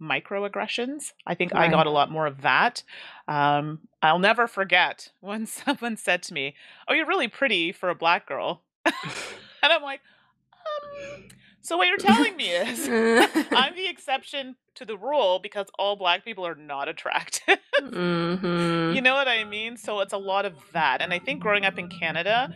microaggressions. 0.00 1.12
I 1.26 1.34
think 1.34 1.54
I 1.54 1.68
got 1.68 1.86
a 1.86 1.90
lot 1.90 2.10
more 2.10 2.26
of 2.26 2.42
that. 2.42 2.82
Um, 3.26 3.80
I'll 4.02 4.18
never 4.18 4.46
forget 4.46 5.10
when 5.20 5.46
someone 5.46 5.96
said 5.96 6.22
to 6.24 6.34
me, 6.34 6.54
"Oh, 6.86 6.94
you're 6.94 7.06
really 7.06 7.28
pretty 7.28 7.72
for 7.72 7.88
a 7.88 7.94
black 7.94 8.26
girl," 8.26 8.62
and 8.84 8.92
I'm 9.62 9.82
like, 9.82 10.00
um, 10.52 11.28
"So 11.68 11.76
what 11.76 11.86
you're 11.86 11.98
telling 11.98 12.34
me 12.34 12.48
is 12.48 12.88
I'm 13.52 13.76
the 13.76 13.86
exception 13.88 14.56
to 14.76 14.86
the 14.86 14.96
rule 14.96 15.38
because 15.38 15.66
all 15.78 15.96
black 15.96 16.24
people 16.24 16.46
are 16.46 16.54
not 16.54 16.88
attractive." 16.88 17.58
mm-hmm. 17.80 18.94
You 18.94 19.02
know 19.02 19.14
what 19.14 19.28
I 19.28 19.44
mean? 19.44 19.76
So 19.76 20.00
it's 20.00 20.14
a 20.14 20.18
lot 20.18 20.46
of 20.46 20.54
that, 20.72 21.02
and 21.02 21.12
I 21.12 21.18
think 21.18 21.40
growing 21.40 21.66
up 21.66 21.78
in 21.78 21.88
Canada, 21.88 22.54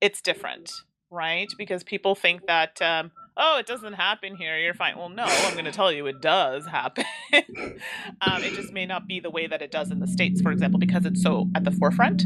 it's 0.00 0.22
different, 0.22 0.72
right? 1.10 1.48
Because 1.58 1.84
people 1.84 2.14
think 2.14 2.46
that. 2.46 2.80
Um, 2.80 3.12
oh, 3.36 3.58
it 3.58 3.66
doesn't 3.66 3.92
happen 3.92 4.34
here. 4.34 4.58
You're 4.58 4.74
fine. 4.74 4.96
Well, 4.96 5.10
no, 5.10 5.22
I'm 5.24 5.52
going 5.52 5.64
to 5.64 5.70
tell 5.70 5.92
you 5.92 6.06
it 6.06 6.20
does 6.20 6.66
happen. 6.66 7.04
um, 7.32 8.42
it 8.42 8.54
just 8.54 8.72
may 8.72 8.84
not 8.84 9.06
be 9.06 9.20
the 9.20 9.30
way 9.30 9.46
that 9.46 9.62
it 9.62 9.70
does 9.70 9.92
in 9.92 10.00
the 10.00 10.08
States, 10.08 10.40
for 10.40 10.50
example, 10.50 10.80
because 10.80 11.06
it's 11.06 11.22
so 11.22 11.48
at 11.54 11.62
the 11.62 11.70
forefront. 11.70 12.24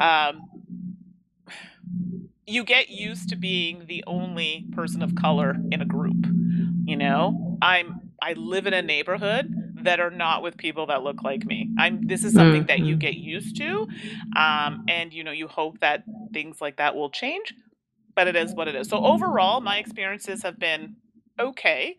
Um, 0.00 0.48
you 2.50 2.64
get 2.64 2.90
used 2.90 3.28
to 3.30 3.36
being 3.36 3.86
the 3.86 4.04
only 4.06 4.66
person 4.72 5.02
of 5.02 5.14
color 5.14 5.56
in 5.70 5.80
a 5.80 5.86
group. 5.86 6.26
You 6.86 6.96
know, 6.96 7.58
I'm 7.62 7.94
I 8.22 8.34
live 8.34 8.66
in 8.66 8.74
a 8.74 8.82
neighborhood 8.82 9.46
that 9.84 10.00
are 10.00 10.10
not 10.10 10.42
with 10.42 10.56
people 10.58 10.86
that 10.86 11.02
look 11.02 11.24
like 11.24 11.46
me. 11.46 11.70
I'm 11.78 12.06
this 12.06 12.24
is 12.24 12.34
something 12.34 12.66
that 12.66 12.80
you 12.80 12.96
Mhm. 12.96 13.00
get 13.00 13.16
used 13.16 13.56
to. 13.56 13.86
Um, 14.36 14.84
and 14.88 15.12
you 15.12 15.24
know, 15.24 15.32
you 15.32 15.48
hope 15.48 15.80
that 15.80 16.04
things 16.32 16.60
like 16.60 16.76
that 16.76 16.94
will 16.94 17.10
change 17.10 17.54
but 18.14 18.28
it 18.28 18.36
is 18.36 18.54
what 18.54 18.68
it 18.68 18.74
is. 18.74 18.88
So 18.88 19.00
overall, 19.02 19.60
my 19.60 19.78
experiences 19.78 20.42
have 20.42 20.58
been 20.58 20.96
okay. 21.38 21.96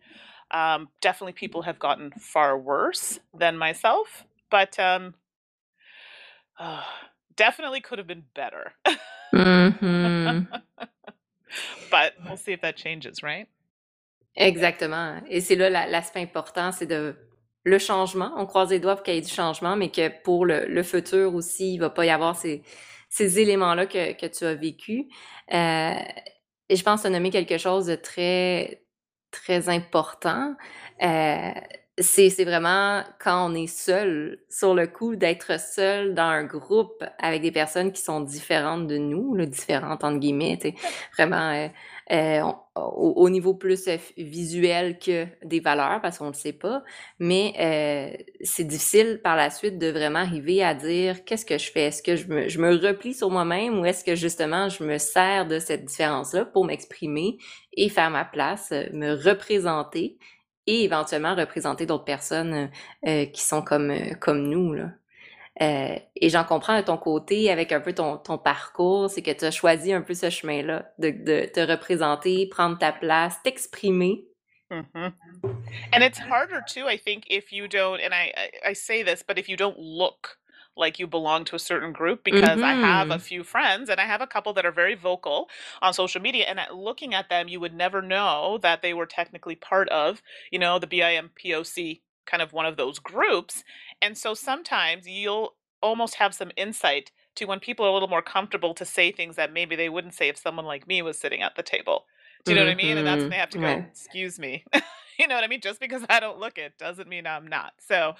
Um, 0.50 0.88
definitely, 1.00 1.32
people 1.32 1.62
have 1.62 1.78
gotten 1.78 2.12
far 2.18 2.58
worse 2.58 3.18
than 3.34 3.56
myself, 3.56 4.24
but 4.50 4.78
um, 4.78 5.14
uh, 6.58 6.82
definitely 7.44 7.80
could 7.80 7.98
have 7.98 8.06
been 8.06 8.24
better. 8.34 8.72
Mhm. 9.34 10.46
but 11.90 12.12
we'll 12.24 12.36
see 12.36 12.52
if 12.52 12.60
that 12.60 12.76
changes, 12.76 13.22
right? 13.22 13.48
Exactement. 14.36 15.20
Et 15.28 15.40
c'est 15.40 15.56
là 15.56 15.68
la- 15.68 15.86
l'aspect 15.86 16.22
important, 16.22 16.72
c'est 16.72 16.86
de 16.86 17.14
le 17.64 17.78
changement. 17.78 18.32
On 18.36 18.46
croise 18.46 18.70
les 18.70 18.80
doigts 18.80 18.96
pour 18.96 19.04
qu'il 19.04 19.14
y 19.14 19.18
ait 19.18 19.20
du 19.20 19.28
changement, 19.32 19.76
mais 19.76 19.90
que 19.90 20.08
pour 20.22 20.46
le, 20.46 20.66
le 20.66 20.82
futur 20.82 21.34
aussi, 21.34 21.74
il 21.74 21.78
va 21.78 21.90
pas 21.90 22.04
y 22.06 22.10
avoir 22.10 22.34
ces, 22.36 22.62
ces 23.08 23.38
éléments-là 23.40 23.86
que, 23.86 24.12
que 24.12 24.26
tu 24.26 24.44
as 24.44 24.54
vécu. 24.54 25.08
Euh, 25.52 25.94
et 26.68 26.76
je 26.76 26.82
pense 26.82 27.02
que 27.02 27.08
tu 27.08 27.14
as 27.14 27.16
nommé 27.18 27.30
quelque 27.30 27.58
chose 27.58 27.86
de 27.86 27.94
très, 27.94 28.82
très 29.30 29.68
important. 29.68 30.54
Euh, 31.02 31.50
c'est 31.98 32.44
vraiment 32.44 33.02
quand 33.18 33.50
on 33.50 33.54
est 33.54 33.66
seul 33.66 34.38
sur 34.48 34.74
le 34.74 34.86
coup 34.86 35.14
d'être 35.14 35.60
seul 35.60 36.14
dans 36.14 36.22
un 36.22 36.44
groupe 36.44 37.04
avec 37.18 37.42
des 37.42 37.52
personnes 37.52 37.92
qui 37.92 38.00
sont 38.00 38.20
différentes 38.20 38.86
de 38.86 38.96
nous, 38.96 39.36
différentes 39.44 40.02
entre 40.02 40.18
guillemets, 40.18 40.58
vraiment 41.18 41.52
euh, 41.52 41.68
euh, 42.10 42.50
au, 42.76 43.12
au 43.16 43.28
niveau 43.28 43.52
plus 43.52 43.88
euh, 43.88 43.98
visuel 44.16 44.98
que 44.98 45.26
des 45.44 45.60
valeurs 45.60 46.00
parce 46.00 46.16
qu'on 46.16 46.26
ne 46.26 46.30
le 46.30 46.36
sait 46.36 46.54
pas, 46.54 46.82
mais 47.18 48.24
c'est 48.40 48.64
difficile 48.64 49.20
par 49.22 49.36
la 49.36 49.50
suite 49.50 49.78
de 49.78 49.88
vraiment 49.88 50.20
arriver 50.20 50.64
à 50.64 50.72
dire 50.74 51.24
qu'est-ce 51.24 51.44
que 51.44 51.58
je 51.58 51.70
fais, 51.70 51.82
est-ce 51.82 52.02
que 52.02 52.16
je 52.16 52.26
me, 52.28 52.48
je 52.48 52.58
me 52.58 52.74
replie 52.74 53.12
sur 53.12 53.28
moi-même 53.28 53.78
ou 53.78 53.84
est-ce 53.84 54.02
que 54.02 54.14
justement 54.14 54.70
je 54.70 54.82
me 54.82 54.96
sers 54.96 55.46
de 55.46 55.58
cette 55.58 55.84
différence-là 55.84 56.46
pour 56.46 56.64
m'exprimer 56.64 57.36
et 57.74 57.90
faire 57.90 58.10
ma 58.10 58.24
place, 58.24 58.72
me 58.92 59.12
représenter 59.12 60.16
et 60.66 60.84
éventuellement 60.84 61.34
représenter 61.34 61.86
d'autres 61.86 62.04
personnes 62.04 62.70
euh, 63.06 63.26
qui 63.26 63.42
sont 63.42 63.62
comme, 63.62 63.90
euh, 63.90 64.14
comme 64.20 64.48
nous, 64.48 64.74
là. 64.74 64.90
Euh, 65.60 65.96
et 66.16 66.30
j'en 66.30 66.44
comprends 66.44 66.78
de 66.78 66.84
ton 66.84 66.96
côté 66.96 67.50
avec 67.50 67.72
un 67.72 67.80
peu 67.80 67.92
ton, 67.92 68.16
ton 68.16 68.38
parcours, 68.38 69.10
c'est 69.10 69.20
que 69.20 69.30
tu 69.30 69.44
as 69.44 69.50
choisi 69.50 69.92
un 69.92 70.00
peu 70.00 70.14
ce 70.14 70.30
chemin-là, 70.30 70.90
de, 70.98 71.10
de 71.10 71.44
te 71.44 71.60
représenter, 71.60 72.46
prendre 72.46 72.78
ta 72.78 72.90
place, 72.90 73.36
t'exprimer. 73.42 74.24
hmm 74.70 75.10
And 75.92 76.02
it's 76.02 76.18
harder 76.18 76.62
too, 76.66 76.88
I 76.88 76.96
think, 76.96 77.24
if 77.28 77.52
you 77.52 77.68
don't. 77.68 78.00
And 78.00 78.14
I 78.14 78.32
I 78.64 78.72
say 78.72 79.02
this, 79.02 79.22
but 79.22 79.38
if 79.38 79.48
you 79.48 79.56
don't 79.56 79.76
look 79.78 80.38
like 80.76 80.98
you 80.98 81.06
belong 81.06 81.44
to 81.46 81.56
a 81.56 81.58
certain 81.58 81.92
group 81.92 82.24
because 82.24 82.62
I 82.62 82.74
have 82.74 83.10
a 83.10 83.18
Mhm. 83.18 83.20
few 83.20 83.44
friends 83.44 83.88
and 83.90 84.00
I 84.00 84.04
have 84.06 84.20
a 84.22 84.26
couple 84.26 84.52
that 84.54 84.66
are 84.66 84.72
very 84.72 84.94
vocal 84.94 85.48
on 85.82 85.94
social 85.94 86.20
media 86.20 86.44
and 86.46 86.58
at 86.60 86.74
looking 86.74 87.14
at 87.14 87.28
them 87.28 87.48
you 87.48 87.60
would 87.60 87.74
never 87.74 88.00
know 88.02 88.58
that 88.62 88.82
they 88.82 88.94
were 88.94 89.06
technically 89.06 89.56
part 89.56 89.88
of, 89.90 90.22
you 90.50 90.58
know, 90.58 90.78
the 90.78 90.86
BIPOC 90.86 92.02
kind 92.26 92.42
of 92.42 92.52
one 92.52 92.66
of 92.66 92.76
those 92.76 92.98
groups. 92.98 93.64
And 94.00 94.16
so 94.16 94.34
sometimes 94.34 95.06
you'll 95.08 95.56
almost 95.82 96.14
have 96.16 96.34
some 96.34 96.52
insight 96.56 97.10
to 97.34 97.44
when 97.46 97.58
people 97.60 97.84
are 97.84 97.88
a 97.88 97.92
little 97.92 98.08
more 98.08 98.22
comfortable 98.22 98.74
to 98.74 98.84
say 98.84 99.10
things 99.10 99.36
that 99.36 99.52
maybe 99.52 99.74
they 99.76 99.88
wouldn't 99.88 100.14
say 100.14 100.28
if 100.28 100.36
someone 100.36 100.64
like 100.64 100.86
me 100.86 101.02
was 101.02 101.18
sitting 101.18 101.42
at 101.42 101.56
the 101.56 101.62
table. 101.62 102.06
Do 102.44 102.52
you 102.52 102.56
know 102.56 102.62
what 102.64 102.70
I 102.70 102.74
mean? 102.74 102.98
And 102.98 103.06
that's 103.06 103.24
when 103.24 103.30
they 103.30 103.36
Mhm. 103.36 103.40
have 103.40 103.50
to 103.50 103.58
go. 103.58 103.88
"Excuse 103.92 104.38
me." 104.38 104.64
You 105.18 105.28
know 105.28 105.34
what 105.34 105.44
I 105.44 105.46
mean? 105.46 105.60
Just 105.60 105.78
because 105.78 106.04
I 106.08 106.20
don't 106.20 106.38
look 106.38 106.56
it 106.58 106.78
doesn't 106.78 107.06
mean 107.08 107.26
I'm 107.26 107.46
not. 107.46 107.74
So 107.80 108.14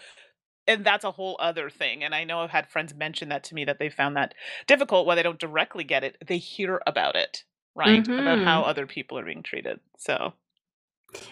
and 0.67 0.85
that's 0.85 1.05
a 1.05 1.11
whole 1.11 1.37
other 1.41 1.71
thing, 1.71 2.05
and 2.05 2.15
I 2.15 2.25
know 2.25 2.41
I've 2.41 2.51
had 2.51 2.69
friends 2.69 2.95
mention 2.95 3.29
that 3.31 3.45
to 3.45 3.55
me 3.55 3.65
that 3.65 3.79
they 3.79 3.89
found 3.89 4.17
that 4.17 4.35
difficult 4.67 5.07
when 5.07 5.17
they 5.17 5.23
don't 5.23 5.39
directly 5.39 5.85
get 5.85 6.05
it, 6.05 6.17
they 6.27 6.39
hear 6.39 6.81
about 6.87 7.17
it, 7.17 7.45
right? 7.75 8.07
About 8.07 8.39
mm-hmm. 8.39 8.45
how 8.45 8.63
other 8.63 8.87
people 8.87 9.19
are 9.19 9.25
being 9.25 9.43
treated. 9.43 9.81
So 9.99 10.35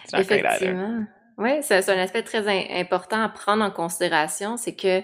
it's 0.03 0.13
not 0.13 0.27
great 0.27 0.45
either. 0.45 1.07
Ouais, 1.37 1.61
c'est 1.63 1.89
un 1.89 1.97
aspect 1.97 2.23
très 2.23 2.47
important 2.79 3.23
à 3.23 3.29
prendre 3.29 3.63
en 3.63 3.71
considération, 3.71 4.57
c'est 4.57 4.75
que, 4.75 4.99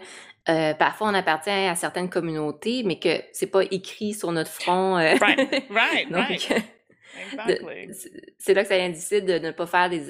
heu, 0.50 0.74
parfois 0.78 1.08
on 1.08 1.14
appartient 1.16 1.50
à 1.50 1.76
certaines 1.76 2.10
communautés, 2.10 2.84
mais 2.84 3.00
que 3.00 3.24
c'est 3.32 3.48
pas 3.48 3.64
écrit 3.72 4.14
sur 4.14 4.32
notre 4.32 4.52
front, 4.52 5.00
heu, 5.00 5.18
Right. 5.20 5.64
Right, 5.70 6.12
donc 6.12 6.28
right. 6.28 6.77
Exactly. 7.16 7.92
c'est 8.38 8.54
là 8.54 8.64
que 8.64 8.70
ça 8.70 8.90
difficile 8.90 9.26
de 9.26 9.40
ne 9.40 9.52
pas 9.52 9.66
faire 9.66 9.90
des 9.90 10.10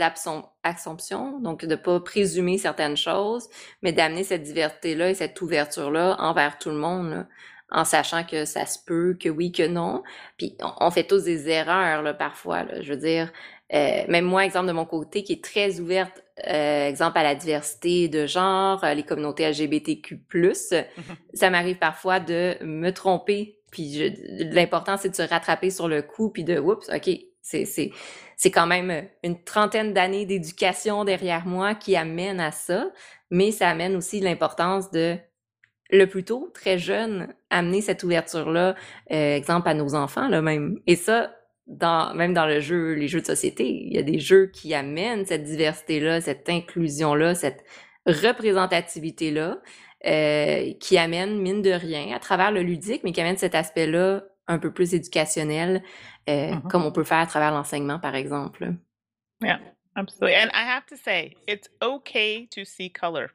assumptions, 0.63 1.39
donc 1.39 1.65
de 1.65 1.75
pas 1.75 1.99
présumer 1.99 2.57
certaines 2.57 2.97
choses, 2.97 3.49
mais 3.81 3.91
d'amener 3.93 4.23
cette 4.23 4.43
diversité-là 4.43 5.09
et 5.09 5.13
cette 5.13 5.39
ouverture-là 5.41 6.15
envers 6.19 6.57
tout 6.57 6.69
le 6.69 6.77
monde, 6.77 7.09
là, 7.11 7.27
en 7.69 7.83
sachant 7.85 8.23
que 8.23 8.45
ça 8.45 8.65
se 8.65 8.79
peut, 8.85 9.17
que 9.19 9.29
oui, 9.29 9.51
que 9.51 9.67
non. 9.67 10.03
Puis 10.37 10.55
on 10.79 10.89
fait 10.89 11.03
tous 11.03 11.23
des 11.23 11.49
erreurs, 11.49 12.01
là, 12.01 12.13
parfois, 12.13 12.63
là. 12.63 12.81
Je 12.81 12.93
veux 12.93 12.99
dire, 12.99 13.31
heu, 13.73 14.07
même 14.07 14.25
moi, 14.25 14.45
exemple 14.45 14.67
de 14.67 14.71
mon 14.71 14.85
côté 14.85 15.23
qui 15.23 15.33
est 15.33 15.43
très 15.43 15.79
ouverte, 15.79 16.23
heu, 16.47 16.51
exemple 16.87 17.17
à 17.17 17.23
la 17.23 17.35
diversité 17.35 18.07
de 18.07 18.25
genre, 18.25 18.83
heu, 18.83 18.93
les 18.93 19.03
communautés 19.03 19.43
LGBTQ+, 19.43 20.19
ça 21.33 21.49
m'arrive 21.49 21.77
parfois 21.77 22.19
de 22.19 22.55
me 22.61 22.91
tromper, 22.91 23.56
puis 23.71 24.15
l'important 24.51 24.97
c'est 24.97 25.09
de 25.09 25.15
se 25.15 25.21
rattraper 25.21 25.69
sur 25.69 25.87
le 25.87 26.01
coup, 26.01 26.29
puis 26.29 26.43
de 26.43 26.59
oups, 26.59 26.89
OK, 26.89 27.09
c'est 27.41 28.51
quand 28.51 28.67
même, 28.67 29.07
une 29.23 29.43
trentaine 29.43 29.93
d'années 29.93 30.25
d'éducation 30.25 31.05
derrière 31.05 31.45
moi 31.45 31.75
qui 31.75 31.95
amène 31.95 32.39
à 32.39 32.51
ça, 32.51 32.91
mais 33.31 33.51
ça 33.51 33.69
amène 33.69 33.95
aussi 33.95 34.19
l'importance 34.19 34.91
de, 34.91 35.17
le 35.89 36.05
plus 36.05 36.23
tôt, 36.23 36.51
très 36.53 36.77
jeune, 36.77 37.33
amener 37.49 37.81
cette 37.81 38.03
ouverture-là, 38.03 38.75
heu, 39.11 39.15
exemple 39.15 39.69
à 39.69 39.73
nos 39.73 39.95
enfants, 39.95 40.27
là, 40.27 40.41
même. 40.41 40.79
Et 40.87 40.95
ça, 40.95 41.33
dans 41.67 42.13
même 42.13 42.33
dans 42.33 42.45
le 42.45 42.59
jeu 42.61 42.93
les 42.93 43.07
jeux 43.07 43.21
de 43.21 43.25
société, 43.25 43.67
il 43.67 43.93
y 43.93 43.97
a 43.97 44.03
des 44.03 44.19
jeux 44.19 44.47
qui 44.47 44.73
amènent 44.73 45.25
cette 45.25 45.43
diversité-là, 45.43 46.21
cette 46.21 46.49
inclusion-là, 46.49 47.35
cette 47.35 47.63
représentativité-là, 48.05 49.59
heu, 50.05 50.73
qui 50.79 50.97
amènent, 50.97 51.37
mine 51.39 51.61
de 51.61 51.71
rien, 51.71 52.13
à 52.15 52.19
travers 52.19 52.51
le 52.51 52.61
ludique, 52.61 53.03
mais 53.03 53.11
qui 53.11 53.21
amènent 53.21 53.37
cet 53.37 53.55
aspect-là 53.55 54.23
un 54.47 54.59
peu 54.59 54.71
plus 54.73 54.93
éducationnel, 54.93 55.83
heu, 56.29 56.51
Mhm. 56.51 56.69
comme 56.69 56.85
on 56.85 56.91
peut 56.91 57.03
faire 57.03 57.19
à 57.19 57.25
travers 57.27 57.51
l'enseignement, 57.51 57.99
par 57.99 58.15
exemple. 58.15 58.73
Yeah, 59.41 59.59
absolutely, 59.95 60.35
and 60.35 60.51
I 60.53 60.63
have 60.63 60.85
to 60.87 60.97
say, 60.97 61.35
it's 61.47 61.67
okay 61.81 62.47
to 62.51 62.65
see 62.65 62.89
color. 62.89 63.31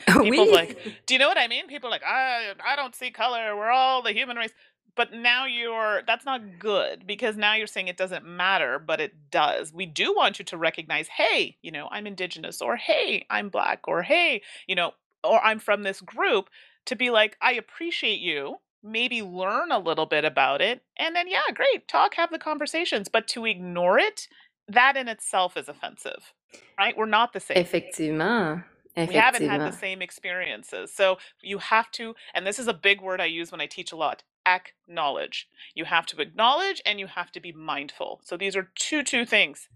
Oui! 0.24 0.30
People's 0.30 0.50
like 0.50 0.76
do 1.06 1.14
you 1.14 1.18
know 1.20 1.28
what 1.28 1.38
I 1.38 1.48
mean? 1.48 1.66
People 1.68 1.88
are 1.88 1.92
like, 1.92 2.04
"I 2.04 2.54
I 2.64 2.76
don't 2.76 2.94
see 2.94 3.10
color, 3.10 3.56
we're 3.56 3.70
all 3.70 4.02
the 4.02 4.12
human 4.12 4.36
race." 4.36 4.52
But 4.94 5.12
now 5.12 5.46
you're 5.46 6.02
that's 6.06 6.24
not 6.26 6.58
good 6.58 7.06
because 7.06 7.36
now 7.36 7.54
you're 7.54 7.66
saying 7.66 7.88
it 7.88 7.96
doesn't 7.96 8.24
matter, 8.26 8.78
but 8.78 9.00
it 9.00 9.30
does. 9.30 9.72
We 9.72 9.86
do 9.86 10.14
want 10.14 10.38
you 10.38 10.44
to 10.46 10.56
recognize, 10.58 11.08
"Hey, 11.08 11.56
you 11.62 11.70
know, 11.72 11.88
I'm 11.90 12.06
indigenous," 12.06 12.60
or, 12.60 12.76
"Hey, 12.76 13.26
I'm 13.30 13.48
black," 13.48 13.88
or, 13.88 14.02
"Hey," 14.02 14.42
you 14.66 14.74
know, 14.74 14.92
or, 15.24 15.44
"I'm 15.44 15.58
from 15.58 15.82
this 15.82 16.00
group," 16.00 16.50
to 16.86 16.96
be 16.96 17.10
like, 17.10 17.36
"I 17.40 17.52
appreciate 17.52 18.20
you," 18.20 18.60
maybe 18.82 19.22
learn 19.22 19.70
a 19.70 19.78
little 19.78 20.06
bit 20.06 20.24
about 20.24 20.60
it, 20.60 20.82
and 20.96 21.14
then, 21.14 21.28
yeah, 21.28 21.50
great, 21.54 21.86
talk, 21.86 22.14
have 22.14 22.30
the 22.30 22.38
conversations, 22.38 23.08
but 23.08 23.28
to 23.28 23.46
ignore 23.46 23.98
it, 23.98 24.28
that 24.68 24.96
in 24.96 25.08
itself 25.08 25.56
is 25.56 25.68
offensive, 25.68 26.32
right? 26.78 26.96
We're 26.96 27.06
not 27.06 27.32
the 27.32 27.40
same. 27.40 27.58
Effectivement, 27.58 28.64
We 28.96 29.14
haven't 29.14 29.48
had 29.48 29.60
the 29.60 29.72
same 29.72 30.02
experiences, 30.02 30.92
so 30.92 31.18
you 31.40 31.58
have 31.58 31.90
to 31.92 32.14
and 32.34 32.46
this 32.46 32.58
is 32.58 32.68
a 32.68 32.74
big 32.74 33.00
word 33.00 33.20
I 33.20 33.26
use 33.26 33.50
when 33.50 33.60
I 33.60 33.66
teach 33.66 33.92
a 33.92 33.96
lot, 33.96 34.22
acknowledge. 34.44 35.48
You 35.74 35.84
have 35.86 36.06
to 36.06 36.20
acknowledge 36.20 36.82
and 36.84 36.98
you 37.00 37.06
have 37.06 37.32
to 37.32 37.40
be 37.40 37.52
mindful. 37.52 38.20
So 38.24 38.36
these 38.36 38.56
are 38.56 38.70
2, 38.74 39.02
2 39.02 39.24
things 39.24 39.68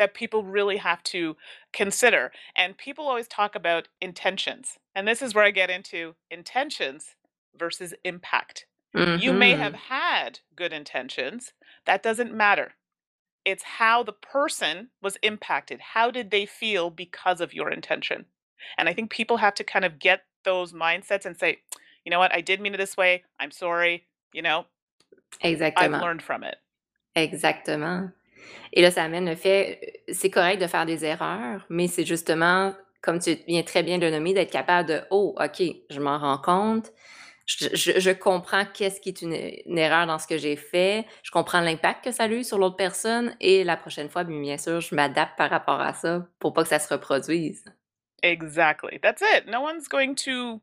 that 0.00 0.14
people 0.14 0.42
really 0.44 0.78
have 0.78 1.04
to 1.04 1.36
consider, 1.72 2.32
and 2.56 2.78
people 2.78 3.06
always 3.06 3.28
talk 3.28 3.54
about 3.54 3.88
intentions, 4.00 4.78
and 4.96 5.06
this 5.06 5.22
is 5.22 5.34
where 5.34 5.44
I 5.44 5.52
get 5.52 5.70
into 5.70 6.16
intentions 6.30 7.16
versus 7.56 7.94
impact. 8.02 8.66
You 9.20 9.32
may 9.32 9.54
have 9.56 9.74
Mhm. 9.74 9.76
had 9.76 10.40
good 10.56 10.72
intentions, 10.72 11.52
that 11.84 12.02
doesn't 12.02 12.34
matter. 12.34 12.74
It's 13.44 13.62
how 13.64 14.02
the 14.02 14.12
person 14.12 14.90
was 15.02 15.16
impacted. 15.22 15.80
How 15.80 16.10
did 16.10 16.30
they 16.30 16.46
feel 16.46 16.90
because 16.90 17.40
of 17.42 17.54
your 17.54 17.70
intention? 17.70 18.26
And 18.78 18.88
I 18.88 18.94
think 18.94 19.10
people 19.10 19.38
have 19.38 19.54
to 19.54 19.64
kind 19.64 19.84
of 19.84 19.98
get 19.98 20.26
those 20.44 20.72
mindsets 20.72 21.26
and 21.26 21.38
say, 21.38 21.62
"You 22.04 22.10
know 22.10 22.18
what? 22.20 22.34
I 22.34 22.40
did 22.42 22.60
mean 22.60 22.74
it 22.74 22.78
this 22.78 22.96
way. 22.96 23.24
I'm 23.38 23.50
sorry," 23.50 24.08
you 24.32 24.42
know? 24.42 24.66
Exactly. 25.42 25.86
I've 25.86 25.96
learned 25.96 26.22
from 26.22 26.44
it. 26.44 26.60
Exactement. 27.16 28.14
Et 28.72 28.82
là, 28.82 28.90
ça 28.90 29.02
amène 29.04 29.28
le 29.28 29.36
fait, 29.36 29.80
heu, 30.08 30.14
c'est 30.14 30.30
correct 30.30 30.60
de 30.60 30.66
faire 30.66 30.86
des 30.86 31.04
erreurs, 31.04 31.66
mais 31.68 31.88
c'est 31.88 32.04
justement, 32.04 32.74
comme 33.02 33.18
tu 33.18 33.36
viens 33.46 33.62
très 33.62 33.82
bien 33.82 33.98
de 33.98 34.06
le 34.06 34.12
nommer, 34.12 34.34
d'être 34.34 34.50
capable 34.50 34.88
de: 34.88 35.00
«Oh, 35.10 35.34
OK, 35.38 35.62
je 35.90 36.00
m'en 36.00 36.18
rends 36.18 36.38
compte, 36.38 36.92
je 37.46 37.68
je 37.74 37.98
je 37.98 38.10
comprends 38.10 38.64
qu'est-ce 38.64 39.00
qui 39.00 39.08
est 39.08 39.22
une 39.22 39.34
une 39.66 39.78
erreur 39.78 40.06
dans 40.06 40.18
ce 40.18 40.26
que 40.26 40.38
j'ai 40.38 40.56
fait, 40.56 41.04
je 41.22 41.30
comprends 41.30 41.60
l'impact 41.60 42.04
que 42.04 42.12
ça 42.12 42.24
a 42.24 42.28
eu 42.28 42.44
sur 42.44 42.58
l'autre 42.58 42.76
personne 42.76 43.34
et 43.40 43.64
la 43.64 43.76
prochaine 43.76 44.08
fois, 44.08 44.24
bien 44.24 44.56
sûr, 44.58 44.80
je 44.80 44.94
m'adapte 44.94 45.36
par 45.36 45.50
rapport 45.50 45.80
à 45.80 45.92
ça 45.94 46.26
pour 46.38 46.52
pas 46.52 46.62
que 46.62 46.68
ça 46.68 46.78
se 46.78 46.92
reproduise». 46.92 47.64
Exactly, 48.22 48.98
that's 49.00 49.22
it. 49.22 49.46
No 49.46 49.62
one's 49.62 49.88
going 49.88 50.14
to 50.26 50.60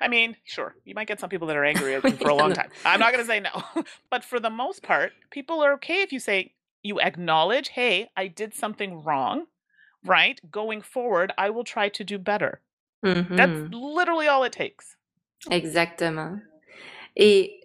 I 0.00 0.08
mean, 0.08 0.36
sure, 0.44 0.74
you 0.84 0.94
might 0.94 1.08
get 1.08 1.20
some 1.20 1.30
people 1.30 1.46
that 1.48 1.56
are 1.56 1.64
angry 1.64 1.94
at 1.94 2.04
you 2.04 2.16
for 2.20 2.28
a 2.30 2.34
long 2.34 2.52
time. 2.60 2.70
I'm 2.84 3.00
not 3.00 3.12
gonna 3.12 3.24
say 3.24 3.40
no, 3.40 3.62
but 4.10 4.24
for 4.24 4.40
the 4.40 4.50
most 4.50 4.82
part, 4.82 5.12
people 5.30 5.60
are 5.62 5.74
okay 5.74 6.02
if 6.02 6.12
you 6.12 6.20
say 6.20 6.52
you 6.84 7.00
acknowledge, 7.00 7.70
"Hey, 7.70 8.10
I 8.16 8.28
did 8.28 8.54
something 8.54 9.02
wrong," 9.02 9.48
right? 10.04 10.40
"Going 10.50 10.82
forward, 10.82 11.32
I 11.38 11.50
will 11.50 11.64
try 11.64 11.88
to 11.90 12.04
do 12.04 12.18
better." 12.18 12.62
That's 13.36 13.62
Mhm. 13.62 13.72
literally 13.72 14.28
all 14.28 14.44
it 14.44 14.52
takes. 14.52 14.96
Exactement. 15.50 16.38
Et 17.16 17.60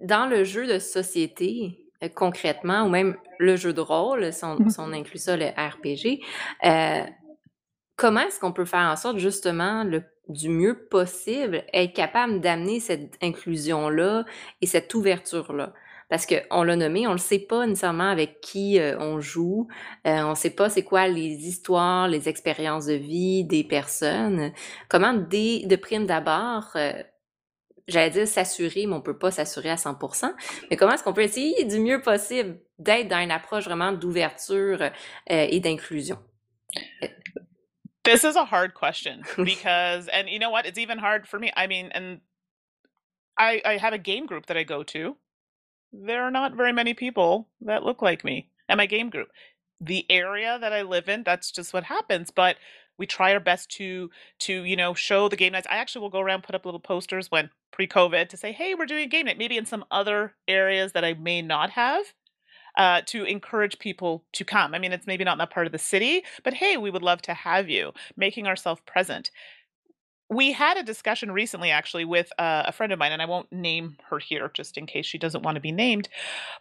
dans 0.00 0.26
le 0.28 0.44
jeu 0.44 0.66
de 0.66 0.78
société, 0.80 1.86
heu, 2.02 2.08
concrètement 2.14 2.84
ou 2.84 2.90
même 2.90 3.16
le 3.38 3.56
jeu 3.56 3.72
de 3.72 3.80
rôle, 3.80 4.32
si 4.32 4.44
on 4.44 4.62
si 4.68 4.80
on 4.80 4.92
Mhm. 4.92 4.94
inclut 4.94 5.18
ça, 5.18 5.36
le 5.36 5.46
RPG, 5.48 6.22
heu, 6.64 7.04
comment 7.96 8.20
est-ce 8.22 8.40
qu'on 8.40 8.52
peut 8.52 8.64
faire 8.66 8.90
en 8.90 8.96
sorte 8.96 9.18
justement 9.18 9.84
le 9.84 10.04
du 10.28 10.48
mieux 10.50 10.88
possible, 10.88 11.64
être 11.74 11.94
capable 11.94 12.40
d'amener 12.40 12.80
cette 12.80 13.16
inclusion-là 13.22 14.24
et 14.62 14.66
cette 14.66 14.94
ouverture-là? 14.94 15.74
Parce 16.08 16.24
qu'on 16.26 16.62
l'a 16.62 16.76
nommé, 16.76 17.06
on 17.08 17.12
le 17.12 17.18
sait 17.18 17.40
pas 17.40 17.66
nécessairement 17.66 18.08
avec 18.08 18.40
qui, 18.40 18.78
heu, 18.78 18.96
on 19.00 19.20
joue, 19.20 19.66
heu, 20.06 20.10
on 20.24 20.34
sait 20.36 20.50
pas 20.50 20.68
c'est 20.70 20.84
quoi 20.84 21.08
les 21.08 21.48
histoires, 21.48 22.06
les 22.06 22.28
expériences 22.28 22.86
de 22.86 22.94
vie 22.94 23.44
des 23.44 23.64
personnes. 23.64 24.52
Comment 24.88 25.14
dès 25.14 25.66
de 25.66 25.74
prime 25.74 26.06
d'abord, 26.06 26.70
heu, 26.76 26.92
j'allais 27.88 28.10
dire 28.10 28.28
s'assurer, 28.28 28.86
mais 28.86 28.94
on 28.94 29.00
peut 29.00 29.18
pas 29.18 29.32
s'assurer 29.32 29.70
à 29.70 29.76
100% 29.76 30.32
mais 30.70 30.76
comment 30.76 30.92
est-ce 30.92 31.02
qu'on 31.02 31.12
peut 31.12 31.22
essayer 31.22 31.64
du 31.64 31.80
mieux 31.80 32.00
possible 32.00 32.60
d'être 32.78 33.08
dans 33.08 33.18
une 33.20 33.30
approche 33.32 33.64
vraiment 33.64 33.92
d'ouverture, 33.92 34.78
et 35.28 35.60
d'inclusion? 35.60 36.18
This 38.04 38.22
is 38.22 38.36
a 38.36 38.44
hard 38.44 38.74
question 38.74 39.22
because 39.44 40.08
and 40.12 40.28
you 40.28 40.38
know 40.38 40.50
what? 40.50 40.64
It's 40.64 40.78
even 40.78 40.98
hard 40.98 41.26
for 41.26 41.40
me. 41.40 41.50
I 41.56 41.66
mean, 41.66 41.90
and 41.92 42.20
I 43.36 43.60
I 43.64 43.78
have 43.78 43.92
a 43.92 43.98
game 43.98 44.26
group 44.26 44.46
that 44.46 44.56
I 44.56 44.62
go 44.62 44.84
to. 44.84 45.16
There 46.04 46.22
are 46.24 46.30
not 46.30 46.54
very 46.54 46.72
many 46.72 46.94
people 46.94 47.48
that 47.62 47.82
look 47.84 48.02
like 48.02 48.22
me 48.24 48.50
in 48.68 48.76
my 48.76 48.86
game 48.86 49.08
group. 49.10 49.28
The 49.80 50.04
area 50.10 50.58
that 50.58 50.72
I 50.72 50.82
live 50.82 51.08
in, 51.08 51.22
that's 51.22 51.50
just 51.50 51.72
what 51.72 51.84
happens, 51.84 52.30
but 52.30 52.56
we 52.98 53.06
try 53.06 53.32
our 53.32 53.40
best 53.40 53.70
to 53.72 54.10
to, 54.40 54.64
you 54.64 54.76
know, 54.76 54.94
show 54.94 55.28
the 55.28 55.36
game 55.36 55.52
nights. 55.52 55.66
I 55.70 55.76
actually 55.76 56.02
will 56.02 56.10
go 56.10 56.20
around, 56.20 56.42
put 56.42 56.54
up 56.54 56.64
little 56.64 56.80
posters 56.80 57.30
when 57.30 57.50
pre-COVID 57.72 58.28
to 58.30 58.36
say, 58.36 58.52
"Hey, 58.52 58.74
we're 58.74 58.86
doing 58.86 59.04
a 59.04 59.06
game 59.06 59.26
night," 59.26 59.38
maybe 59.38 59.56
in 59.56 59.66
some 59.66 59.84
other 59.90 60.34
areas 60.48 60.92
that 60.92 61.04
I 61.04 61.14
may 61.14 61.42
not 61.42 61.70
have, 61.70 62.04
uh, 62.76 63.02
to 63.06 63.24
encourage 63.24 63.78
people 63.78 64.24
to 64.34 64.44
come. 64.44 64.74
I 64.74 64.78
mean, 64.78 64.92
it's 64.92 65.06
maybe 65.06 65.24
not 65.24 65.32
in 65.34 65.38
that 65.38 65.50
part 65.50 65.66
of 65.66 65.72
the 65.72 65.78
city, 65.78 66.24
but, 66.44 66.54
"Hey, 66.54 66.76
we 66.78 66.90
would 66.90 67.02
love 67.02 67.22
to 67.22 67.34
have 67.34 67.68
you," 67.70 67.92
making 68.16 68.46
ourselves 68.46 68.82
present. 68.86 69.30
We 70.28 70.52
had 70.52 70.76
a 70.76 70.82
discussion 70.82 71.30
recently 71.30 71.70
actually 71.70 72.04
with 72.04 72.32
uh, 72.38 72.64
a 72.66 72.72
friend 72.72 72.92
of 72.92 72.98
mine, 72.98 73.12
and 73.12 73.22
I 73.22 73.26
won't 73.26 73.52
name 73.52 73.96
her 74.10 74.18
here 74.18 74.50
just 74.52 74.76
in 74.76 74.86
case 74.86 75.06
she 75.06 75.18
doesn't 75.18 75.42
want 75.42 75.54
to 75.54 75.60
be 75.60 75.72
named. 75.72 76.08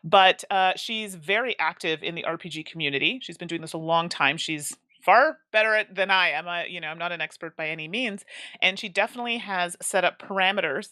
But 0.04 0.44
uh, 0.52 0.74
she's 0.76 1.16
very 1.16 1.58
active 1.60 2.04
in 2.04 2.16
the 2.16 2.24
RPG 2.24 2.66
community. 2.66 3.20
She's 3.22 3.38
been 3.38 3.48
doing 3.48 3.62
this 3.62 3.74
a 3.74 3.80
long 3.80 4.10
time. 4.10 4.38
She's 4.38 4.78
far 5.02 5.40
better 5.52 5.74
at, 5.76 5.96
than 5.96 6.12
I 6.12 6.30
am. 6.30 6.48
I, 6.48 6.66
you 6.66 6.80
know, 6.80 6.88
I'm 6.88 6.98
not 7.00 7.12
an 7.12 7.22
expert 7.22 7.56
by 7.56 7.70
any 7.70 7.88
means, 7.88 8.24
and 8.62 8.78
she 8.78 8.90
definitely 8.90 9.38
has 9.38 9.76
set 9.82 10.06
up 10.06 10.20
parameters 10.20 10.90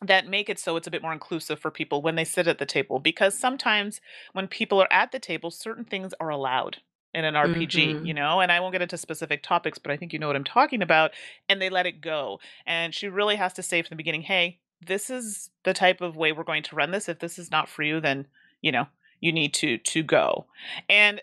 that 0.00 0.26
make 0.26 0.48
it 0.48 0.58
so 0.58 0.76
it's 0.76 0.86
a 0.86 0.90
bit 0.90 1.02
more 1.02 1.12
inclusive 1.12 1.58
for 1.58 1.70
people 1.70 2.02
when 2.02 2.14
they 2.14 2.24
sit 2.24 2.46
at 2.46 2.58
the 2.58 2.66
table. 2.66 2.98
Because 2.98 3.38
sometimes 3.38 4.00
when 4.32 4.48
people 4.48 4.80
are 4.80 4.92
at 4.92 5.12
the 5.12 5.18
table, 5.18 5.50
certain 5.50 5.84
things 5.84 6.12
are 6.18 6.30
allowed 6.30 6.78
in 7.14 7.24
an 7.24 7.34
RPG, 7.36 7.98
you 8.02 8.12
Mhm. 8.12 8.16
know, 8.16 8.40
and 8.40 8.50
I 8.52 8.60
won't 8.60 8.72
get 8.72 8.82
into 8.82 8.98
specific 8.98 9.42
topics, 9.42 9.78
but 9.78 9.92
I 9.92 9.96
think 9.96 10.12
you 10.12 10.18
know 10.18 10.26
what 10.26 10.36
I'm 10.36 10.44
talking 10.44 10.82
about, 10.82 11.12
and 11.48 11.60
they 11.62 11.70
let 11.70 11.86
it 11.86 12.00
go. 12.00 12.40
And 12.66 12.94
she 12.94 13.08
really 13.08 13.36
has 13.36 13.52
to 13.54 13.62
say 13.62 13.82
from 13.82 13.90
the 13.90 13.96
beginning, 13.96 14.22
"Hey, 14.22 14.60
this 14.80 15.10
is 15.10 15.50
the 15.64 15.74
type 15.74 16.00
of 16.00 16.16
way 16.16 16.32
we're 16.32 16.44
going 16.44 16.62
to 16.64 16.76
run 16.76 16.90
this. 16.90 17.08
If 17.08 17.20
this 17.20 17.38
is 17.38 17.50
not 17.50 17.68
for 17.68 17.82
you, 17.82 18.00
then, 18.00 18.26
you 18.62 18.72
know, 18.72 18.86
you 19.20 19.32
need 19.32 19.54
to 19.54 19.78
to 19.78 20.02
go." 20.02 20.46
And 20.88 21.20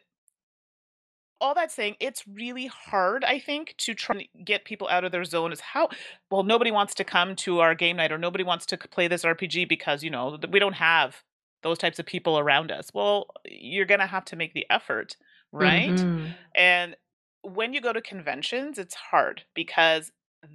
all 1.39 1.55
that 1.55 1.71
saying, 1.71 1.95
it's 1.99 2.27
really 2.27 2.67
hard, 2.67 3.23
I 3.23 3.39
think, 3.39 3.73
to 3.79 3.95
try 3.95 4.27
and 4.35 4.45
get 4.45 4.63
people 4.63 4.87
out 4.89 5.03
of 5.03 5.11
their 5.11 5.23
zone 5.23 5.51
is 5.51 5.59
how 5.59 5.89
well, 6.29 6.43
nobody 6.43 6.69
wants 6.69 6.93
to 6.95 7.03
come 7.03 7.35
to 7.37 7.59
our 7.59 7.73
game 7.73 7.97
night 7.97 8.11
or 8.11 8.17
nobody 8.19 8.43
wants 8.43 8.65
to 8.67 8.77
play 8.77 9.07
this 9.07 9.23
RPG 9.25 9.67
because, 9.67 10.03
you 10.03 10.11
know, 10.11 10.37
we 10.51 10.59
don't 10.59 10.73
have 10.73 11.23
those 11.63 11.79
types 11.79 11.97
of 11.99 12.05
people 12.05 12.37
around 12.37 12.71
us. 12.71 12.91
Well, 12.93 13.27
you're 13.45 13.85
going 13.85 13.99
to 13.99 14.05
have 14.05 14.25
to 14.25 14.35
make 14.35 14.53
the 14.53 14.67
effort, 14.69 15.15
right? 15.51 16.05
Mhm. 16.07 16.35
And 16.55 16.95
when 17.43 17.73
you 17.73 17.81
go 17.81 17.93
to 17.93 18.01
conventions, 18.01 18.77
it's 18.77 18.95
hard 18.95 19.43
because 19.55 20.11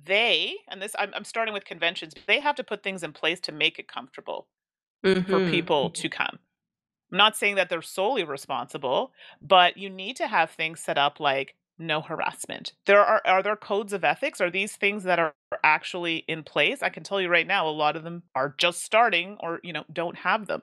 they, 0.06 0.56
and 0.68 0.82
this, 0.82 0.94
I'm, 0.98 1.12
I'm 1.14 1.24
starting 1.24 1.54
with 1.54 1.64
conventions, 1.64 2.14
they 2.26 2.40
have 2.40 2.56
to 2.56 2.64
put 2.64 2.82
things 2.82 3.02
in 3.02 3.12
place 3.12 3.40
to 3.42 3.52
make 3.52 3.78
it 3.78 3.88
comfortable 3.88 4.48
for 5.28 5.40
Mhm. 5.40 5.40
people 5.40 5.90
to 5.90 6.08
come. 6.08 6.38
I'm 7.12 7.18
not 7.18 7.36
saying 7.36 7.56
that 7.56 7.68
they're 7.68 7.82
solely 7.82 8.24
responsible, 8.24 9.12
but 9.40 9.76
you 9.76 9.90
need 9.90 10.16
to 10.16 10.26
have 10.28 10.50
things 10.50 10.80
set 10.80 10.98
up 10.98 11.20
like 11.20 11.56
no 11.78 12.00
harassment. 12.00 12.74
There 12.86 13.04
are 13.04 13.22
are 13.26 13.42
there 13.42 13.56
codes 13.56 13.92
of 13.92 14.04
ethics? 14.04 14.40
Are 14.40 14.50
these 14.50 14.76
things 14.76 15.04
that 15.04 15.18
are 15.18 15.34
actually 15.64 16.18
in 16.28 16.42
place? 16.44 16.82
I 16.82 16.88
can 16.90 17.04
tell 17.04 17.20
you 17.20 17.28
right 17.28 17.46
now, 17.46 17.68
a 17.68 17.70
lot 17.70 17.96
of 17.96 18.02
them 18.04 18.24
are 18.34 18.54
just 18.58 18.82
starting 18.82 19.36
or 19.40 19.60
you 19.62 19.72
know 19.72 19.84
don't 19.92 20.16
have 20.18 20.46
them. 20.46 20.62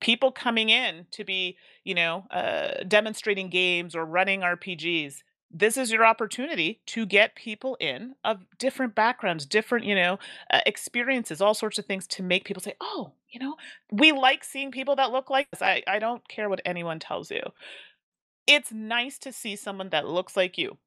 People 0.00 0.32
coming 0.32 0.70
in 0.70 1.06
to 1.12 1.24
be 1.24 1.56
you 1.84 1.94
know 1.94 2.26
uh, 2.30 2.82
demonstrating 2.86 3.48
games 3.48 3.94
or 3.94 4.04
running 4.04 4.40
RPGs. 4.40 5.22
This 5.52 5.76
is 5.76 5.90
your 5.90 6.06
opportunity 6.06 6.80
to 6.86 7.04
get 7.06 7.34
people 7.34 7.76
in 7.80 8.14
of 8.24 8.44
different 8.58 8.94
backgrounds, 8.94 9.46
different 9.46 9.84
you 9.84 9.94
know 9.94 10.18
uh, 10.52 10.60
experiences, 10.66 11.40
all 11.40 11.54
sorts 11.54 11.78
of 11.78 11.86
things 11.86 12.06
to 12.08 12.22
make 12.22 12.44
people 12.44 12.62
say, 12.62 12.74
"Oh, 12.80 13.12
you 13.28 13.40
know, 13.40 13.56
we 13.90 14.12
like 14.12 14.44
seeing 14.44 14.70
people 14.70 14.96
that 14.96 15.12
look 15.12 15.30
like 15.30 15.50
this. 15.50 15.62
I 15.62 15.82
I 15.86 15.98
don't 15.98 16.26
care 16.28 16.48
what 16.48 16.60
anyone 16.64 16.98
tells 16.98 17.30
you. 17.30 17.42
It's 18.46 18.72
nice 18.72 19.18
to 19.20 19.32
see 19.32 19.56
someone 19.56 19.90
that 19.90 20.08
looks 20.08 20.36
like 20.36 20.58
you 20.58 20.78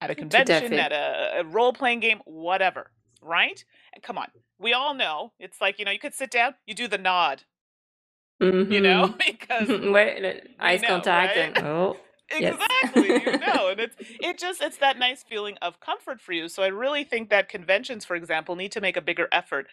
at 0.00 0.10
a 0.10 0.14
convention, 0.14 0.72
at 0.74 0.92
a, 0.92 1.40
a 1.40 1.44
role 1.44 1.72
playing 1.72 2.00
game, 2.00 2.20
whatever, 2.24 2.90
right? 3.20 3.64
And 3.92 4.02
come 4.02 4.18
on, 4.18 4.28
we 4.58 4.72
all 4.72 4.94
know 4.94 5.32
it's 5.38 5.60
like, 5.60 5.78
you 5.78 5.84
know, 5.84 5.90
you 5.90 5.98
could 5.98 6.14
sit 6.14 6.30
down, 6.30 6.54
you 6.66 6.74
do 6.74 6.88
the 6.88 6.98
nod, 6.98 7.44
you 8.40 8.80
know, 8.80 9.08
Mhm. 9.08 9.18
because 9.26 9.68
Ouais, 9.68 10.20
le 10.20 10.32
we 10.34 10.40
eyes 10.60 10.82
know, 10.82 10.88
contact 10.88 11.36
right? 11.36 11.56
and 11.56 11.66
oh, 11.66 11.96
yes. 12.38 12.54
Exactly, 12.54 13.08
you 13.08 13.38
know, 13.46 13.68
and 13.68 13.80
it's 13.80 13.96
it 14.20 14.38
just 14.38 14.60
it's 14.60 14.78
that 14.78 14.98
nice 14.98 15.22
feeling 15.22 15.56
of 15.62 15.80
comfort 15.80 16.20
for 16.20 16.32
you. 16.32 16.48
So 16.48 16.62
I 16.62 16.68
really 16.68 17.04
think 17.04 17.30
that 17.30 17.48
conventions, 17.48 18.04
for 18.04 18.16
example, 18.16 18.56
need 18.56 18.72
to 18.72 18.80
make 18.80 18.96
a 18.96 19.00
bigger 19.00 19.28
effort 19.32 19.68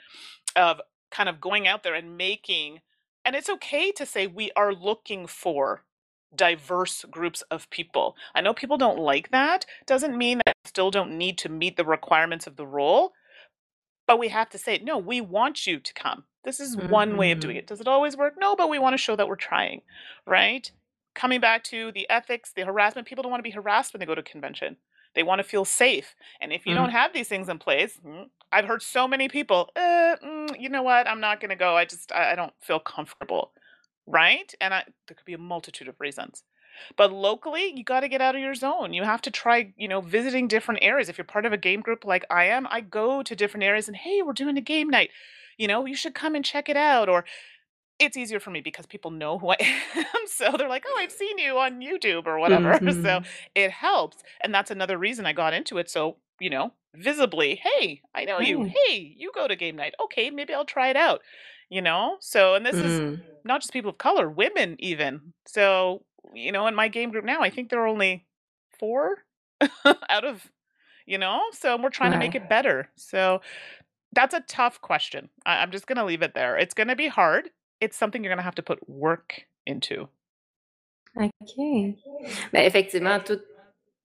of 0.55 0.81
kind 1.11 1.29
of 1.29 1.41
going 1.41 1.67
out 1.67 1.83
there 1.83 1.93
and 1.95 2.17
making 2.17 2.79
and 3.25 3.35
it's 3.35 3.49
okay 3.49 3.91
to 3.93 4.05
say 4.05 4.27
we 4.27 4.51
are 4.55 4.73
looking 4.73 5.27
for 5.27 5.83
diverse 6.35 7.05
groups 7.09 7.41
of 7.51 7.69
people. 7.69 8.15
I 8.35 8.41
know 8.41 8.53
people 8.53 8.77
don't 8.77 8.99
like 8.99 9.31
that. 9.31 9.65
Doesn't 9.85 10.17
mean 10.17 10.39
that 10.45 10.55
you 10.65 10.69
still 10.69 10.91
don't 10.91 11.17
need 11.17 11.37
to 11.39 11.49
meet 11.49 11.77
the 11.77 11.85
requirements 11.85 12.47
of 12.47 12.55
the 12.57 12.67
role, 12.67 13.13
but 14.07 14.19
we 14.19 14.29
have 14.29 14.49
to 14.49 14.57
say, 14.57 14.79
no, 14.83 14.97
we 14.97 15.21
want 15.21 15.65
you 15.67 15.79
to 15.79 15.93
come. 15.93 16.25
This 16.43 16.59
is 16.59 16.75
one 16.75 17.15
way 17.17 17.31
of 17.31 17.39
doing 17.39 17.55
Mhm. 17.55 17.59
it. 17.59 17.67
Does 17.67 17.81
it 17.81 17.87
always 17.87 18.17
work? 18.17 18.35
No, 18.37 18.55
but 18.55 18.69
we 18.69 18.79
want 18.79 18.93
to 18.93 18.97
show 18.97 19.15
that 19.15 19.27
we're 19.27 19.35
trying, 19.35 19.81
right? 20.25 20.69
Coming 21.15 21.39
back 21.39 21.63
to 21.65 21.91
the 21.91 22.09
ethics, 22.09 22.51
the 22.51 22.65
harassment, 22.65 23.07
people 23.07 23.21
don't 23.21 23.31
want 23.31 23.39
to 23.39 23.49
be 23.49 23.51
harassed 23.51 23.93
when 23.93 23.99
they 23.99 24.05
go 24.05 24.15
to 24.15 24.21
a 24.21 24.23
convention. 24.23 24.77
They 25.15 25.23
want 25.23 25.39
to 25.39 25.43
feel 25.43 25.63
safe. 25.63 26.15
And 26.41 26.51
if 26.51 26.65
you 26.65 26.73
don't 26.73 26.89
Mm. 26.89 26.93
have 26.93 27.13
these 27.13 27.29
things 27.29 27.47
in 27.47 27.59
place, 27.59 27.99
mm, 28.03 28.29
I've 28.51 28.65
heard 28.65 28.81
so 28.81 29.07
many 29.07 29.29
people, 29.29 29.71
uh, 29.75 30.17
mm, 30.23 30.59
you 30.59 30.69
know 30.69 30.81
what? 30.83 31.07
I'm 31.07 31.19
not 31.19 31.39
going 31.39 31.49
to 31.49 31.55
go. 31.55 31.77
I 31.77 31.85
just, 31.85 32.11
I, 32.11 32.31
I 32.31 32.35
don't 32.35 32.53
feel 32.61 32.79
comfortable, 32.79 33.53
right? 34.07 34.53
And 34.59 34.73
I, 34.73 34.83
there 35.07 35.15
could 35.15 35.25
be 35.25 35.33
a 35.33 35.37
multitude 35.37 35.87
of 35.87 35.99
reasons. 35.99 36.43
But 36.97 37.11
locally, 37.11 37.73
you 37.75 37.83
got 37.83 38.01
to 38.01 38.07
get 38.07 38.21
out 38.21 38.35
of 38.35 38.41
your 38.41 38.55
zone. 38.55 38.93
You 38.93 39.03
have 39.03 39.21
to 39.23 39.31
try, 39.31 39.73
you 39.77 39.87
know, 39.87 40.01
visiting 40.01 40.47
different 40.47 40.79
areas. 40.83 41.09
If 41.09 41.17
you're 41.17 41.25
part 41.25 41.45
of 41.45 41.53
a 41.53 41.57
game 41.57 41.81
group 41.81 42.05
like 42.05 42.25
I 42.29 42.45
am, 42.45 42.67
I 42.69 42.81
go 42.81 43.23
to 43.23 43.35
different 43.35 43.63
areas 43.63 43.87
and 43.87 43.97
hey, 43.97 44.21
we're 44.21 44.33
doing 44.33 44.57
a 44.57 44.61
game 44.61 44.89
night. 44.89 45.09
You 45.57 45.67
know, 45.67 45.85
you 45.85 45.95
should 45.95 46.15
come 46.15 46.35
and 46.35 46.43
check 46.45 46.69
it 46.69 46.77
out. 46.77 47.09
Or 47.09 47.25
it's 47.99 48.17
easier 48.17 48.39
for 48.39 48.49
me 48.49 48.59
because 48.61 48.85
people 48.85 49.11
know 49.11 49.37
who 49.37 49.49
I 49.51 49.57
am. 49.95 50.05
So 50.27 50.51
they're 50.57 50.67
like, 50.69 50.83
oh, 50.87 50.99
I've 50.99 51.11
seen 51.11 51.37
you 51.37 51.57
on 51.59 51.79
YouTube 51.81 52.25
or 52.27 52.39
whatever. 52.39 52.73
So 52.85 52.91
Mhm. 53.19 53.25
it 53.55 53.71
helps. 53.71 54.17
And 54.41 54.53
that's 54.53 54.71
another 54.71 54.97
reason 54.97 55.25
I 55.25 55.33
got 55.33 55.53
into 55.53 55.77
it. 55.77 55.89
So, 55.89 56.17
you 56.39 56.49
know, 56.49 56.73
visibly, 56.95 57.55
hey, 57.63 58.01
I 58.13 58.25
know 58.25 58.39
you. 58.39 58.59
Ouais. 58.61 58.73
Hey, 58.87 59.15
you 59.17 59.31
go 59.33 59.47
to 59.47 59.55
game 59.55 59.75
night. 59.75 59.93
Okay, 60.01 60.29
maybe 60.29 60.53
I'll 60.53 60.65
try 60.65 60.89
it 60.89 60.95
out. 60.95 61.21
You 61.69 61.81
know? 61.81 62.17
So, 62.19 62.55
and 62.55 62.65
this 62.65 62.75
is 62.75 62.99
Mm. 62.99 63.21
not 63.43 63.61
just 63.61 63.73
people 63.73 63.91
of 63.91 63.97
color, 63.97 64.29
women 64.29 64.75
even. 64.79 65.33
So, 65.45 66.03
you 66.33 66.51
know, 66.51 66.67
in 66.67 66.75
my 66.75 66.87
game 66.87 67.11
group 67.11 67.25
now, 67.25 67.41
I 67.41 67.49
think 67.49 67.69
there 67.69 67.81
are 67.81 67.87
only 67.87 68.25
4 68.79 69.17
out 70.09 70.25
of, 70.25 70.49
you 71.05 71.17
know, 71.17 71.41
so 71.51 71.77
we're 71.81 71.89
trying 71.89 72.11
to 72.11 72.17
make 72.17 72.35
it 72.35 72.49
better. 72.49 72.89
So, 72.95 73.41
that's 74.13 74.33
a 74.33 74.41
tough 74.41 74.81
question. 74.81 75.29
I 75.45 75.57
I'm 75.57 75.71
just 75.71 75.87
gonna 75.87 76.05
leave 76.05 76.21
it 76.21 76.33
there. 76.33 76.57
It's 76.57 76.73
gonna 76.73 76.95
be 76.95 77.07
hard. 77.07 77.49
It's 77.81 77.97
something 77.97 78.23
you're 78.23 78.31
gonna 78.31 78.43
have 78.43 78.55
to 78.55 78.63
put 78.63 78.87
work 78.87 79.45
into. 79.65 80.07
OK. 81.15 81.95
Ben, 82.51 82.65
effectivement, 82.65 83.19
tout 83.19 83.41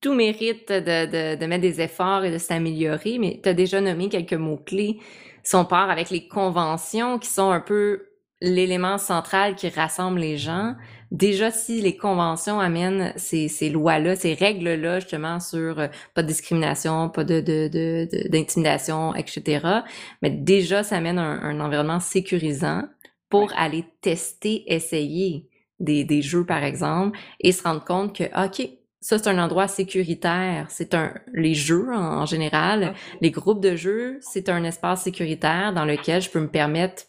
tout 0.01 0.15
mérite 0.15 0.73
de 0.73 1.07
de 1.07 1.37
de 1.37 1.47
mettre 1.47 1.63
des 1.63 1.81
efforts 1.81 2.25
et 2.25 2.31
de 2.31 2.39
s'améliorer, 2.39 3.19
mais 3.19 3.41
tu 3.43 3.49
as 3.49 3.55
déjà 3.55 3.81
nommé 3.81 4.09
quelques 4.09 4.35
mots-clés. 4.35 5.01
Si 5.43 5.55
on 5.55 5.65
part 5.65 5.91
avec 5.91 6.11
les 6.11 6.29
conventions 6.29 7.19
qui 7.19 7.29
sont 7.29 7.51
un 7.51 7.61
peu 7.61 8.07
l'élément 8.41 8.99
central 8.99 9.57
qui 9.57 9.69
rassemble 9.69 10.21
les 10.21 10.37
gens, 10.37 10.75
déjà 11.11 11.51
si 11.51 11.81
les 11.81 11.97
conventions 11.97 12.61
amènent 12.61 13.13
ces 13.17 13.49
ces 13.49 13.71
lois-là, 13.71 14.17
ces 14.17 14.35
règles-là 14.35 15.01
justement 15.01 15.41
sur, 15.41 15.81
heu, 15.81 15.89
pas 16.15 16.23
de 16.23 16.29
discrimination, 16.29 17.09
pas 17.11 17.25
de 17.25 17.41
de 17.41 17.69
de 17.69 18.09
de 18.11 18.29
d'intimidation 18.29 19.15
et 19.15 19.25
cetera, 19.27 19.85
mais 20.23 20.31
déjà 20.31 20.83
ça 20.83 20.97
amène 20.97 21.19
un 21.19 21.41
un 21.43 21.61
environnement 21.61 22.01
sécurisant 22.01 22.85
pour 23.31 23.53
Ouais. 23.53 23.57
aller 23.57 23.85
tester, 24.01 24.65
essayer 24.73 25.49
des 25.81 26.05
des 26.05 26.23
jeux 26.23 26.45
par 26.47 26.65
exemple 26.65 27.19
et 27.41 27.53
se 27.53 27.63
rendre 27.63 27.85
compte 27.85 28.15
que 28.17 28.25
ah, 28.33 28.47
OK, 28.47 28.69
ça 29.01 29.19
c'est 29.19 29.29
un 29.29 29.39
endroit 29.39 29.69
sécuritaire, 29.69 30.67
c'est 30.71 30.95
un 30.95 31.15
les 31.35 31.55
jeux 31.55 31.89
en 31.93 32.23
en 32.23 32.27
général, 32.27 32.95
les 33.21 33.31
groupes 33.31 33.61
de 33.63 33.77
jeux, 33.77 34.19
c'est 34.23 34.49
un 34.49 34.65
espace 34.65 35.03
sécuritaire 35.05 35.73
dans 35.75 35.85
lequel 35.85 36.21
je 36.23 36.31
peux 36.31 36.41
me 36.41 36.49
permettre 36.51 37.05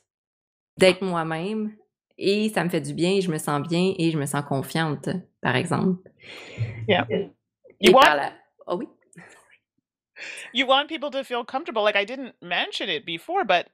d'être 0.77 1.01
moi-même 1.03 1.73
et 2.19 2.49
ça 2.49 2.63
me 2.63 2.69
fait 2.69 2.81
du 2.81 2.93
bien 2.93 3.19
je 3.21 3.31
me 3.31 3.37
sens 3.37 3.67
bien 3.67 3.93
et 3.97 4.11
je 4.11 4.17
me 4.17 4.25
sens 4.25 4.43
confiante, 4.45 5.09
par 5.41 5.55
exemple. 5.55 5.97
Yeah. 6.87 7.05
You 7.79 7.91
Et 7.91 7.91
par 7.91 8.03
want 8.03 8.15
la 8.17 8.33
ah 8.67 8.75
oui? 8.75 8.87
you 10.53 10.67
want 10.67 10.89
people 10.89 11.11
to 11.11 11.23
feel 11.23 11.43
comfortable. 11.45 11.81
Like 11.81 11.95
I 11.95 12.03
didn't 12.05 12.35
mention 12.41 12.89
it 12.89 13.05
before, 13.05 13.45
but 13.45 13.69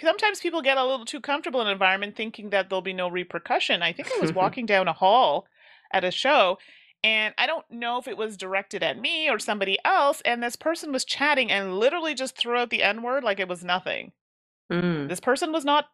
sometimes 0.00 0.40
people 0.40 0.60
get 0.60 0.76
a 0.76 0.84
little 0.84 1.06
too 1.06 1.20
comfortable 1.20 1.60
in 1.60 1.68
an 1.68 1.72
environment 1.72 2.16
thinking 2.16 2.50
that 2.50 2.68
there'll 2.68 2.82
be 2.82 2.92
no 2.92 3.08
repercussion. 3.08 3.82
I 3.82 3.92
think 3.92 4.08
I 4.12 4.20
was 4.20 4.32
walking 4.42 4.66
down 4.66 4.88
a 4.88 4.92
hall 4.92 5.46
at 5.92 6.04
a 6.04 6.10
show 6.10 6.58
and 7.04 7.32
I 7.38 7.46
don't 7.46 7.64
know 7.70 7.98
if 7.98 8.08
it 8.08 8.16
was 8.16 8.36
directed 8.36 8.82
at 8.82 8.98
me 8.98 9.30
or 9.30 9.38
somebody 9.38 9.78
else 9.84 10.20
and 10.24 10.42
this 10.42 10.56
person 10.56 10.92
was 10.92 11.04
chatting 11.04 11.50
and 11.52 11.78
literally 11.78 12.14
just 12.14 12.36
threw 12.36 12.56
out 12.58 12.70
the 12.70 12.82
n 12.82 13.02
word 13.02 13.22
like 13.22 13.38
it 13.38 13.48
was 13.48 13.62
nothing. 13.64 14.12
Mmh. 14.72 15.08
This 15.08 15.20
person 15.20 15.52
was 15.52 15.64
not 15.64 15.86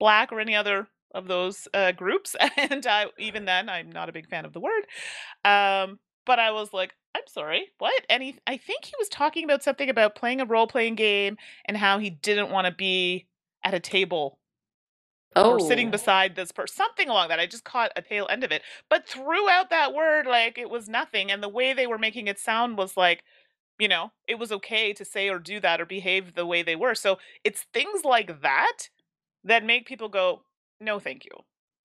black 0.00 0.32
or 0.32 0.40
any 0.40 0.54
other 0.54 0.88
of 1.14 1.28
those 1.28 1.68
uh, 1.74 1.92
groups 1.92 2.36
and 2.56 2.86
I 2.86 3.06
even 3.18 3.44
then 3.44 3.68
I'm 3.68 3.90
not 3.90 4.08
a 4.08 4.12
big 4.12 4.28
fan 4.28 4.44
of 4.44 4.52
the 4.52 4.60
word. 4.60 4.86
Um 5.44 6.00
but 6.26 6.40
I 6.40 6.50
was 6.52 6.72
like, 6.72 6.92
I'm 7.14 7.26
sorry, 7.28 7.68
what? 7.78 8.04
And 8.10 8.22
he 8.22 8.38
I 8.46 8.56
think 8.56 8.84
he 8.84 8.94
was 8.98 9.08
talking 9.08 9.44
about 9.44 9.62
something 9.64 9.90
about 9.90 10.16
playing 10.16 10.40
a 10.40 10.46
role-playing 10.46 10.96
game 10.96 11.36
and 11.66 11.76
how 11.76 11.98
he 11.98 12.10
didn't 12.10 12.50
want 12.50 12.66
to 12.66 12.72
be 12.72 13.28
at 13.64 13.74
a 13.74 13.80
table 13.80 14.38
or 15.48 15.58
sitting 15.60 15.90
Oh! 15.90 15.92
beside 15.92 16.34
this 16.34 16.50
person, 16.50 16.74
something 16.76 17.08
along 17.08 17.28
that. 17.28 17.38
I 17.38 17.46
just 17.46 17.64
caught 17.64 17.92
a 17.94 18.02
tail 18.02 18.26
end 18.28 18.42
of 18.42 18.50
it, 18.50 18.62
but 18.88 19.08
throughout 19.08 19.70
that 19.70 19.94
word 19.94 20.26
like 20.26 20.58
it 20.58 20.70
was 20.70 20.88
nothing. 20.88 21.30
And 21.30 21.42
the 21.42 21.48
way 21.48 21.72
they 21.72 21.86
were 21.86 21.98
making 21.98 22.26
it 22.26 22.38
sound 22.38 22.76
was 22.78 22.96
like 22.96 23.22
you 23.80 23.88
know, 23.88 24.12
it 24.28 24.40
was 24.40 24.52
okay 24.52 24.92
to 24.92 25.06
say 25.06 25.30
or 25.30 25.38
do 25.38 25.60
that 25.60 25.80
or 25.80 25.86
behave 25.86 26.34
the 26.34 26.46
way 26.46 26.64
they 26.64 26.76
were. 26.76 26.96
So 26.96 27.18
it's 27.44 27.66
things 27.72 28.04
like 28.04 28.42
that 28.42 28.90
that 29.44 29.64
make 29.64 29.86
people 29.86 30.08
go, 30.08 30.45
"No, 30.80 31.00
thank 31.00 31.24
you." 31.24 31.36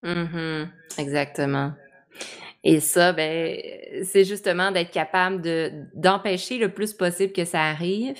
Mmh 0.04 0.66
Exactement. 0.98 1.74
Et 2.64 2.80
ça, 2.80 3.14
ben, 3.14 3.58
c'est 4.04 4.24
justement 4.24 4.72
d'être 4.72 4.92
capable 4.92 5.42
de 5.42 5.72
d'empêcher 5.96 6.58
le 6.58 6.74
plus 6.74 6.94
possible 6.94 7.34
que 7.34 7.46
ça 7.46 7.62
arrive 7.62 8.18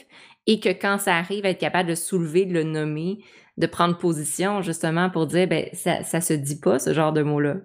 et 0.48 0.60
que 0.60 0.70
quand 0.70 0.98
ça 0.98 1.16
arrive, 1.16 1.46
être 1.46 1.60
capable 1.60 1.90
de 1.90 1.96
soulever, 1.96 2.46
de 2.46 2.54
le 2.54 2.64
nommer, 2.64 3.20
de 3.58 3.68
prendre 3.68 3.98
position 3.98 4.62
justement 4.62 5.10
pour 5.10 5.28
dire, 5.28 5.48
ben, 5.48 5.70
ça 5.74 6.04
ça 6.04 6.22
se 6.22 6.34
dit 6.34 6.60
pas 6.60 6.80
ce 6.80 6.94
genre 6.94 7.14
de 7.14 7.22
mots-là. 7.22 7.58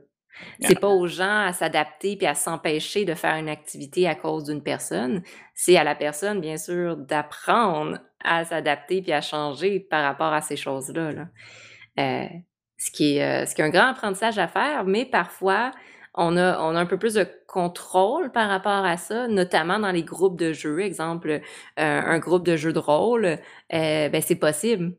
C'est 0.60 0.78
pas 0.78 0.88
aux 0.88 1.06
gens 1.06 1.46
à 1.46 1.52
s'adapter 1.52 2.16
puis 2.16 2.26
à 2.26 2.34
s'empêcher 2.34 3.04
de 3.04 3.14
faire 3.14 3.36
une 3.36 3.48
activité 3.48 4.06
à 4.06 4.14
cause 4.14 4.44
d'une 4.44 4.62
personne. 4.62 5.22
C'est 5.54 5.76
à 5.76 5.84
la 5.84 5.94
personne, 5.94 6.40
bien 6.40 6.56
sûr, 6.56 6.96
d'apprendre 6.96 7.98
à 8.22 8.44
s'adapter 8.44 9.02
puis 9.02 9.12
à 9.12 9.20
changer 9.20 9.80
par 9.80 10.02
rapport 10.02 10.32
à 10.32 10.40
ces 10.40 10.56
choses-là. 10.56 11.12
Là. 11.12 11.28
Euh, 11.98 12.28
ce, 12.78 12.90
qui 12.90 13.16
est, 13.16 13.22
euh, 13.22 13.46
ce 13.46 13.54
qui 13.54 13.60
est 13.60 13.64
un 13.64 13.70
grand 13.70 13.88
apprentissage 13.88 14.38
à 14.38 14.48
faire, 14.48 14.84
mais 14.84 15.04
parfois, 15.04 15.72
on 16.14 16.36
a, 16.36 16.58
on 16.60 16.74
a 16.74 16.80
un 16.80 16.86
peu 16.86 16.98
plus 16.98 17.14
de 17.14 17.26
contrôle 17.46 18.32
par 18.32 18.48
rapport 18.48 18.84
à 18.84 18.96
ça, 18.96 19.28
notamment 19.28 19.78
dans 19.78 19.92
les 19.92 20.02
groupes 20.02 20.38
de 20.38 20.52
jeux. 20.52 20.80
Exemple, 20.80 21.28
euh, 21.30 21.40
un 21.76 22.18
groupe 22.18 22.44
de 22.44 22.56
jeux 22.56 22.72
de 22.72 22.78
rôle, 22.78 23.38
ben, 23.70 24.22
c'est 24.22 24.36
possible. 24.36 24.94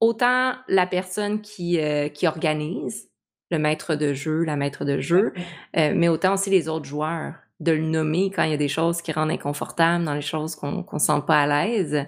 Autant 0.00 0.54
la 0.68 0.86
personne 0.86 1.40
qui, 1.40 1.78
qui 2.12 2.26
organise, 2.26 3.08
le 3.52 3.58
maître 3.58 3.94
de 3.94 4.14
jeu, 4.14 4.42
la 4.42 4.56
maître 4.56 4.84
de 4.84 4.98
jeu, 4.98 5.32
euh, 5.76 5.92
mais 5.94 6.08
autant 6.08 6.34
aussi 6.34 6.50
les 6.50 6.68
autres 6.68 6.86
joueurs, 6.86 7.34
de 7.60 7.70
le 7.70 7.82
nommer 7.82 8.32
quand 8.34 8.42
il 8.42 8.50
y 8.50 8.54
a 8.54 8.56
des 8.56 8.66
choses 8.66 9.02
qui 9.02 9.12
rendent 9.12 9.30
inconfortable, 9.30 10.04
dans 10.04 10.14
les 10.14 10.20
choses 10.20 10.56
qu'on 10.56 10.84
ne 10.92 10.98
sent 10.98 11.22
pas 11.26 11.42
à 11.42 11.46
l'aise. 11.46 12.06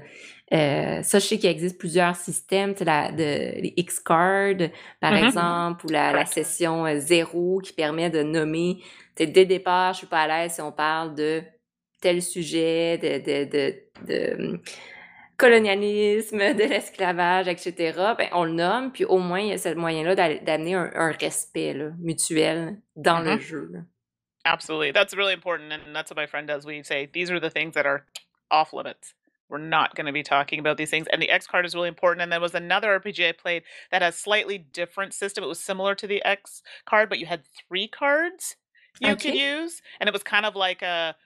Euh, 0.53 1.03
ça, 1.03 1.19
je 1.19 1.27
sais 1.27 1.39
qu'il 1.39 1.49
existe 1.49 1.79
plusieurs 1.79 2.17
systèmes, 2.17 2.75
la, 2.81 3.11
de, 3.11 3.61
les 3.61 3.73
X-Cards, 3.77 4.69
par 5.01 5.13
mm-hmm. 5.13 5.25
exemple, 5.25 5.87
ou 5.87 5.89
la, 5.89 6.13
la 6.13 6.27
session 6.27 6.87
euh, 6.87 6.99
zéro 6.99 7.61
qui 7.61 7.73
permet 7.73 8.11
de 8.11 8.23
nommer, 8.23 8.83
dès 9.17 9.27
le 9.27 9.47
départ, 9.47 9.95
je 9.95 9.99
suis 9.99 10.07
pas 10.07 10.23
à 10.23 10.29
l'aise 10.29 10.55
si 10.55 10.61
on 10.61 10.71
parle 10.71 11.15
de 11.15 11.43
tel 12.01 12.23
sujet, 12.23 12.99
de, 12.99 13.19
de, 13.19 13.51
de, 13.51 13.75
de 14.07 14.61
colonialisme, 15.39 16.39
de 16.39 16.65
l'esclavage, 16.65 17.49
etc., 17.49 17.99
ben, 18.17 18.29
on 18.33 18.45
le 18.45 18.53
nomme, 18.53 18.93
puis 18.93 19.07
au 19.07 19.19
moins, 19.19 19.41
il 19.41 19.49
y 19.49 19.53
a 19.53 19.59
ce 19.59 19.75
moyen-là 19.75 20.15
d'amener 20.15 20.75
un, 20.75 20.91
un, 20.95 21.11
respect 21.13 21.73
là, 21.73 21.91
mutuel 21.99 22.77
dans 22.97 23.21
mm 23.21 23.23
-hmm. 23.23 23.25
le 23.25 23.37
mm-hmm. 23.37 23.41
jeu. 23.41 23.69
Là. 23.73 23.81
Absolutely. 24.45 24.93
That's 24.93 25.15
really 25.17 25.33
important. 25.33 25.73
And 25.73 25.95
that's 25.95 26.11
what 26.11 26.21
my 26.21 26.27
friend 26.27 26.47
does. 26.47 26.67
We 26.67 26.83
say, 26.85 27.07
these 27.07 27.31
are 27.31 27.41
the 27.41 27.51
things 27.51 27.73
that 27.75 27.87
are 27.87 28.05
off 28.51 28.73
limits. 28.73 29.15
We're 29.49 29.59
not 29.59 29.95
going 29.95 30.07
to 30.07 30.13
be 30.13 30.23
talking 30.23 30.59
about 30.59 30.77
these 30.77 30.91
things. 30.91 31.07
And 31.13 31.21
the 31.21 31.31
X 31.31 31.47
card 31.47 31.67
is 31.67 31.75
really 31.75 31.89
important. 31.89 32.23
And 32.23 32.33
there 32.33 32.41
was 32.41 32.55
another 32.55 32.99
RPG 32.99 33.29
I 33.29 33.33
played 33.33 33.63
that 33.91 34.03
has 34.03 34.17
slightly 34.17 34.59
different 34.59 35.13
system. 35.13 35.45
It 35.45 35.49
was 35.49 35.61
similar 35.61 35.95
to 35.97 36.07
the 36.07 36.25
X 36.25 36.63
card, 36.87 37.09
but 37.09 37.19
you 37.19 37.27
had 37.27 37.43
three 37.69 37.89
cards 37.89 38.57
you 39.01 39.11
okay. 39.11 39.31
could 39.31 39.39
use. 39.39 39.83
And 40.01 40.09
it 40.09 40.13
was 40.13 40.23
kind 40.23 40.47
of 40.47 40.57
like 40.57 40.83
a 40.83 41.17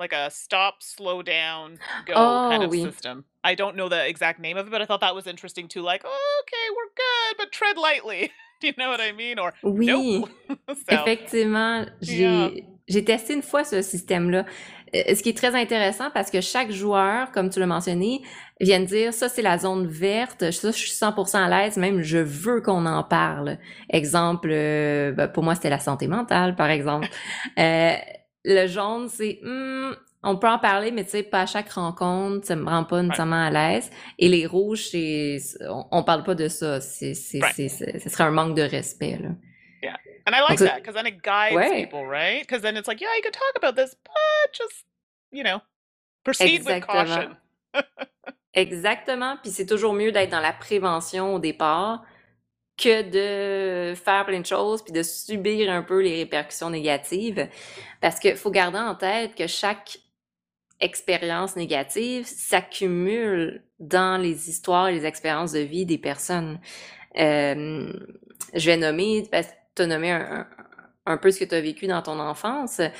like 0.00 0.12
a 0.14 0.30
stop, 0.30 0.82
slow 0.82 1.20
down, 1.22 1.78
go 2.06 2.14
oh, 2.16 2.48
kind 2.50 2.62
of 2.62 2.70
oui. 2.70 2.82
system. 2.82 3.24
I 3.44 3.54
don't 3.54 3.76
know 3.76 3.88
the 3.88 4.06
exact 4.08 4.40
name 4.40 4.56
of 4.56 4.66
it, 4.66 4.70
but 4.70 4.80
I 4.80 4.86
thought 4.86 5.02
that 5.02 5.14
was 5.14 5.26
interesting 5.26 5.68
too. 5.68 5.82
Like, 5.82 6.02
oh, 6.06 6.42
okay, 6.42 6.74
we're 6.74 6.90
good, 6.96 7.36
but 7.36 7.52
tread 7.52 7.76
lightly. 7.76 8.32
Do 8.60 8.66
you 8.66 8.74
know 8.76 8.88
what 8.88 9.00
I 9.00 9.12
mean? 9.12 9.38
Or 9.38 9.54
oui, 9.62 9.86
nope. 9.86 10.30
so, 10.68 10.74
effectivement, 10.88 11.86
j'ai 12.02 12.66
yeah. 12.86 13.02
testé 13.02 13.34
une 13.34 13.42
fois 13.42 13.64
ce 13.64 13.80
système-là. 13.80 14.40
Euh, 14.40 14.44
ce 14.92 15.22
qui 15.22 15.30
est 15.30 15.36
très 15.36 15.54
intéressant 15.54 16.10
parce 16.12 16.30
que 16.30 16.40
chaque 16.40 16.70
joueur, 16.70 17.30
comme 17.32 17.50
tu 17.50 17.60
l'as 17.60 17.66
mentionné, 17.66 18.22
vient 18.60 18.80
de 18.80 18.86
dire 18.86 19.12
ça 19.12 19.28
c'est 19.28 19.42
la 19.42 19.58
zone 19.58 19.86
verte, 19.86 20.50
ça 20.50 20.70
je 20.70 20.76
suis 20.76 20.92
100% 20.92 21.36
à 21.36 21.48
l'aise, 21.48 21.76
même 21.76 22.02
je 22.02 22.18
veux 22.18 22.60
qu'on 22.60 22.86
en 22.86 23.02
parle. 23.02 23.58
Exemple, 23.88 24.48
euh, 24.52 25.12
ben, 25.12 25.28
pour 25.28 25.42
moi 25.42 25.54
c'était 25.54 25.70
la 25.70 25.78
santé 25.78 26.06
mentale 26.06 26.56
par 26.56 26.70
exemple. 26.70 27.08
euh, 27.58 27.94
le 28.44 28.66
jaune, 28.66 29.08
c'est 29.08 29.38
hmm, 29.42 29.92
on 30.22 30.36
peut 30.36 30.48
en 30.48 30.58
parler, 30.58 30.90
mais 30.90 31.04
tu 31.04 31.10
sais, 31.10 31.22
pas 31.22 31.42
à 31.42 31.46
chaque 31.46 31.70
rencontre, 31.70 32.46
ça 32.46 32.56
me 32.56 32.68
rend 32.68 32.84
pas 32.84 33.02
nécessairement 33.02 33.42
à 33.42 33.50
l'aise. 33.50 33.90
Et 34.18 34.28
les 34.28 34.46
rouges, 34.46 34.88
c'est 34.90 35.38
on, 35.68 35.86
on, 35.90 36.02
parle 36.02 36.24
pas 36.24 36.34
de 36.34 36.48
ça. 36.48 36.80
C'est, 36.80 37.14
c'est, 37.14 37.40
right. 37.40 37.70
ce 38.02 38.08
serait 38.08 38.24
un 38.24 38.30
manque 38.30 38.54
de 38.54 38.62
respect. 38.62 39.18
Là. 39.22 39.30
And 40.26 40.34
I 40.34 40.42
like 40.42 40.58
that 40.58 40.76
because 40.76 40.94
then 40.94 41.06
it 41.06 41.22
guides 41.22 41.56
ouais. 41.56 41.84
people, 41.84 42.06
right? 42.06 42.40
Because 42.40 42.62
then 42.62 42.76
it's 42.76 42.88
like, 42.88 43.00
yeah, 43.00 43.14
you 43.16 43.22
could 43.22 43.32
talk 43.32 43.56
about 43.56 43.76
this, 43.76 43.94
but 44.04 44.52
just, 44.52 44.84
you 45.30 45.42
know, 45.42 45.62
proceed 46.24 46.60
Exactement. 46.60 46.76
with 46.76 46.86
caution. 46.86 47.36
Exactement. 48.54 49.36
Puis 49.42 49.52
c'est 49.52 49.66
toujours 49.66 49.92
mieux 49.92 50.12
d'être 50.12 50.30
dans 50.30 50.40
la 50.40 50.52
prévention 50.52 51.34
au 51.34 51.38
départ 51.38 52.04
que 52.76 53.02
de 53.02 53.94
faire 53.94 54.24
plein 54.24 54.40
de 54.40 54.46
choses 54.46 54.82
puis 54.82 54.92
de 54.92 55.02
subir 55.02 55.70
un 55.70 55.82
peu 55.82 56.00
les 56.00 56.16
répercussions 56.16 56.70
négatives. 56.70 57.48
Parce 58.00 58.18
qu'il 58.18 58.36
faut 58.36 58.50
garder 58.50 58.78
en 58.78 58.94
tête 58.94 59.34
que 59.34 59.46
chaque 59.46 59.98
expérience 60.80 61.56
négative 61.56 62.24
s'accumule 62.26 63.62
dans 63.78 64.20
les 64.20 64.48
histoires 64.48 64.88
et 64.88 64.92
les 64.92 65.06
expériences 65.06 65.52
de 65.52 65.60
vie 65.60 65.86
des 65.86 65.98
personnes. 65.98 66.58
Euh, 67.18 67.92
je 68.54 68.66
vais 68.66 68.76
nommer, 68.76 69.28
parce 69.30 69.48
tu 69.82 69.84
as 69.84 69.86
nommé 69.86 70.10
un, 70.10 70.46
un, 71.06 71.16
peu 71.16 71.30
ce 71.30 71.40
que 71.40 71.44
tu 71.44 71.54
as 71.54 71.60
vécu 71.60 71.86
dans 71.86 72.02
ton 72.02 72.18
enfance, 72.18 72.80
euh, 72.80 72.90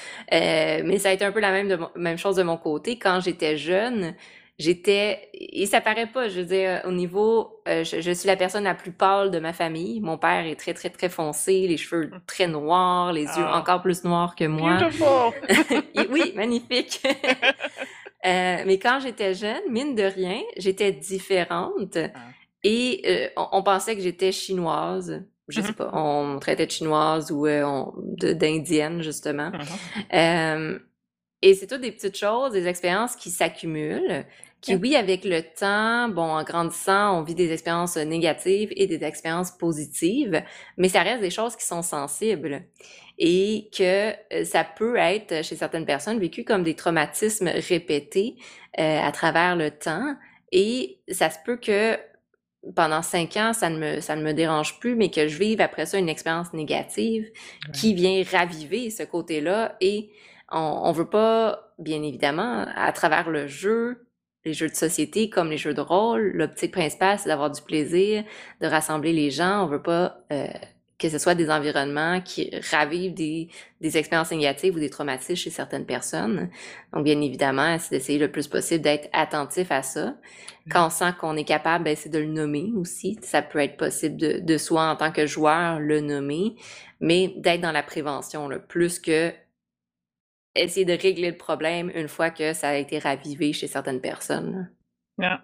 mais 0.84 0.98
ça 0.98 1.10
a 1.10 1.12
été 1.12 1.24
un 1.24 1.32
peu 1.32 1.40
la 1.40 1.52
même, 1.52 1.68
de, 1.68 1.78
même 1.96 2.18
chose 2.18 2.36
de 2.36 2.42
mon 2.42 2.56
côté. 2.56 2.98
Quand 2.98 3.20
j'étais 3.20 3.56
jeune, 3.56 4.14
j'étais 4.60 5.30
et 5.32 5.64
ça 5.64 5.80
paraît 5.80 6.06
pas 6.06 6.28
je 6.28 6.40
veux 6.40 6.46
dire 6.46 6.82
au 6.84 6.92
niveau 6.92 7.62
euh, 7.66 7.82
je, 7.82 8.00
je, 8.02 8.10
suis 8.10 8.26
la 8.26 8.36
personne 8.36 8.64
la 8.64 8.74
plus 8.74 8.92
pâle 8.92 9.30
de 9.30 9.38
ma 9.38 9.54
famille 9.54 10.00
mon 10.00 10.18
père 10.18 10.44
est 10.46 10.56
très 10.56 10.74
très 10.74 10.90
très 10.90 11.08
foncé 11.08 11.66
les 11.66 11.78
cheveux 11.78 12.10
très 12.26 12.46
noirs 12.46 13.12
les 13.12 13.22
yeux 13.22 13.46
ah. 13.46 13.58
encore 13.58 13.80
plus 13.80 14.04
noirs 14.04 14.36
que 14.36 14.44
moi 14.44 14.78
oui 16.10 16.32
magnifique 16.36 17.00
euh, 18.26 18.62
mais 18.66 18.78
quand 18.78 19.00
j'étais 19.00 19.32
jeune 19.32 19.62
mine 19.70 19.94
de 19.94 20.02
rien 20.02 20.40
j'étais 20.58 20.92
différente 20.92 21.96
ah. 21.96 22.18
et 22.62 23.00
euh, 23.06 23.28
on, 23.38 23.48
on, 23.52 23.62
pensait 23.62 23.96
que 23.96 24.02
j'étais 24.02 24.30
chinoise 24.30 25.24
je 25.50 25.60
sais 25.60 25.72
mm-hmm. 25.72 25.74
pas 25.74 25.90
on 25.92 26.38
traitait 26.38 26.66
de 26.66 26.70
chinoise 26.70 27.30
ou 27.30 27.46
euh, 27.46 27.84
d'indienne 28.16 29.02
justement 29.02 29.50
mm-hmm. 30.12 30.80
et 31.42 31.54
c'est 31.54 31.66
toutes 31.66 31.82
des 31.82 31.92
petites 31.92 32.16
choses 32.16 32.52
des 32.52 32.66
expériences 32.66 33.16
qui 33.16 33.30
s'accumulent 33.30 34.24
qui, 34.60 34.74
oui, 34.74 34.94
avec 34.94 35.24
le 35.24 35.40
temps, 35.40 36.10
bon, 36.10 36.22
en 36.22 36.44
grandissant, 36.44 37.18
on 37.18 37.22
vit 37.22 37.34
des 37.34 37.50
expériences 37.50 37.96
négatives 37.96 38.68
et 38.76 38.86
des 38.86 39.02
expériences 39.04 39.52
positives, 39.52 40.42
mais 40.76 40.90
ça 40.90 41.00
reste 41.00 41.22
des 41.22 41.30
choses 41.30 41.56
qui 41.56 41.64
sont 41.64 41.80
sensibles 41.80 42.62
et 43.18 43.70
que 43.76 44.10
euh, 44.34 44.44
ça 44.44 44.64
peut 44.64 44.96
être, 44.96 45.42
chez 45.44 45.56
certaines 45.56 45.86
personnes, 45.86 46.18
vécu 46.18 46.44
comme 46.44 46.62
des 46.62 46.74
traumatismes 46.74 47.48
répétés 47.48 48.36
euh, 48.78 49.00
à 49.00 49.12
travers 49.12 49.56
le 49.56 49.70
temps. 49.70 50.14
Et 50.52 51.00
ça 51.08 51.30
se 51.30 51.38
peut 51.44 51.56
que 51.56 51.96
pendant 52.74 53.02
cinq 53.02 53.36
ans, 53.36 53.52
ça 53.52 53.70
ne 53.70 53.78
me, 53.78 54.00
ça 54.00 54.16
ne 54.16 54.22
me 54.22 54.32
dérange 54.32 54.78
plus, 54.80 54.94
mais 54.94 55.10
que 55.10 55.28
je 55.28 55.38
vive 55.38 55.60
après 55.60 55.86
ça 55.86 55.98
une 55.98 56.08
expérience 56.08 56.52
négative 56.52 57.30
qui 57.72 57.94
vient 57.94 58.22
raviver 58.30 58.90
ce 58.90 59.02
côté-là. 59.02 59.76
Et 59.80 60.10
on, 60.50 60.58
on 60.58 60.92
veut 60.92 61.08
pas, 61.08 61.72
bien 61.78 62.02
évidemment, 62.02 62.66
à 62.74 62.92
travers 62.92 63.30
le 63.30 63.46
jeu, 63.46 64.06
les 64.44 64.52
jeux 64.52 64.68
de 64.68 64.74
société 64.74 65.30
comme 65.30 65.50
les 65.50 65.58
jeux 65.58 65.74
de 65.74 65.80
rôle, 65.80 66.32
l'optique 66.34 66.72
principale, 66.72 67.18
c'est 67.18 67.28
d'avoir 67.28 67.50
du 67.50 67.62
plaisir, 67.62 68.24
de 68.60 68.66
rassembler 68.66 69.12
les 69.12 69.30
gens. 69.30 69.64
On 69.64 69.66
veut 69.66 69.82
pas 69.82 70.24
euh, 70.32 70.46
que 71.00 71.08
ce 71.08 71.18
soit 71.18 71.34
des 71.34 71.50
environnements 71.50 72.20
qui 72.20 72.50
ravivent 72.70 73.14
des, 73.14 73.48
des 73.80 73.96
expériences 73.96 74.30
négatives 74.30 74.74
ou 74.74 74.78
des 74.78 74.90
traumatismes 74.90 75.34
chez 75.34 75.50
certaines 75.50 75.86
personnes. 75.86 76.50
Donc, 76.92 77.04
bien 77.04 77.20
évidemment, 77.20 77.78
c'est 77.78 77.90
d'essayer 77.90 78.18
le 78.18 78.30
plus 78.30 78.46
possible 78.46 78.82
d'être 78.82 79.08
attentif 79.12 79.72
à 79.72 79.82
ça. 79.82 80.16
Quand 80.70 80.86
on 80.86 80.90
sent 80.90 81.12
qu'on 81.18 81.36
est 81.36 81.44
capable, 81.44 81.84
ben, 81.84 81.96
c'est 81.96 82.10
de 82.10 82.18
le 82.18 82.26
nommer 82.26 82.70
aussi. 82.76 83.18
Ça 83.22 83.40
peut 83.42 83.58
être 83.58 83.76
possible 83.76 84.16
de, 84.16 84.38
de 84.40 84.58
soi 84.58 84.90
en 84.90 84.96
tant 84.96 85.10
que 85.10 85.26
joueur 85.26 85.80
le 85.80 86.00
nommer, 86.00 86.54
mais 87.00 87.34
d'être 87.38 87.62
dans 87.62 87.72
la 87.72 87.82
prévention, 87.82 88.48
là, 88.48 88.58
plus 88.58 88.98
que 88.98 89.32
essayer 90.54 90.84
de 90.84 90.92
régler 90.92 91.30
le 91.30 91.36
problème 91.36 91.90
une 91.94 92.08
fois 92.08 92.30
que 92.30 92.52
ça 92.52 92.70
a 92.70 92.74
été 92.74 92.98
ravivé 92.98 93.52
chez 93.52 93.66
certaines 93.66 94.00
personnes. 94.00 94.70
Yeah. 95.18 95.42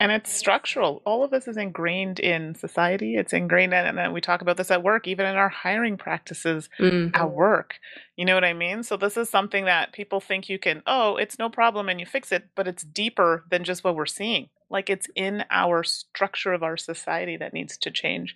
And 0.00 0.10
it's 0.10 0.32
structural. 0.32 1.02
All 1.06 1.22
of 1.22 1.30
this 1.30 1.46
is 1.46 1.56
ingrained 1.56 2.18
in 2.18 2.56
society. 2.56 3.16
It's 3.16 3.32
ingrained 3.32 3.72
in, 3.72 3.86
and 3.86 3.96
then 3.96 4.12
we 4.12 4.20
talk 4.20 4.42
about 4.42 4.56
this 4.56 4.70
at 4.70 4.82
work, 4.82 5.06
even 5.06 5.24
in 5.24 5.36
our 5.36 5.48
hiring 5.48 5.96
practices 5.96 6.68
mm. 6.80 7.16
at 7.16 7.30
work. 7.30 7.76
You 8.16 8.24
know 8.24 8.34
what 8.34 8.44
I 8.44 8.54
mean? 8.54 8.82
So 8.82 8.96
this 8.96 9.16
is 9.16 9.30
something 9.30 9.66
that 9.66 9.92
people 9.92 10.20
think 10.20 10.48
you 10.48 10.58
can, 10.58 10.82
oh, 10.86 11.16
it's 11.16 11.38
no 11.38 11.48
problem 11.48 11.88
and 11.88 12.00
you 12.00 12.06
fix 12.06 12.32
it, 12.32 12.48
but 12.56 12.66
it's 12.66 12.82
deeper 12.82 13.44
than 13.50 13.62
just 13.62 13.84
what 13.84 13.94
we're 13.94 14.04
seeing. 14.06 14.48
Like 14.68 14.90
it's 14.90 15.06
in 15.14 15.44
our 15.50 15.84
structure 15.84 16.52
of 16.52 16.64
our 16.64 16.76
society 16.76 17.36
that 17.36 17.52
needs 17.52 17.78
to 17.78 17.90
change. 17.92 18.34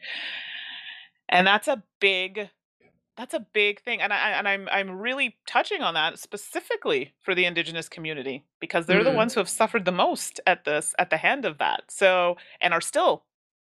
And 1.28 1.46
that's 1.46 1.68
a 1.68 1.82
big 2.00 2.50
That's 3.18 3.34
a 3.34 3.40
big 3.52 3.82
thing, 3.82 4.00
and 4.00 4.12
I 4.12 4.30
and 4.30 4.46
I'm 4.48 4.68
I'm 4.70 4.92
really 4.92 5.36
touching 5.46 5.82
on 5.82 5.94
that 5.94 6.20
specifically 6.20 7.14
for 7.20 7.34
the 7.34 7.46
indigenous 7.46 7.88
community 7.88 8.44
because 8.60 8.86
they're 8.86 9.02
the 9.02 9.10
Mm. 9.10 9.16
ones 9.16 9.34
who 9.34 9.40
have 9.40 9.48
suffered 9.48 9.84
the 9.84 9.92
most 9.92 10.40
at 10.46 10.64
this 10.64 10.94
at 11.00 11.10
the 11.10 11.16
hand 11.16 11.44
of 11.44 11.58
that. 11.58 11.90
So 11.90 12.36
and 12.60 12.72
are 12.72 12.80
still 12.80 13.24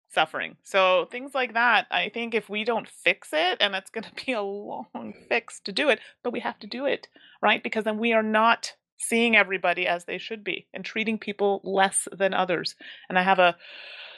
suffering. 0.09 0.57
So 0.63 1.07
things 1.11 1.35
like 1.35 1.53
that, 1.53 1.85
I 1.91 2.09
think 2.09 2.33
if 2.33 2.49
we 2.49 2.63
don't 2.63 2.87
fix 2.87 3.29
it, 3.33 3.57
and 3.61 3.75
it's 3.75 3.91
gonna 3.91 4.11
be 4.25 4.31
a 4.31 4.41
long 4.41 5.13
fix 5.29 5.59
to 5.61 5.71
do 5.71 5.89
it, 5.89 5.99
but 6.23 6.33
we 6.33 6.39
have 6.39 6.57
to 6.59 6.67
do 6.67 6.85
it, 6.85 7.07
right? 7.41 7.61
Because 7.61 7.83
then 7.83 7.99
we 7.99 8.13
are 8.13 8.23
not 8.23 8.73
seeing 8.97 9.35
everybody 9.35 9.85
as 9.85 10.05
they 10.05 10.17
should 10.17 10.43
be 10.43 10.67
and 10.73 10.83
treating 10.83 11.19
people 11.19 11.61
less 11.63 12.07
than 12.11 12.33
others. 12.33 12.75
And 13.09 13.19
I 13.19 13.23
have 13.23 13.39
a 13.39 13.55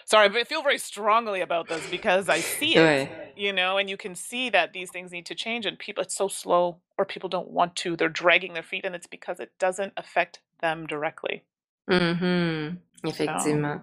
sorry, 0.08 0.30
but 0.30 0.40
I 0.40 0.44
feel 0.46 0.64
very 0.64 0.78
strongly 0.80 1.42
about 1.42 1.68
this 1.68 1.86
because 1.92 2.30
I 2.30 2.40
see 2.40 2.76
it, 2.76 2.80
Ouais. 2.80 3.10
you 3.36 3.52
know, 3.54 3.78
and 3.78 3.90
you 3.90 3.98
can 3.98 4.16
see 4.16 4.50
that 4.52 4.72
these 4.74 4.90
things 4.92 5.12
need 5.12 5.26
to 5.28 5.36
change 5.36 5.66
and 5.68 5.78
people 5.78 6.02
it's 6.04 6.16
so 6.16 6.28
slow 6.30 6.78
or 6.98 7.06
people 7.06 7.30
don't 7.30 7.52
want 7.52 7.76
to. 7.84 7.96
They're 7.96 8.10
dragging 8.10 8.54
their 8.54 8.64
feet 8.64 8.86
and 8.86 8.96
it's 8.96 9.08
because 9.08 9.40
it 9.40 9.52
doesn't 9.60 9.94
affect 9.98 10.40
them 10.62 10.88
directly. 10.88 11.44
Mhm. 11.90 12.78
So 13.04 13.10
Effectivement. 13.10 13.82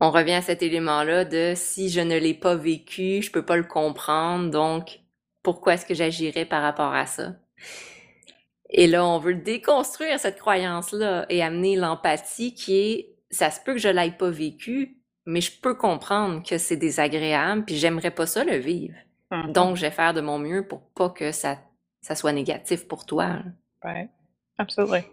On 0.00 0.10
revient 0.10 0.34
à 0.34 0.42
cet 0.42 0.62
élément-là 0.62 1.24
de 1.24 1.54
si 1.56 1.88
je 1.88 2.00
ne 2.00 2.18
l'ai 2.18 2.34
pas 2.34 2.54
vécu, 2.56 3.22
je 3.22 3.30
peux 3.30 3.44
pas 3.44 3.56
le 3.56 3.62
comprendre, 3.64 4.50
donc 4.50 5.00
pourquoi 5.42 5.74
est-ce 5.74 5.86
que 5.86 5.94
j'agirais 5.94 6.44
par 6.44 6.62
rapport 6.62 6.92
à 6.92 7.06
ça? 7.06 7.34
Et 8.70 8.86
là, 8.86 9.04
on 9.04 9.18
veut 9.18 9.34
déconstruire 9.34 10.18
cette 10.18 10.38
croyance-là 10.38 11.26
et 11.28 11.42
amener 11.42 11.76
l'empathie 11.76 12.54
qui 12.54 12.76
est 12.78 13.11
ça 13.32 13.50
se 13.50 13.60
peut 13.60 13.72
que 13.72 13.78
je 13.78 13.88
l'aie 13.88 14.12
pas 14.12 14.30
vécu, 14.30 14.98
mais 15.26 15.40
je 15.40 15.52
peux 15.60 15.74
comprendre 15.74 16.42
que 16.46 16.58
c'est 16.58 16.76
désagréable, 16.76 17.64
puis 17.64 17.76
j'aimerais 17.76 18.10
pas 18.10 18.26
ça 18.26 18.44
le 18.44 18.56
vivre. 18.56 18.94
Mhm. 19.30 19.52
Donc, 19.52 19.76
je 19.76 19.82
vais 19.82 19.90
faire 19.90 20.14
de 20.14 20.20
mon 20.20 20.38
mieux 20.38 20.66
pour 20.66 20.82
pas 20.90 21.10
que 21.10 21.32
ça, 21.32 21.58
ça 22.02 22.14
soit 22.14 22.32
négatif 22.32 22.86
pour 22.86 23.06
toi. 23.06 23.38
Right. 23.82 24.10
Absolutely. 24.58 25.04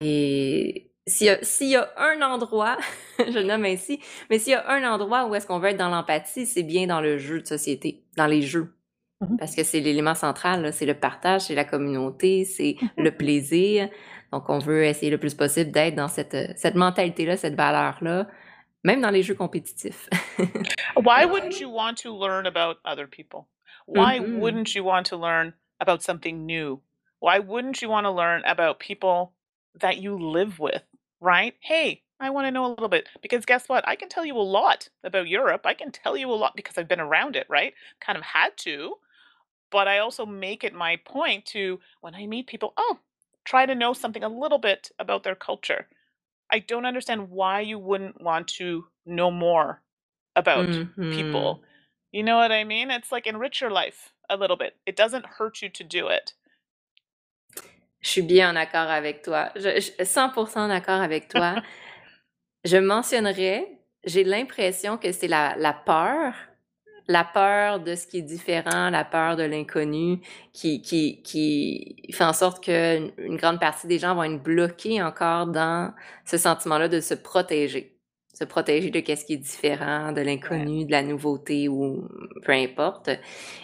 Et 0.00 0.92
s'il 1.06 1.26
y 1.26 1.30
a, 1.30 1.42
s'il 1.42 1.68
y 1.68 1.76
a 1.76 1.90
un 1.96 2.22
endroit, 2.22 2.78
je 3.18 3.38
le 3.38 3.42
nomme 3.42 3.64
ainsi, 3.64 4.00
mais 4.30 4.38
s'il 4.38 4.52
y 4.52 4.54
a 4.54 4.70
un 4.70 4.88
endroit 4.88 5.26
où 5.26 5.34
est-ce 5.34 5.46
qu'on 5.46 5.58
veut 5.58 5.70
être 5.70 5.76
dans 5.76 5.88
l'empathie, 5.88 6.46
c'est 6.46 6.62
bien 6.62 6.86
dans 6.86 7.00
le 7.00 7.18
jeu 7.18 7.40
de 7.40 7.46
société, 7.46 8.04
dans 8.16 8.26
les 8.26 8.42
jeux. 8.42 8.72
Mhm. 9.20 9.38
Parce 9.38 9.54
que 9.56 9.64
c'est 9.64 9.80
l'élément 9.80 10.14
central, 10.14 10.72
c'est 10.72 10.86
le 10.86 10.94
partage, 10.94 11.42
c'est 11.42 11.54
la 11.54 11.64
communauté, 11.64 12.44
c'est 12.44 12.76
le 12.98 13.10
plaisir. 13.10 13.88
Donc, 14.32 14.48
on 14.48 14.58
veut 14.58 14.84
essayer 14.84 15.10
le 15.10 15.18
plus 15.18 15.34
possible 15.34 15.70
d'être 15.70 15.94
dans 15.94 16.08
cette, 16.08 16.36
cette 16.58 16.74
mentalité-là, 16.74 17.36
cette 17.36 17.54
valeur-là, 17.54 18.26
même 18.84 19.00
dans 19.00 19.10
les 19.10 19.22
jeux 19.22 19.34
compétitifs. 19.34 20.08
Why 20.96 21.24
wouldn't 21.24 21.60
you 21.60 21.68
want 21.68 21.98
to 21.98 22.10
learn 22.12 22.46
about 22.46 22.78
other 22.84 23.06
people? 23.06 23.48
Why 23.86 24.18
Mhm. 24.18 24.40
wouldn't 24.40 24.74
you 24.74 24.84
want 24.84 25.06
to 25.06 25.16
learn 25.16 25.54
about 25.80 26.02
something 26.02 26.44
new? 26.46 26.80
Why 27.20 27.38
wouldn't 27.38 27.80
you 27.82 27.88
want 27.88 28.04
to 28.04 28.10
learn 28.10 28.42
about 28.44 28.78
people 28.78 29.32
that 29.80 29.98
you 29.98 30.18
live 30.18 30.58
with, 30.58 30.82
right? 31.20 31.54
Hey, 31.60 32.02
I 32.18 32.30
want 32.30 32.46
to 32.46 32.50
know 32.50 32.64
a 32.66 32.68
little 32.68 32.88
bit 32.88 33.08
because 33.22 33.44
guess 33.46 33.68
what? 33.68 33.86
I 33.86 33.94
can 33.96 34.08
tell 34.08 34.24
you 34.24 34.36
a 34.36 34.42
lot 34.42 34.88
about 35.04 35.28
Europe. 35.28 35.66
I 35.66 35.74
can 35.74 35.90
tell 35.92 36.16
you 36.16 36.30
a 36.30 36.34
lot 36.34 36.56
because 36.56 36.78
I've 36.78 36.88
been 36.88 37.00
around 37.00 37.36
it, 37.36 37.46
right? 37.48 37.74
Kind 38.00 38.16
of 38.18 38.24
had 38.24 38.56
to, 38.58 38.96
but 39.70 39.86
I 39.88 39.98
also 39.98 40.24
make 40.26 40.64
it 40.64 40.72
my 40.74 40.96
point 41.04 41.44
to 41.46 41.78
when 42.00 42.14
I 42.14 42.26
meet 42.26 42.46
people, 42.46 42.72
oh, 42.76 42.98
try 43.46 43.64
to 43.66 43.74
know 43.74 43.94
something 43.94 44.24
a 44.24 44.28
little 44.28 44.58
bit 44.58 44.90
about 44.98 45.22
their 45.22 45.36
culture. 45.36 45.86
I 46.52 46.58
don't 46.60 46.84
understand 46.86 47.30
why 47.30 47.60
you 47.60 47.78
wouldn't 47.78 48.20
want 48.22 48.48
to 48.58 48.84
know 49.06 49.30
more 49.30 49.80
about 50.34 50.66
Mhm. 50.68 51.10
people. 51.10 51.62
You 52.12 52.22
know 52.22 52.36
what 52.36 52.52
I 52.52 52.64
mean? 52.64 52.90
It's 52.90 53.10
like 53.12 53.26
enrich 53.26 53.60
your 53.60 53.70
life 53.70 54.12
a 54.28 54.36
little 54.36 54.56
bit. 54.56 54.76
It 54.86 54.96
doesn't 54.96 55.26
hurt 55.38 55.62
you 55.62 55.68
to 55.70 55.84
do 55.84 56.08
it. 56.08 56.34
Je 58.02 58.08
suis 58.10 58.22
bien 58.22 58.50
en 58.50 58.56
accord 58.56 58.90
avec 58.90 59.22
toi. 59.22 59.50
Je, 59.56 59.80
je- 59.80 60.04
100% 60.04 60.68
d'accord 60.68 61.00
avec 61.02 61.28
toi. 61.28 61.62
Je 62.64 62.78
mentionnerais, 62.78 63.78
j'ai 64.04 64.24
l'impression 64.24 64.98
que 64.98 65.12
c'est 65.12 65.28
la, 65.28 65.54
la 65.56 65.72
peur, 65.72 66.34
la 67.08 67.24
peur 67.24 67.80
de 67.80 67.94
ce 67.94 68.06
qui 68.06 68.18
est 68.18 68.22
différent, 68.22 68.90
la 68.90 69.04
peur 69.04 69.36
de 69.36 69.42
l'inconnu, 69.42 70.20
qui, 70.52 70.82
qui, 70.82 71.22
qui 71.22 71.96
fait 72.12 72.24
en 72.24 72.32
sorte 72.32 72.62
qu'une 72.64 73.12
une 73.18 73.36
grande 73.36 73.60
partie 73.60 73.86
des 73.86 73.98
gens 73.98 74.14
vont 74.14 74.24
être 74.24 74.42
bloqués 74.42 75.02
encore 75.02 75.46
dans 75.46 75.92
ce 76.24 76.36
sentiment-là 76.36 76.88
de 76.88 77.00
se 77.00 77.14
protéger. 77.14 77.92
Se 78.34 78.44
protéger 78.44 78.90
de 78.90 79.00
qu'est-ce 79.00 79.24
qui 79.24 79.34
est 79.34 79.38
différent, 79.38 80.12
de 80.12 80.20
l'inconnu, 80.20 80.84
de 80.84 80.90
la 80.90 81.02
nouveauté 81.02 81.68
ou 81.68 82.06
peu 82.44 82.52
importe. 82.52 83.08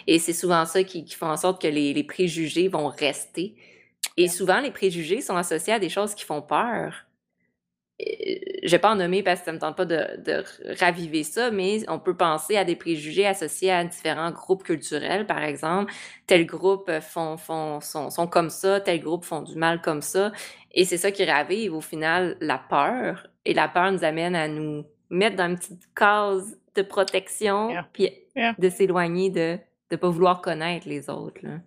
Et 0.07 0.17
c'est 0.17 0.33
souvent 0.33 0.65
ça 0.65 0.83
qui, 0.83 1.05
qui 1.05 1.13
fait 1.15 1.25
en 1.25 1.37
sorte 1.37 1.61
que 1.61 1.67
les, 1.67 1.93
les 1.93 2.03
préjugés 2.03 2.69
vont 2.69 2.87
rester. 2.87 3.55
Et 4.17 4.27
souvent, 4.27 4.59
les 4.61 4.71
préjugés 4.71 5.21
sont 5.21 5.35
associés 5.35 5.73
à 5.73 5.79
des 5.79 5.89
choses 5.89 6.15
qui 6.15 6.23
font 6.23 6.41
peur. 6.41 7.05
Je 7.99 8.69
vais 8.71 8.79
pas 8.79 8.91
en 8.91 8.95
nommer 8.95 9.21
parce 9.23 9.39
que 9.41 9.45
ça 9.45 9.51
me 9.53 9.59
tente 9.59 9.77
pas 9.77 9.85
de, 9.85 10.21
de 10.23 10.43
raviver 10.79 11.23
ça, 11.23 11.51
mais 11.51 11.87
on 11.89 11.99
peut 11.99 12.17
penser 12.17 12.57
à 12.57 12.65
des 12.65 12.75
préjugés 12.75 13.25
associés 13.27 13.71
à 13.71 13.83
différents 13.83 14.31
groupes 14.31 14.63
culturels, 14.63 15.27
par 15.27 15.43
exemple. 15.43 15.93
Tel 16.27 16.45
groupe 16.45 16.89
font, 17.01 17.37
font, 17.37 17.79
sont, 17.81 18.09
sont 18.09 18.27
comme 18.27 18.49
ça, 18.49 18.79
tel 18.81 18.99
groupe 18.99 19.25
font 19.25 19.41
du 19.41 19.55
mal 19.55 19.81
comme 19.81 20.01
ça. 20.01 20.31
Et 20.71 20.85
c'est 20.85 20.97
ça 20.97 21.11
qui 21.11 21.23
ravive 21.23 21.73
au 21.75 21.81
final 21.81 22.35
la 22.41 22.57
peur. 22.57 23.27
Et 23.45 23.53
la 23.53 23.67
peur 23.67 23.91
nous 23.91 24.03
amène 24.03 24.35
à 24.35 24.47
nous 24.47 24.85
mettre 25.09 25.35
dans 25.35 25.49
une 25.49 25.57
petite 25.57 25.93
case 25.95 26.57
de 26.75 26.81
protection, 26.81 27.69
Yeah. 27.69 27.87
puis 27.93 28.09
Yeah. 28.35 28.55
de 28.57 28.67
s'éloigner 28.69 29.29
de 29.29 29.59
ne 29.91 29.95
pas 29.97 30.09
vouloir 30.09 30.41
connaître 30.41 30.87
les 30.89 31.07
autres. 31.07 31.39
Là. 31.43 31.59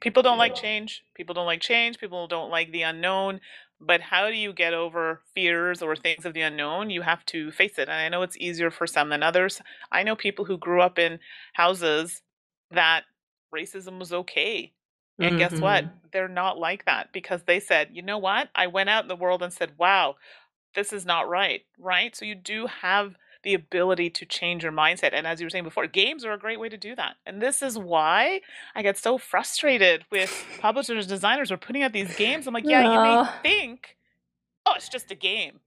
People 0.00 0.22
don't 0.22 0.36
like 0.36 0.54
change. 0.54 1.02
People 1.14 1.34
don't 1.34 1.46
like 1.46 1.62
change. 1.62 1.96
People 1.98 2.26
don't 2.28 2.50
like 2.50 2.70
the 2.70 2.82
unknown. 2.84 3.40
But 3.80 4.00
how 4.02 4.28
do 4.28 4.36
you 4.36 4.52
get 4.52 4.74
over 4.74 5.22
fears 5.34 5.82
or 5.82 5.96
things 5.96 6.24
of 6.26 6.34
the 6.34 6.42
unknown? 6.42 6.90
You 6.90 7.02
have 7.02 7.24
to 7.26 7.50
face 7.50 7.78
it. 7.78 7.88
And 7.88 7.92
I 7.92 8.08
know 8.08 8.22
it's 8.22 8.36
easier 8.38 8.70
for 8.70 8.86
some 8.86 9.08
than 9.08 9.22
others. 9.22 9.60
I 9.90 10.02
know 10.02 10.16
people 10.16 10.44
who 10.44 10.58
grew 10.58 10.82
up 10.82 10.98
in 10.98 11.18
houses 11.54 12.22
that 12.70 13.04
racism 13.54 13.98
was 13.98 14.12
okay. 14.12 14.72
And 15.20 15.36
guess 15.38 15.60
what? 15.60 15.86
Mhm. 15.86 16.00
They're 16.12 16.28
not 16.28 16.58
like 16.58 16.84
that 16.86 17.12
because 17.12 17.44
they 17.44 17.60
said, 17.60 17.90
you 17.92 18.02
know 18.02 18.18
what? 18.18 18.50
I 18.54 18.66
went 18.66 18.90
out 18.90 19.04
in 19.04 19.08
the 19.08 19.16
world 19.16 19.42
and 19.42 19.52
said, 19.52 19.78
wow, 19.78 20.16
this 20.74 20.92
is 20.92 21.06
not 21.06 21.28
right. 21.28 21.62
Right. 21.78 22.14
So 22.16 22.24
you 22.24 22.34
do 22.34 22.66
have 22.66 23.14
the 23.42 23.54
ability 23.54 24.10
to 24.10 24.26
change 24.26 24.62
your 24.62 24.72
mindset. 24.72 25.10
And 25.12 25.26
as 25.26 25.40
you 25.40 25.46
were 25.46 25.50
saying 25.50 25.64
before, 25.64 25.86
games 25.86 26.24
are 26.24 26.32
a 26.32 26.38
great 26.38 26.60
way 26.60 26.68
to 26.68 26.76
do 26.76 26.94
that. 26.94 27.16
And 27.24 27.40
this 27.40 27.62
is 27.62 27.78
why 27.78 28.40
I 28.74 28.82
get 28.82 28.98
so 28.98 29.18
frustrated 29.18 30.04
with 30.10 30.44
publishers, 30.60 31.06
designers 31.06 31.48
who 31.48 31.54
are 31.54 31.58
putting 31.58 31.82
out 31.82 31.92
these 31.92 32.14
games. 32.16 32.46
I'm 32.46 32.54
like, 32.54 32.64
yeah, 32.66 32.82
you 32.82 33.00
may 33.00 33.30
think, 33.42 33.96
oh, 34.66 34.74
it's 34.76 34.88
just 34.88 35.10
a 35.10 35.14
game. 35.14 35.60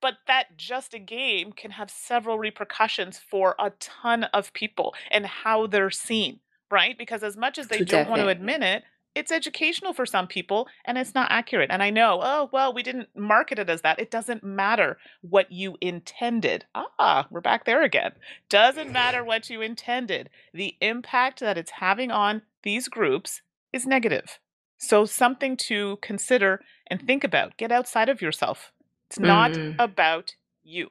But 0.00 0.18
that 0.28 0.56
just 0.56 0.94
a 0.94 0.98
game 0.98 1.52
can 1.52 1.72
have 1.72 1.90
several 1.90 2.38
repercussions 2.38 3.18
for 3.18 3.56
a 3.58 3.70
ton 3.80 4.24
of 4.24 4.52
people 4.52 4.94
and 5.10 5.26
how 5.26 5.66
they're 5.66 5.90
seen, 5.90 6.38
right? 6.70 6.96
Because 6.96 7.24
as 7.24 7.36
much 7.36 7.58
as 7.58 7.66
they 7.66 7.80
don't 7.80 8.08
want 8.08 8.22
to 8.22 8.28
admit 8.28 8.62
it, 8.62 8.84
it's 9.18 9.32
educational 9.32 9.92
for 9.92 10.06
some 10.06 10.26
people 10.26 10.68
and 10.84 10.96
it's 10.96 11.14
not 11.14 11.30
accurate. 11.30 11.70
And 11.70 11.82
I 11.82 11.90
know, 11.90 12.20
oh, 12.22 12.48
well, 12.52 12.72
we 12.72 12.82
didn't 12.82 13.08
market 13.16 13.58
it 13.58 13.68
as 13.68 13.82
that. 13.82 13.98
It 13.98 14.10
doesn't 14.10 14.44
matter 14.44 14.96
what 15.22 15.50
you 15.50 15.76
intended. 15.80 16.64
Ah, 16.74 17.26
we're 17.30 17.40
back 17.40 17.64
there 17.64 17.82
again. 17.82 18.12
Doesn't 18.48 18.92
matter 18.92 19.24
what 19.24 19.50
you 19.50 19.60
intended. 19.60 20.30
The 20.54 20.76
impact 20.80 21.40
that 21.40 21.58
it's 21.58 21.72
having 21.72 22.10
on 22.10 22.42
these 22.62 22.88
groups 22.88 23.42
is 23.72 23.86
negative. 23.86 24.38
So, 24.78 25.04
something 25.04 25.56
to 25.68 25.98
consider 26.00 26.60
and 26.88 27.02
think 27.04 27.24
about. 27.24 27.56
Get 27.56 27.72
outside 27.72 28.08
of 28.08 28.22
yourself. 28.22 28.72
It's 29.10 29.18
not 29.18 29.52
Mhm. 29.52 29.74
about 29.78 30.36
you. 30.62 30.90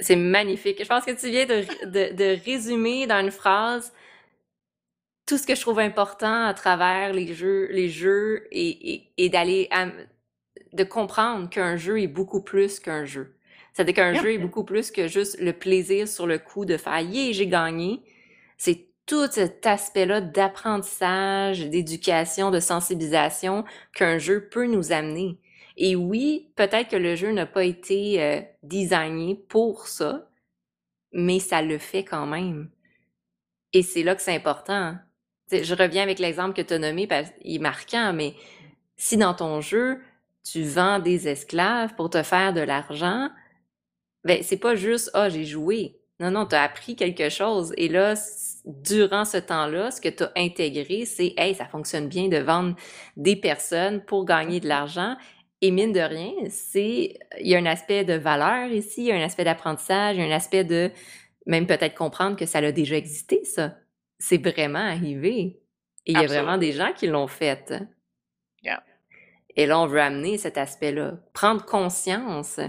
C'est 0.00 0.16
magnifique. 0.16 0.78
Je 0.78 0.86
pense 0.88 1.04
que 1.04 1.12
tu 1.14 1.28
viens 1.30 1.44
de, 1.46 1.66
de, 1.84 2.14
de 2.14 2.40
résumer 2.46 3.06
dans 3.06 3.20
une 3.22 3.30
phrase 3.30 3.92
tout 5.30 5.38
ce 5.38 5.46
que 5.46 5.54
je 5.54 5.60
trouve 5.60 5.78
important 5.78 6.44
à 6.44 6.54
travers 6.54 7.12
les 7.12 7.34
jeux, 7.34 7.68
les 7.70 7.88
jeux 7.88 8.48
et, 8.50 8.94
et, 8.94 9.12
et 9.16 9.28
d'aller 9.28 9.68
de 10.72 10.82
comprendre 10.82 11.48
qu'un 11.48 11.76
jeu 11.76 12.02
est 12.02 12.08
beaucoup 12.08 12.42
plus 12.42 12.80
qu'un 12.80 13.04
jeu. 13.04 13.36
C'est-à-dire 13.72 13.94
qu'un 13.94 14.14
jeu 14.14 14.32
est 14.32 14.38
beaucoup 14.38 14.64
plus 14.64 14.90
que 14.90 15.06
juste 15.06 15.40
le 15.40 15.52
plaisir 15.52 16.08
sur 16.08 16.26
le 16.26 16.40
coup 16.40 16.64
de 16.64 16.76
faire 16.76 16.98
yeah, 16.98 17.30
j'ai 17.32 17.46
gagné. 17.46 18.02
C'est 18.58 18.88
tout 19.06 19.28
cet 19.30 19.64
aspect-là 19.64 20.20
d'apprentissage, 20.20 21.60
d'éducation, 21.60 22.50
de 22.50 22.58
sensibilisation 22.58 23.64
qu'un 23.94 24.18
jeu 24.18 24.48
peut 24.48 24.66
nous 24.66 24.90
amener. 24.90 25.38
Et 25.76 25.94
oui, 25.94 26.50
peut-être 26.56 26.88
que 26.88 26.96
le 26.96 27.14
jeu 27.14 27.30
n'a 27.30 27.46
pas 27.46 27.62
été 27.62 28.20
euh, 28.20 28.40
designé 28.64 29.36
pour 29.48 29.86
ça, 29.86 30.28
mais 31.12 31.38
ça 31.38 31.62
le 31.62 31.78
fait 31.78 32.02
quand 32.02 32.26
même. 32.26 32.68
Et 33.72 33.84
c'est 33.84 34.02
là 34.02 34.16
que 34.16 34.22
c'est 34.22 34.34
important. 34.34 34.96
Je 35.50 35.74
reviens 35.74 36.02
avec 36.02 36.18
l'exemple 36.18 36.54
que 36.54 36.62
tu 36.62 36.74
as 36.74 36.78
nommé, 36.78 37.06
parce 37.06 37.30
qu'il 37.40 37.56
est 37.56 37.58
marquant, 37.58 38.12
mais 38.12 38.34
si 38.96 39.16
dans 39.16 39.34
ton 39.34 39.60
jeu, 39.60 40.00
tu 40.44 40.62
vends 40.62 40.98
des 40.98 41.28
esclaves 41.28 41.94
pour 41.96 42.10
te 42.10 42.22
faire 42.22 42.52
de 42.52 42.60
l'argent, 42.60 43.28
ben 44.24 44.42
c'est 44.42 44.58
pas 44.58 44.74
juste 44.74 45.10
«Ah, 45.14 45.28
j'ai 45.28 45.44
joué». 45.44 45.96
Non, 46.20 46.30
non, 46.30 46.44
tu 46.46 46.54
as 46.54 46.62
appris 46.62 46.96
quelque 46.96 47.30
chose. 47.30 47.72
Et 47.78 47.88
là, 47.88 48.14
durant 48.66 49.24
ce 49.24 49.38
temps-là, 49.38 49.90
ce 49.90 50.02
que 50.02 50.10
tu 50.10 50.22
as 50.22 50.32
intégré, 50.36 51.06
c'est 51.06 51.32
Hey, 51.38 51.54
ça 51.54 51.64
fonctionne 51.64 52.08
bien 52.08 52.28
de 52.28 52.36
vendre 52.36 52.76
des 53.16 53.36
personnes 53.36 54.02
pour 54.04 54.26
gagner 54.26 54.60
de 54.60 54.68
l'argent. 54.68 55.16
Et 55.62 55.70
mine 55.70 55.92
de 55.92 56.00
rien, 56.00 56.32
c'est 56.50 57.18
il 57.40 57.48
y 57.48 57.54
a 57.54 57.58
un 57.58 57.66
aspect 57.66 58.04
de 58.04 58.14
valeur 58.14 58.70
ici, 58.70 59.02
il 59.02 59.06
y 59.06 59.12
a 59.12 59.16
un 59.16 59.24
aspect 59.24 59.44
d'apprentissage, 59.44 60.16
il 60.16 60.20
y 60.20 60.22
a 60.22 60.26
un 60.26 60.36
aspect 60.36 60.64
de 60.64 60.90
même 61.46 61.66
peut-être 61.66 61.94
comprendre 61.94 62.36
que 62.36 62.46
ça 62.46 62.58
a 62.58 62.72
déjà 62.72 62.96
existé, 62.96 63.44
ça. 63.44 63.76
C'est 64.20 64.38
vraiment 64.38 64.78
arrivé. 64.78 65.60
Et 66.06 66.12
il 66.12 66.20
y 66.20 66.24
a 66.24 66.26
vraiment 66.26 66.58
des 66.58 66.72
gens 66.72 66.92
qui 66.94 67.08
l'ont 67.08 67.26
fait. 67.26 67.74
Yeah. 68.62 68.82
Et 69.56 69.66
là, 69.66 69.80
on 69.80 69.86
veut 69.86 70.00
amener 70.00 70.38
cet 70.38 70.58
aspect-là. 70.58 71.18
Prendre 71.32 71.64
conscience 71.64 72.60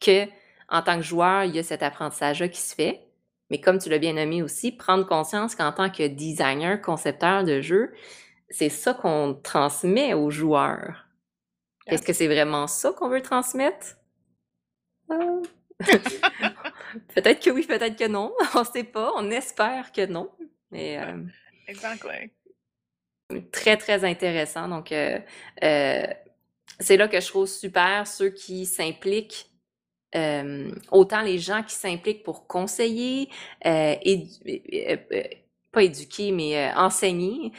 que, 0.00 0.24
en 0.68 0.82
tant 0.82 0.96
que 0.96 1.04
joueur, 1.04 1.44
il 1.44 1.54
y 1.54 1.58
a 1.58 1.62
cet 1.62 1.82
apprentissage-là 1.82 2.48
qui 2.48 2.60
se 2.60 2.74
fait. 2.74 3.06
Mais 3.50 3.60
comme 3.60 3.78
tu 3.78 3.88
l'as 3.88 3.98
bien 3.98 4.14
nommé 4.14 4.42
aussi, 4.42 4.72
prendre 4.72 5.06
conscience 5.06 5.54
qu'en 5.54 5.72
tant 5.72 5.90
que 5.90 6.06
designer, 6.08 6.80
concepteur 6.80 7.44
de 7.44 7.60
jeu, 7.60 7.92
c'est 8.50 8.68
ça 8.68 8.94
qu'on 8.94 9.38
transmet 9.40 10.14
aux 10.14 10.30
joueurs. 10.30 11.06
Est-ce 11.86 12.02
que 12.02 12.12
c'est 12.12 12.26
vraiment 12.26 12.66
ça 12.66 12.92
qu'on 12.92 13.08
veut 13.08 13.22
transmettre? 13.22 13.96
Euh, 15.10 15.42
peut-être 17.14 17.44
que 17.44 17.50
oui, 17.50 17.64
peut-être 17.66 17.96
que 17.96 18.08
non. 18.08 18.34
On 18.54 18.60
ne 18.60 18.64
sait 18.64 18.84
pas. 18.84 19.12
On 19.14 19.30
espère 19.30 19.92
que 19.92 20.06
non. 20.06 20.30
Mais, 20.70 20.98
euh, 20.98 21.22
Exactly. 21.68 22.30
Très, 23.50 23.76
très 23.76 24.04
intéressant. 24.04 24.68
Donc, 24.68 24.92
euh, 24.92 25.18
c'est 26.80 26.96
là 26.96 27.08
que 27.08 27.20
je 27.20 27.26
trouve 27.26 27.46
super 27.46 28.06
ceux 28.06 28.30
qui 28.30 28.66
s'impliquent 28.66 29.50
autant 30.90 31.20
les 31.20 31.38
gens 31.38 31.62
qui 31.62 31.74
s'impliquent 31.74 32.22
pour 32.22 32.46
conseiller, 32.46 33.28
pas 33.62 33.98
éduquer, 35.82 36.32
mais 36.32 36.72
enseigner 36.74 37.52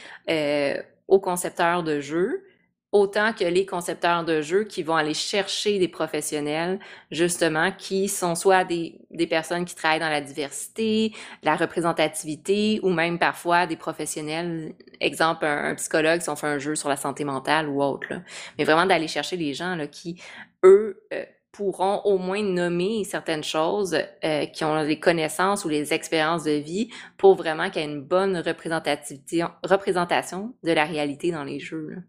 aux 1.06 1.20
concepteurs 1.20 1.84
de 1.84 2.00
jeux, 2.00 2.47
autant 2.90 3.34
que 3.34 3.44
les 3.44 3.66
concepteurs 3.66 4.24
de 4.24 4.40
jeux 4.40 4.64
qui 4.64 4.82
vont 4.82 4.96
aller 4.96 5.14
chercher 5.14 5.78
des 5.78 5.88
professionnels, 5.88 6.78
justement, 7.10 7.70
qui 7.70 8.08
sont 8.08 8.34
soit 8.34 8.64
des, 8.64 8.98
personnes 9.28 9.66
qui 9.66 9.74
travaillent 9.74 10.00
dans 10.00 10.08
la 10.08 10.22
diversité, 10.22 11.12
la 11.42 11.56
représentativité, 11.56 12.80
ou 12.82 12.90
même 12.90 13.18
parfois 13.18 13.66
des 13.66 13.76
professionnels, 13.76 14.74
exemple, 15.00 15.44
un, 15.44 15.74
psychologue 15.74 16.22
si 16.22 16.30
on 16.30 16.36
fait 16.36 16.46
un 16.46 16.58
jeu 16.58 16.76
sur 16.76 16.88
la 16.88 16.96
santé 16.96 17.24
mentale 17.24 17.68
ou 17.68 17.82
autre. 17.82 18.06
Là. 18.10 18.22
Mais 18.56 18.64
vraiment 18.64 18.86
d'aller 18.86 19.08
chercher 19.08 19.36
les 19.36 19.52
gens 19.52 19.76
là, 19.76 19.86
qui, 19.86 20.22
eux, 20.64 21.02
euh, 21.12 21.24
pourront 21.52 22.00
au 22.04 22.18
moins 22.18 22.42
nommer 22.42 23.04
certaines 23.04 23.44
choses 23.44 23.98
euh, 24.24 24.46
qui 24.46 24.64
ont 24.64 24.80
les 24.82 25.00
connaissances 25.00 25.64
ou 25.64 25.68
les 25.68 25.92
expériences 25.92 26.44
de 26.44 26.52
vie 26.52 26.88
pour 27.18 27.34
vraiment 27.34 27.68
qu'il 27.68 27.82
y 27.82 27.84
ait 27.84 27.88
une 27.88 28.02
bonne 28.02 28.38
représentation 28.38 30.54
de 30.62 30.72
la 30.72 30.84
réalité 30.84 31.32
dans 31.32 31.44
les 31.44 31.58
jeux. 31.58 32.02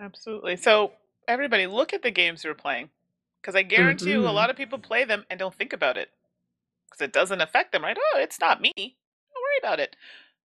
Absolutely. 0.00 0.56
So, 0.56 0.92
everybody, 1.28 1.66
look 1.66 1.92
at 1.92 2.02
the 2.02 2.10
games 2.10 2.44
you're 2.44 2.54
playing. 2.54 2.90
Because 3.40 3.56
I 3.56 3.62
guarantee 3.62 4.10
you, 4.12 4.26
a 4.26 4.30
Mhm. 4.30 4.34
lot 4.34 4.50
of 4.50 4.56
people 4.56 4.78
play 4.78 5.04
them 5.04 5.26
and 5.30 5.38
don't 5.38 5.54
think 5.54 5.72
about 5.72 5.96
it. 5.98 6.10
Because 6.90 7.02
it 7.02 7.12
doesn't 7.12 7.42
affect 7.42 7.72
them, 7.72 7.84
right? 7.84 7.98
Oh, 7.98 8.18
it's 8.18 8.40
not 8.40 8.60
me. 8.60 8.72
Don't 8.76 9.42
worry 9.42 9.58
about 9.60 9.80
it. 9.80 9.96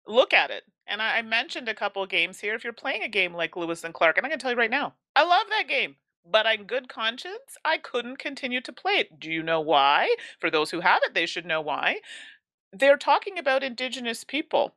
Look 0.07 0.35
at 0.35 0.51
it. 0.51 0.65
And 0.87 1.03
I, 1.03 1.19
I 1.19 1.23
mentioned 1.23 1.69
a 1.69 1.75
couple 1.75 2.03
of 2.03 2.11
games 2.11 2.41
here. 2.41 2.55
If 2.55 2.65
you're 2.65 2.73
playing 2.75 3.03
a 3.03 3.09
game 3.09 3.35
like 3.35 3.57
Lewis 3.57 3.85
and 3.85 3.95
Clark, 3.95 4.19
and 4.19 4.27
I'm 4.27 4.31
going 4.31 4.39
to 4.39 4.43
tell 4.43 4.53
you 4.53 4.59
right 4.59 4.71
now, 4.71 4.97
I 5.17 5.25
love 5.25 5.49
that 5.51 5.69
game. 5.69 5.97
But 6.25 6.47
on 6.47 6.65
good 6.65 6.89
conscience, 6.89 7.59
I 7.65 7.79
couldn't 7.79 8.19
continue 8.19 8.61
to 8.63 8.73
play 8.73 8.95
it. 8.95 9.21
Do 9.21 9.31
you 9.31 9.43
know 9.43 9.61
why? 9.61 10.17
For 10.41 10.51
those 10.51 10.71
who 10.73 10.81
have 10.81 11.03
it, 11.05 11.15
they 11.15 11.27
should 11.27 11.47
know 11.47 11.61
why. 11.61 12.01
They're 12.73 12.99
talking 12.99 13.39
about 13.39 13.65
indigenous 13.65 14.25
people. 14.25 14.77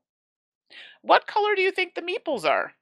What 1.02 1.28
color 1.28 1.56
do 1.56 1.62
you 1.62 1.72
think 1.72 1.96
the 1.96 2.02
meeples 2.02 2.46
are? 2.46 2.76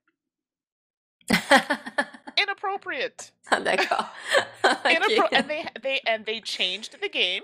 Inappropriate. 2.38 3.32
D'accord. 3.52 4.08
And 5.32 5.50
they 5.50 5.68
they 5.82 6.02
and 6.06 6.26
they 6.26 6.40
changed 6.40 6.98
the 7.02 7.10
game. 7.10 7.44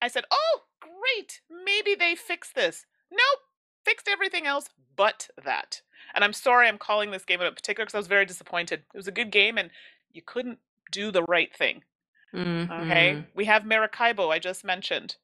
I 0.00 0.08
said, 0.08 0.24
"Oh, 0.30 0.62
great. 0.80 1.40
Maybe 1.48 1.94
they 1.94 2.14
fixed 2.14 2.54
this." 2.54 2.86
Nope. 3.10 3.40
Fixed 3.84 4.08
everything 4.08 4.46
else 4.46 4.68
but 4.96 5.30
that. 5.42 5.82
And 6.14 6.24
I'm 6.24 6.32
sorry 6.32 6.68
I'm 6.68 6.78
calling 6.78 7.10
this 7.10 7.24
game 7.24 7.40
out 7.40 7.46
in 7.46 7.54
particular 7.54 7.84
because 7.86 7.94
I 7.94 7.98
was 7.98 8.06
very 8.06 8.26
disappointed. 8.26 8.82
It 8.92 8.96
was 8.96 9.08
a 9.08 9.12
good 9.12 9.30
game 9.30 9.58
and 9.58 9.70
you 10.12 10.22
couldn't 10.22 10.58
do 10.90 11.10
the 11.10 11.22
right 11.24 11.54
thing. 11.54 11.84
Okay? 12.34 13.14
Mhm. 13.14 13.26
We 13.34 13.44
have 13.46 13.64
Maracaibo 13.64 14.30
I 14.30 14.38
just 14.38 14.64
mentioned. 14.64 15.16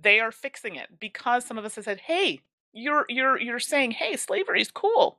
They 0.00 0.20
are 0.20 0.32
fixing 0.32 0.76
it 0.76 0.98
because 0.98 1.44
some 1.44 1.58
of 1.58 1.64
us 1.64 1.76
have 1.76 1.84
said, 1.84 2.00
"Hey, 2.00 2.40
you're 2.72 3.06
you're 3.08 3.38
you're 3.40 3.60
saying, 3.60 3.92
"Hey, 3.92 4.16
slavery 4.16 4.60
is 4.60 4.70
cool." 4.70 5.18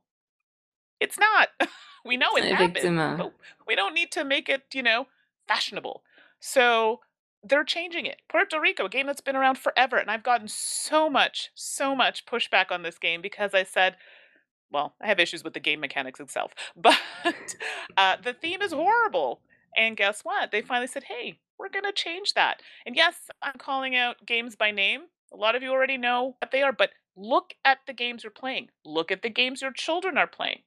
It's 1.02 1.18
not. 1.18 1.50
we 2.06 2.16
know 2.16 2.30
it 2.36 2.46
happened, 2.46 3.18
but 3.18 3.34
we 3.68 3.76
don't 3.76 3.94
need 3.94 4.12
to 4.14 4.24
make 4.24 4.48
it, 4.48 4.64
you 4.74 4.84
know, 4.84 5.08
fashionable. 5.48 6.04
So 6.40 7.00
they're 7.44 7.64
changing 7.64 8.06
it. 8.06 8.22
Puerto 8.30 8.60
Rico, 8.60 8.86
a 8.86 8.90
game 8.90 9.08
that's 9.08 9.20
been 9.20 9.36
around 9.36 9.58
forever, 9.58 9.98
and 9.98 10.12
I've 10.12 10.24
gotten 10.24 10.48
so 10.48 11.10
much, 11.10 11.50
so 11.56 11.96
much 11.96 12.26
pushback 12.26 12.72
on 12.72 12.84
this 12.84 13.00
game 13.00 13.22
because 13.22 13.54
I 13.54 13.64
said, 13.64 13.98
well, 14.72 14.94
I 15.02 15.08
have 15.08 15.20
issues 15.20 15.44
with 15.44 15.54
the 15.54 15.60
game 15.60 15.80
mechanics 15.80 16.20
itself, 16.20 16.54
but 16.76 17.00
uh, 17.98 18.18
the 18.24 18.34
theme 18.34 18.62
is 18.62 18.72
horrible. 18.72 19.42
And 19.76 19.98
guess 19.98 20.22
what? 20.24 20.52
They 20.52 20.62
finally 20.62 20.88
said, 20.88 21.06
hey, 21.06 21.40
we're 21.58 21.70
going 21.70 21.86
to 21.86 21.94
change 21.94 22.34
that. 22.34 22.62
And 22.86 22.96
yes, 22.96 23.30
I'm 23.42 23.58
calling 23.58 23.96
out 23.96 24.26
games 24.26 24.56
by 24.56 24.72
name. 24.72 25.04
A 25.34 25.38
lot 25.38 25.56
of 25.56 25.64
you 25.64 25.72
already 25.72 25.98
know 25.98 26.36
what 26.40 26.52
they 26.52 26.62
are, 26.62 26.74
but 26.74 26.90
look 27.16 27.54
at 27.64 27.80
the 27.88 27.94
games 27.94 28.24
you're 28.24 28.32
playing. 28.32 28.68
Look 28.84 29.12
at 29.12 29.22
the 29.22 29.30
games 29.30 29.62
your 29.62 29.72
children 29.72 30.18
are 30.18 30.28
playing. 30.28 30.60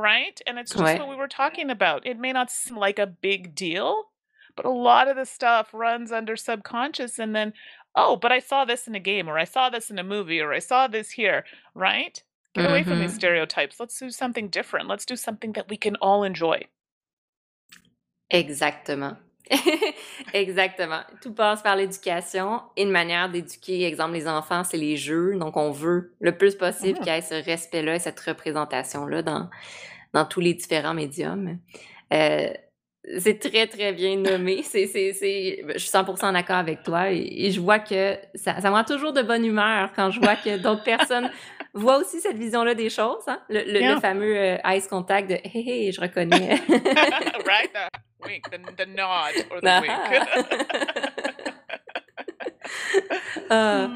Right? 0.00 0.40
And 0.46 0.58
it's 0.58 0.72
just 0.72 0.82
Ouais. 0.82 0.98
what 0.98 1.08
we 1.08 1.16
were 1.16 1.28
talking 1.28 1.70
about. 1.70 2.06
It 2.06 2.18
may 2.18 2.32
not 2.32 2.50
seem 2.50 2.76
like 2.76 2.98
a 2.98 3.06
big 3.06 3.54
deal, 3.54 4.10
but 4.56 4.64
a 4.64 4.70
lot 4.70 5.08
of 5.08 5.16
the 5.16 5.26
stuff 5.26 5.74
runs 5.74 6.10
under 6.10 6.36
subconscious. 6.36 7.18
And 7.18 7.34
then, 7.36 7.52
oh, 7.94 8.16
but 8.16 8.32
I 8.32 8.38
saw 8.38 8.64
this 8.64 8.88
in 8.88 8.94
a 8.94 9.00
game, 9.00 9.28
or 9.28 9.38
I 9.38 9.44
saw 9.44 9.68
this 9.70 9.90
in 9.90 9.98
a 9.98 10.04
movie, 10.04 10.40
or 10.40 10.52
I 10.54 10.58
saw 10.60 10.86
this 10.86 11.10
here, 11.12 11.44
right? 11.74 12.22
Get 12.54 12.64
away 12.64 12.82
from 12.82 12.98
these 12.98 13.12
Mhm. 13.12 13.16
stereotypes. 13.16 13.78
Let's 13.78 13.98
do 13.98 14.10
something 14.10 14.48
different. 14.48 14.88
Let's 14.88 15.06
do 15.06 15.16
something 15.16 15.52
that 15.52 15.68
we 15.68 15.76
can 15.76 15.96
all 15.96 16.24
enjoy. 16.24 16.66
Exactement. 18.30 19.18
Exactement. 20.34 21.00
Tout 21.22 21.34
passe 21.34 21.62
par 21.62 21.76
l'éducation. 21.76 22.62
Une 22.76 22.90
manière 22.90 23.28
d'éduquer, 23.30 23.84
exemple, 23.84 24.12
les 24.14 24.28
enfants, 24.28 24.64
c'est 24.64 24.76
les 24.76 24.96
jeux. 24.96 25.36
Donc, 25.38 25.56
on 25.56 25.70
veut 25.70 26.12
le 26.20 26.36
plus 26.36 26.54
possible 26.54 26.98
Mhm. 26.98 27.04
qu'il 27.04 27.12
y 27.12 27.16
ait 27.16 27.20
ce 27.20 27.34
respect-là 27.44 27.96
et 27.96 27.98
cette 27.98 28.20
représentation-là 28.20 29.22
dans, 29.22 29.48
dans 30.12 30.24
tous 30.24 30.40
les 30.40 30.54
différents 30.54 30.94
médiums. 30.94 31.58
Euh, 32.12 32.48
c'est 33.18 33.38
très, 33.38 33.66
très 33.66 33.92
bien 33.92 34.16
nommé. 34.16 34.62
C'est, 34.64 34.86
c'est, 34.86 35.12
c'est, 35.14 35.64
je 35.74 35.78
suis 35.78 35.90
100% 35.90 36.32
d'accord 36.34 36.56
avec 36.56 36.82
toi 36.82 37.10
et, 37.10 37.46
et 37.46 37.50
je 37.50 37.58
vois 37.60 37.78
que 37.78 38.16
ça, 38.34 38.60
ça 38.60 38.68
me 38.70 38.74
rend 38.74 38.84
toujours 38.84 39.12
de 39.12 39.22
bonne 39.22 39.44
humeur 39.44 39.90
quand 39.96 40.10
je 40.10 40.20
vois 40.20 40.36
que 40.36 40.58
d'autres 40.58 40.84
personnes 40.84 41.30
voient 41.72 41.96
aussi 41.98 42.20
cette 42.20 42.36
vision-là 42.36 42.74
des 42.74 42.90
choses. 42.90 43.22
hein. 43.26 43.40
Le, 43.48 43.60
le- 43.60 43.72
le 43.72 43.80
Yeah. 43.80 44.00
fameux 44.00 44.36
euh, 44.36 44.56
eyes 44.64 44.82
contact 44.88 45.30
de 45.30 45.34
«Hé, 45.44 45.86
hé, 45.88 45.92
je 45.92 46.00
reconnais». 46.00 46.56
right? 47.46 47.70
Wink, 48.24 48.50
the, 48.50 48.58
the 48.76 48.86
nod, 48.86 49.34
or 49.50 49.60
the 49.60 49.68
Ah. 49.68 49.80
wink. 49.80 50.44
Ah, 53.50 53.90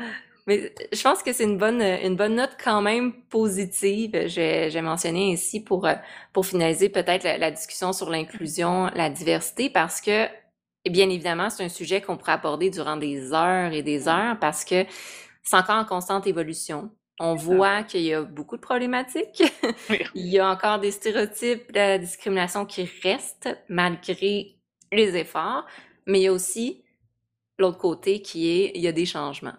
mais 0.47 0.73
je 0.93 1.03
pense 1.03 1.23
que 1.23 1.33
c'est 1.33 1.45
une 1.45 1.59
bonne, 1.59 1.81
une 1.83 2.17
bonne 2.17 2.35
note 2.37 2.57
quand 2.63 2.83
même 2.83 3.13
positive. 3.29 4.27
J'ai, 4.27 4.71
j'ai 4.71 4.81
mentionné 4.83 5.33
ici 5.33 5.61
pour, 5.63 5.89
pour 6.33 6.47
finaliser 6.47 6.89
peut-être 6.89 7.25
la, 7.25 7.39
la 7.39 7.51
discussion 7.51 7.93
sur 7.93 8.11
l'inclusion, 8.11 8.87
la 8.95 9.11
diversité, 9.11 9.71
parce 9.71 10.01
que, 10.01 10.27
et 10.85 10.91
bien 10.91 11.09
évidemment, 11.09 11.51
c'est 11.51 11.65
un 11.65 11.69
sujet 11.69 12.01
qu'on 12.03 12.17
pourrait 12.17 12.33
aborder 12.33 12.71
durant 12.71 12.97
des 12.97 13.33
heures 13.33 13.73
et 13.73 13.83
des 13.83 14.09
heures 14.09 14.39
parce 14.41 14.65
que 14.65 14.85
c'est 15.43 15.57
encore 15.57 15.77
en 15.77 15.85
constante 15.85 16.27
évolution. 16.27 16.91
On 17.21 17.35
voit 17.37 17.85
qu'il 17.85 18.03
y 18.03 18.13
a 18.13 18.23
beaucoup 18.23 18.57
de 18.57 18.61
problématiques. 18.61 19.45
Il 20.15 20.27
y 20.27 20.39
a 20.41 20.51
encore 20.51 20.81
des 20.81 20.91
stéréotypes 20.91 21.71
de 21.73 21.79
la 21.79 21.99
discrimination 21.99 22.67
qui 22.67 22.89
restent 23.03 23.57
malgré 23.69 24.57
les 24.91 25.17
efforts, 25.17 25.65
mais 26.07 26.21
il 26.21 26.23
y 26.25 26.27
a 26.29 26.33
aussi 26.33 26.85
l'autre 27.59 27.79
côté 27.79 28.21
qui 28.21 28.49
est, 28.51 28.73
il 28.75 28.83
y 28.83 28.89
a 28.89 28.93
des 28.93 29.07
changements. 29.07 29.55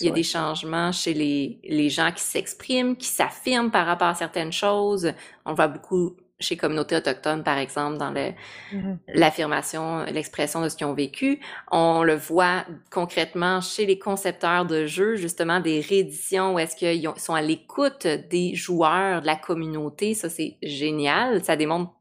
Il 0.00 0.06
y 0.06 0.10
a 0.10 0.12
des 0.12 0.22
changements 0.22 0.92
chez 0.92 1.14
les, 1.14 1.60
les 1.64 1.88
gens 1.88 2.12
qui 2.12 2.22
s'expriment, 2.22 2.96
qui 2.96 3.08
s'affirment 3.08 3.70
par 3.70 3.86
rapport 3.86 4.08
à 4.08 4.14
certaines 4.14 4.52
choses. 4.52 5.12
On 5.44 5.54
voit 5.54 5.68
beaucoup 5.68 6.16
chez 6.38 6.56
communautés 6.56 6.96
autochtones, 6.96 7.42
par 7.42 7.56
exemple, 7.58 7.96
dans 7.98 8.10
le, 8.10 8.32
Mhm. 8.72 8.98
l'affirmation, 9.08 10.04
l'expression 10.04 10.60
de 10.62 10.68
ce 10.68 10.76
qu'ils 10.76 10.86
ont 10.86 10.92
vécu. 10.94 11.40
On 11.70 12.02
le 12.02 12.14
voit 12.14 12.64
concrètement 12.90 13.60
chez 13.60 13.86
les 13.86 13.98
concepteurs 13.98 14.66
de 14.66 14.86
jeux, 14.86 15.16
justement, 15.16 15.60
des 15.60 15.80
rééditions 15.80 16.54
où 16.54 16.58
est-ce 16.58 16.76
qu'ils 16.76 17.08
ont- 17.08 17.16
sont 17.16 17.34
à 17.34 17.42
l'écoute 17.42 18.06
des 18.06 18.54
joueurs, 18.54 19.22
de 19.22 19.26
la 19.26 19.36
communauté. 19.36 20.14
Ça, 20.14 20.28
c'est 20.28 20.56
génial. 20.62 21.42
Ça 21.44 21.56
démontre 21.56 21.92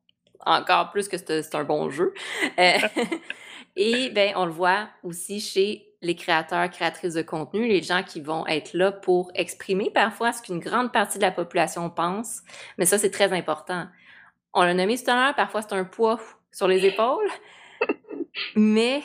encore 0.45 0.91
plus 0.91 1.07
que 1.07 1.17
c'est 1.17 1.41
c'est 1.41 1.55
un 1.55 1.63
bon 1.63 1.89
jeu. 1.89 2.13
Euh, 2.59 2.73
Et 3.77 4.09
ben, 4.11 4.31
on 4.37 4.45
le 4.45 4.51
voit 4.51 4.87
aussi 5.03 5.41
chez 5.41 5.87
les 6.01 6.15
créateurs, 6.15 6.69
créatrices 6.69 7.15
de 7.15 7.21
contenu, 7.21 7.67
les 7.67 7.81
gens 7.81 8.03
qui 8.03 8.21
vont 8.21 8.45
être 8.47 8.73
là 8.73 8.91
pour 8.91 9.31
exprimer 9.35 9.89
parfois 9.93 10.31
ce 10.31 10.41
qu'une 10.41 10.59
grande 10.59 10.93
partie 10.93 11.17
de 11.17 11.23
la 11.23 11.31
population 11.31 11.89
pense. 11.89 12.41
Mais 12.77 12.85
ça, 12.85 12.97
c'est 12.97 13.09
très 13.11 13.33
important. 13.33 13.85
On 14.55 14.63
l'a 14.63 14.73
nommé 14.73 14.97
tout 14.97 15.11
à 15.11 15.15
l'heure, 15.15 15.35
parfois 15.35 15.61
c'est 15.61 15.73
un 15.73 15.83
poids 15.83 16.19
sur 16.51 16.67
les 16.67 16.85
épaules. 16.85 17.27
Mais 18.55 19.03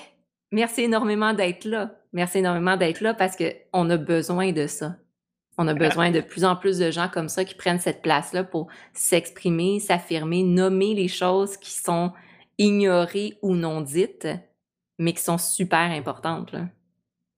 merci 0.52 0.82
énormément 0.82 1.34
d'être 1.34 1.64
là. 1.64 1.90
Merci 2.12 2.38
énormément 2.38 2.76
d'être 2.76 3.00
là 3.00 3.14
parce 3.14 3.36
qu'on 3.36 3.90
a 3.90 3.96
besoin 3.96 4.52
de 4.52 4.66
ça. 4.66 4.96
On 5.58 5.66
a 5.68 5.74
besoin 5.74 6.10
de 6.10 6.20
plus 6.20 6.44
en 6.44 6.56
plus 6.56 6.78
de 6.78 6.90
gens 6.90 7.08
comme 7.08 7.28
ça 7.28 7.44
qui 7.44 7.54
prennent 7.54 7.80
cette 7.80 8.00
place-là 8.00 8.44
pour 8.44 8.68
s'exprimer, 8.94 9.80
s'affirmer, 9.80 10.42
nommer 10.42 10.94
les 10.94 11.08
choses 11.08 11.56
qui 11.56 11.72
sont 11.72 12.12
ignorées 12.56 13.36
ou 13.42 13.54
non 13.54 13.80
dites, 13.80 14.28
mais 14.98 15.12
qui 15.12 15.22
sont 15.22 15.36
super 15.36 15.90
importantes. 15.90 16.52
Là. 16.52 16.68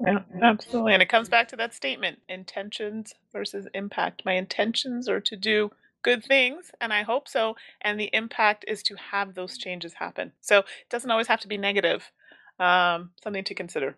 Yeah, 0.05 0.25
absolutely. 0.43 0.95
And 0.95 1.01
it 1.01 1.09
comes 1.09 1.29
back 1.29 1.49
to 1.49 1.57
that 1.57 1.73
statement 1.73 2.19
intentions 2.29 3.15
versus 3.33 3.69
impact. 3.75 4.25
My 4.25 4.37
intentions 4.37 5.09
are 5.09 5.21
to 5.21 5.37
do 5.37 5.71
good 6.03 6.25
things, 6.25 6.71
and 6.81 6.93
I 6.93 7.03
hope 7.03 7.29
so. 7.29 7.57
And 7.83 7.99
the 7.99 8.11
impact 8.13 8.65
is 8.69 8.83
to 8.85 8.95
have 9.11 9.35
those 9.35 9.57
changes 9.57 9.95
happen. 9.95 10.33
So 10.41 10.59
it 10.59 10.91
doesn't 10.91 11.11
always 11.11 11.29
have 11.29 11.41
to 11.41 11.49
be 11.49 11.57
negative. 11.57 12.11
Um, 12.59 13.11
something 13.23 13.45
to 13.45 13.55
consider. 13.55 13.97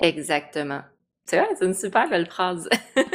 Exactement. 0.00 0.84
C'est 1.24 1.38
vrai, 1.38 1.48
c'est 1.58 1.64
une 1.64 1.74
super 1.74 2.08
belle 2.08 2.26
phrase. 2.26 2.68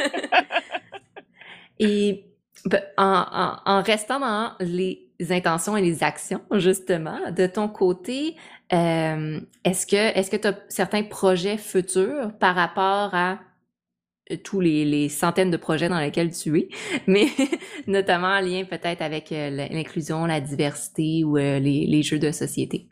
Et 1.78 2.26
ben, 2.66 2.82
en, 2.96 3.26
en, 3.32 3.56
en, 3.64 3.82
restant 3.82 4.20
dans 4.20 4.52
les 4.60 5.08
intentions 5.30 5.76
et 5.76 5.82
les 5.82 6.02
actions, 6.04 6.42
justement, 6.52 7.30
de 7.30 7.46
ton 7.46 7.68
côté, 7.68 8.36
euh, 8.72 9.40
est-ce 9.64 9.86
que 9.86 9.96
est-ce 9.96 10.30
que 10.30 10.36
tu 10.36 10.48
as 10.48 10.58
certains 10.68 11.02
projets 11.02 11.56
futurs 11.56 12.32
par 12.38 12.54
rapport 12.54 13.14
à 13.14 13.38
tous 14.36 14.60
les, 14.60 14.84
les, 14.84 15.08
centaines 15.08 15.50
de 15.50 15.56
projets 15.56 15.88
dans 15.88 16.00
lesquels 16.00 16.32
tu 16.32 16.58
es, 16.58 16.68
mais 17.06 17.26
notamment 17.86 18.28
en 18.28 18.40
lien 18.40 18.64
peut-être 18.64 19.02
avec 19.02 19.32
euh, 19.32 19.50
l'inclusion, 19.70 20.26
la 20.26 20.40
diversité 20.40 21.24
ou 21.24 21.36
les, 21.36 21.86
les 21.86 22.02
jeux 22.02 22.18
de 22.18 22.30
société? 22.30 22.86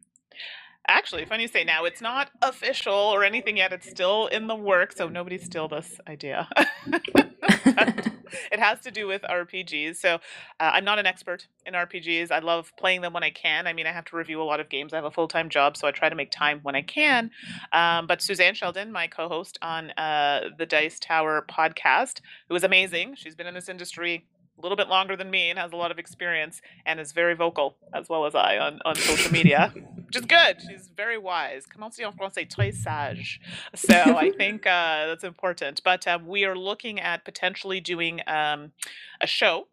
Actually, 0.88 1.24
funny 1.24 1.44
you 1.44 1.48
say 1.48 1.64
now, 1.64 1.84
it's 1.84 2.00
not 2.00 2.30
official 2.42 2.92
or 2.92 3.22
anything 3.22 3.56
yet. 3.56 3.72
It's 3.72 3.88
still 3.88 4.26
in 4.26 4.48
the 4.48 4.56
work, 4.56 4.92
so 4.92 5.08
nobody 5.08 5.38
steal 5.38 5.68
this 5.68 6.00
idea. 6.08 6.48
it 7.64 8.58
has 8.58 8.80
to 8.80 8.90
do 8.90 9.06
with 9.06 9.22
RPGs. 9.22 9.96
So 9.96 10.14
uh, 10.14 10.18
I'm 10.58 10.84
not 10.84 10.98
an 10.98 11.06
expert 11.06 11.46
in 11.66 11.74
RPGs. 11.74 12.30
I 12.30 12.38
love 12.40 12.72
playing 12.78 13.00
them 13.00 13.12
when 13.12 13.22
I 13.22 13.30
can. 13.30 13.66
I 13.66 13.72
mean, 13.72 13.86
I 13.86 13.92
have 13.92 14.04
to 14.06 14.16
review 14.16 14.40
a 14.40 14.44
lot 14.44 14.60
of 14.60 14.68
games. 14.68 14.92
I 14.92 14.96
have 14.96 15.04
a 15.04 15.10
full 15.10 15.28
time 15.28 15.48
job, 15.48 15.76
so 15.76 15.86
I 15.86 15.90
try 15.90 16.08
to 16.08 16.14
make 16.14 16.30
time 16.30 16.60
when 16.62 16.74
I 16.74 16.82
can. 16.82 17.30
Um, 17.72 18.06
but 18.06 18.22
Suzanne 18.22 18.54
Sheldon, 18.54 18.92
my 18.92 19.06
co 19.06 19.28
host 19.28 19.58
on 19.62 19.90
uh, 19.92 20.50
the 20.56 20.66
Dice 20.66 20.98
Tower 20.98 21.44
podcast, 21.48 22.20
who 22.48 22.54
is 22.54 22.64
amazing, 22.64 23.14
she's 23.16 23.34
been 23.34 23.46
in 23.46 23.54
this 23.54 23.68
industry 23.68 24.26
a 24.60 24.62
little 24.62 24.76
bit 24.76 24.88
longer 24.88 25.16
than 25.16 25.30
me 25.30 25.50
and 25.50 25.58
has 25.58 25.72
a 25.72 25.76
lot 25.76 25.90
of 25.90 25.98
experience 25.98 26.60
and 26.84 27.00
is 27.00 27.12
very 27.12 27.34
vocal 27.34 27.76
as 27.94 28.08
well 28.08 28.26
as 28.26 28.34
I 28.34 28.58
on, 28.58 28.80
on 28.84 28.94
social 28.94 29.32
media, 29.32 29.72
which 30.06 30.16
is 30.16 30.26
good. 30.26 30.58
She's 30.68 30.90
very 30.94 31.18
wise. 31.18 31.66
Comment 31.66 31.92
en 32.00 32.12
français? 32.12 32.46
Très 32.48 32.74
sage. 32.74 33.40
So 33.74 33.94
I 33.94 34.30
think 34.36 34.66
uh, 34.66 35.06
that's 35.06 35.24
important. 35.24 35.80
But 35.82 36.06
um, 36.06 36.26
we 36.26 36.44
are 36.44 36.56
looking 36.56 37.00
at 37.00 37.24
potentially 37.24 37.80
doing 37.80 38.20
um, 38.26 38.72
a 39.20 39.26
show 39.26 39.68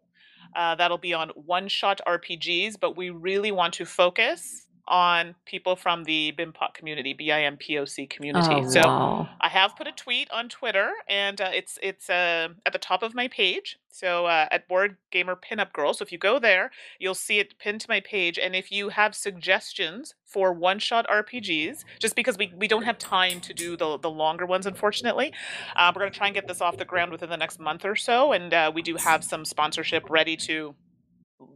uh, 0.56 0.74
that'll 0.76 0.98
be 0.98 1.12
on 1.12 1.30
one 1.30 1.68
shot 1.68 2.00
RPGs, 2.06 2.80
but 2.80 2.96
we 2.96 3.10
really 3.10 3.52
want 3.52 3.74
to 3.74 3.84
focus 3.84 4.67
on 4.88 5.34
people 5.44 5.76
from 5.76 6.04
the 6.04 6.34
BIMPOC 6.36 6.74
community, 6.74 7.14
BIMPOC 7.14 8.10
community. 8.10 8.54
Oh, 8.54 8.68
so 8.68 8.80
wow. 8.80 9.28
I 9.40 9.48
have 9.48 9.76
put 9.76 9.86
a 9.86 9.92
tweet 9.92 10.30
on 10.30 10.48
Twitter, 10.48 10.90
and 11.08 11.40
uh, 11.40 11.50
it's 11.54 11.78
it's 11.82 12.10
uh, 12.10 12.48
at 12.66 12.72
the 12.72 12.78
top 12.78 13.02
of 13.02 13.14
my 13.14 13.28
page. 13.28 13.78
So 13.90 14.26
uh, 14.26 14.46
at 14.50 14.68
Board 14.68 14.96
Gamer 15.10 15.36
Pinup 15.36 15.72
Girl. 15.72 15.92
So 15.92 16.02
if 16.02 16.12
you 16.12 16.18
go 16.18 16.38
there, 16.38 16.70
you'll 16.98 17.14
see 17.14 17.38
it 17.38 17.58
pinned 17.58 17.80
to 17.82 17.86
my 17.88 18.00
page. 18.00 18.38
And 18.38 18.54
if 18.54 18.70
you 18.70 18.90
have 18.90 19.14
suggestions 19.14 20.14
for 20.24 20.52
one 20.52 20.78
shot 20.78 21.06
RPGs, 21.08 21.84
just 21.98 22.14
because 22.14 22.38
we, 22.38 22.52
we 22.56 22.68
don't 22.68 22.84
have 22.84 22.98
time 22.98 23.40
to 23.40 23.54
do 23.54 23.76
the 23.76 23.98
the 23.98 24.10
longer 24.10 24.46
ones, 24.46 24.66
unfortunately, 24.66 25.32
uh, 25.76 25.92
we're 25.94 26.00
gonna 26.00 26.10
try 26.10 26.26
and 26.26 26.34
get 26.34 26.48
this 26.48 26.60
off 26.60 26.76
the 26.76 26.84
ground 26.84 27.12
within 27.12 27.30
the 27.30 27.36
next 27.36 27.60
month 27.60 27.84
or 27.84 27.96
so. 27.96 28.32
And 28.32 28.54
uh, 28.54 28.72
we 28.74 28.82
do 28.82 28.96
have 28.96 29.24
some 29.24 29.44
sponsorship 29.44 30.08
ready 30.10 30.36
to 30.38 30.74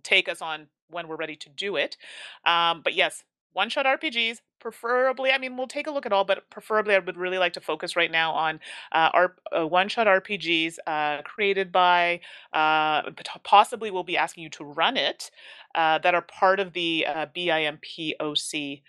take 0.03 0.29
us 0.29 0.43
on 0.43 0.69
when 0.93 1.09
we're 1.09 1.17
ready 1.17 1.37
to 1.37 1.49
do 1.49 1.77
it. 1.77 1.97
Um, 2.45 2.83
but 2.83 2.95
yes, 2.95 3.25
one 3.53 3.69
shot 3.69 3.87
RPGs, 3.87 4.39
preferably. 4.61 5.31
I 5.31 5.39
mean, 5.39 5.57
we'll 5.57 5.67
take 5.67 5.87
a 5.87 5.91
look 5.91 6.07
at 6.07 6.13
all, 6.13 6.25
but 6.25 6.49
preferably, 6.51 6.95
I 6.95 6.99
would 6.99 7.17
really 7.17 7.39
like 7.39 7.53
to 7.55 7.61
focus 7.61 7.97
right 7.97 8.11
now 8.11 8.33
on 8.33 8.61
uh, 8.93 9.11
our 9.13 9.37
uh, 9.57 9.67
one 9.67 9.89
shot 9.89 10.07
RPGs 10.07 10.77
uh, 10.87 11.23
created 11.23 11.71
by, 11.73 12.21
uh, 12.53 13.03
possibly 13.45 13.91
we'll 13.91 14.05
be 14.05 14.17
asking 14.17 14.45
you 14.45 14.51
to 14.51 14.65
run 14.65 14.97
it, 14.97 15.31
uh, 15.75 15.99
that 15.99 16.15
are 16.15 16.23
part 16.23 16.61
of 16.61 16.73
the 16.73 17.07
uh, 17.07 17.27
BIMPOC 17.35 18.83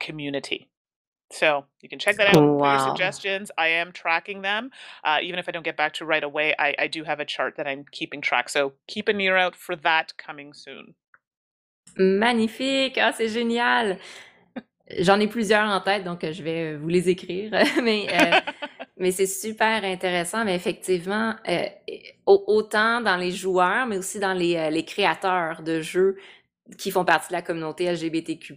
community. 0.00 0.68
So 1.32 1.64
you 1.80 1.88
can 1.88 1.98
check 1.98 2.16
that 2.16 2.36
out. 2.36 2.42
Wow. 2.42 2.58
For 2.58 2.84
your 2.84 2.94
suggestions, 2.94 3.50
I 3.58 3.68
am 3.68 3.92
tracking 3.92 4.42
them. 4.42 4.70
Uh, 5.02 5.18
even 5.22 5.38
if 5.38 5.48
I 5.48 5.52
don't 5.52 5.64
get 5.64 5.76
back 5.76 5.94
to 5.94 6.04
right 6.04 6.22
away, 6.22 6.54
I, 6.58 6.74
I 6.78 6.86
do 6.86 7.02
have 7.04 7.18
a 7.18 7.24
chart 7.24 7.56
that 7.56 7.66
I'm 7.66 7.84
keeping 7.90 8.20
track. 8.20 8.48
So 8.48 8.74
keep 8.86 9.08
an 9.08 9.20
ear 9.20 9.36
out 9.36 9.56
for 9.56 9.74
that 9.76 10.16
coming 10.16 10.52
soon. 10.52 10.94
Magnifique! 11.96 12.98
Ah, 12.98 13.12
c'est 13.12 13.28
génial! 13.28 13.98
J'en 15.00 15.18
ai 15.18 15.26
plusieurs 15.28 15.68
en 15.68 15.80
tête, 15.80 16.04
donc 16.04 16.20
je 16.30 16.42
vais 16.42 16.76
vous 16.76 16.88
les 16.88 17.08
écrire. 17.08 17.50
mais 17.82 18.06
euh, 18.12 18.38
mais 18.98 19.10
c'est 19.12 19.26
super 19.26 19.82
intéressant. 19.84 20.44
Mais 20.44 20.54
effectivement, 20.54 21.34
euh, 21.48 21.64
autant 22.26 23.00
dans 23.00 23.16
les 23.16 23.30
joueurs, 23.30 23.86
mais 23.86 23.98
aussi 23.98 24.18
dans 24.20 24.34
les, 24.34 24.56
euh, 24.56 24.70
les 24.70 24.84
créateurs 24.84 25.62
de 25.62 25.80
jeux, 25.80 26.16
qui 26.78 26.90
font 26.90 27.04
partie 27.04 27.28
de 27.28 27.34
la 27.34 27.42
communauté 27.42 27.92
LGBTQ+, 27.92 28.56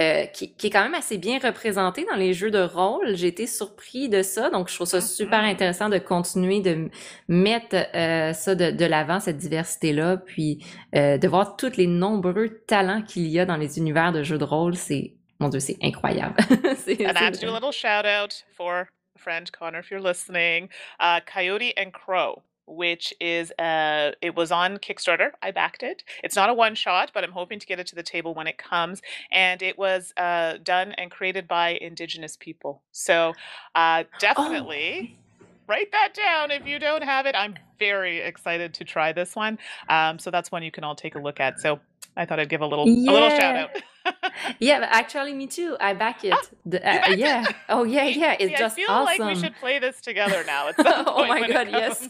euh, 0.00 0.26
qui, 0.26 0.52
qui, 0.54 0.66
est 0.66 0.70
quand 0.70 0.82
même 0.82 0.94
assez 0.94 1.16
bien 1.16 1.38
représentée 1.38 2.04
dans 2.10 2.16
les 2.16 2.34
jeux 2.34 2.50
de 2.50 2.60
rôle. 2.60 3.14
J'ai 3.14 3.28
été 3.28 3.46
surpris 3.46 4.08
de 4.08 4.22
ça, 4.22 4.50
donc 4.50 4.68
je 4.68 4.74
trouve 4.74 4.88
ça 4.88 5.00
super 5.00 5.42
mm-hmm. 5.42 5.50
intéressant 5.52 5.88
de 5.88 5.98
continuer 5.98 6.60
de 6.60 6.90
mettre 7.28 7.76
euh, 7.94 8.32
ça 8.32 8.56
de, 8.56 8.72
de 8.72 8.84
l'avant, 8.84 9.20
cette 9.20 9.36
diversité-là, 9.36 10.16
puis 10.16 10.64
euh, 10.96 11.16
de 11.16 11.28
voir 11.28 11.56
tous 11.56 11.76
les 11.76 11.86
nombreux 11.86 12.60
talents 12.66 13.02
qu'il 13.02 13.28
y 13.28 13.38
a 13.38 13.46
dans 13.46 13.56
les 13.56 13.78
univers 13.78 14.12
de 14.12 14.24
jeux 14.24 14.38
de 14.38 14.44
rôle. 14.44 14.74
C'est, 14.74 15.14
mon 15.38 15.48
Dieu, 15.48 15.60
c'est 15.60 15.78
incroyable. 15.82 16.36
c'est, 16.78 17.00
and 17.06 17.16
I 17.16 17.22
have 17.22 17.38
to 17.38 17.46
do 17.46 17.48
a 17.48 17.54
little 17.54 17.72
shout 17.72 18.04
out 18.04 18.44
for 18.56 18.88
a 19.14 19.18
friend 19.18 19.50
Connor, 19.52 19.78
if 19.78 19.90
you're 19.90 20.02
listening, 20.02 20.68
uh, 20.98 21.20
Coyote 21.20 21.74
and 21.76 21.92
Crow. 21.92 22.42
Which 22.66 23.12
is 23.20 23.52
uh 23.52 24.12
it 24.20 24.34
was 24.34 24.50
on 24.50 24.78
Kickstarter. 24.78 25.30
I 25.42 25.50
backed 25.50 25.82
it. 25.82 26.02
It's 26.22 26.36
not 26.36 26.48
a 26.48 26.54
one 26.54 26.74
shot, 26.74 27.10
but 27.14 27.24
I'm 27.24 27.32
hoping 27.32 27.58
to 27.58 27.66
get 27.66 27.78
it 27.78 27.86
to 27.88 27.94
the 27.94 28.02
table 28.02 28.34
when 28.34 28.46
it 28.46 28.58
comes. 28.58 29.02
And 29.30 29.62
it 29.62 29.78
was 29.78 30.12
uh 30.16 30.54
done 30.62 30.92
and 30.92 31.10
created 31.10 31.48
by 31.48 31.78
indigenous 31.80 32.36
people. 32.36 32.82
So 32.92 33.34
uh 33.74 34.04
oh. 34.04 34.16
definitely 34.18 35.18
oh. 35.42 35.46
write 35.66 35.92
that 35.92 36.14
down 36.14 36.50
if 36.50 36.66
you 36.66 36.78
don't 36.78 37.02
have 37.02 37.26
it. 37.26 37.34
I'm 37.36 37.54
very 37.78 38.20
excited 38.20 38.74
to 38.74 38.84
try 38.84 39.12
this 39.12 39.36
one. 39.36 39.58
Um 39.88 40.18
so 40.18 40.30
that's 40.30 40.50
one 40.50 40.62
you 40.62 40.70
can 40.70 40.84
all 40.84 40.96
take 40.96 41.14
a 41.14 41.20
look 41.20 41.40
at. 41.40 41.60
So 41.60 41.80
I 42.16 42.26
thought 42.26 42.38
I'd 42.38 42.48
give 42.48 42.60
a 42.60 42.66
little 42.66 42.88
yeah. 42.88 43.10
a 43.10 43.12
little 43.12 43.30
shout 43.30 43.56
out. 43.56 43.70
yeah, 44.58 44.86
actually, 44.90 45.34
me 45.34 45.46
too. 45.46 45.76
I 45.80 45.94
back 45.94 46.24
it. 46.24 46.32
Ah, 46.32 46.42
the, 46.66 46.78
uh, 46.78 47.10
yeah. 47.10 47.44
Oh, 47.68 47.84
yeah, 47.84 48.04
yeah. 48.04 48.36
It's 48.40 48.52
See, 48.52 48.56
just 48.58 48.78
I 48.78 48.80
feel 48.80 48.90
awesome. 48.90 49.26
like 49.26 49.36
we 49.36 49.42
should 49.42 49.54
play 49.56 49.78
this 49.78 50.00
together 50.00 50.44
now. 50.46 50.70
oh 50.78 51.26
my 51.26 51.46
god, 51.46 51.68
yes. 51.70 52.08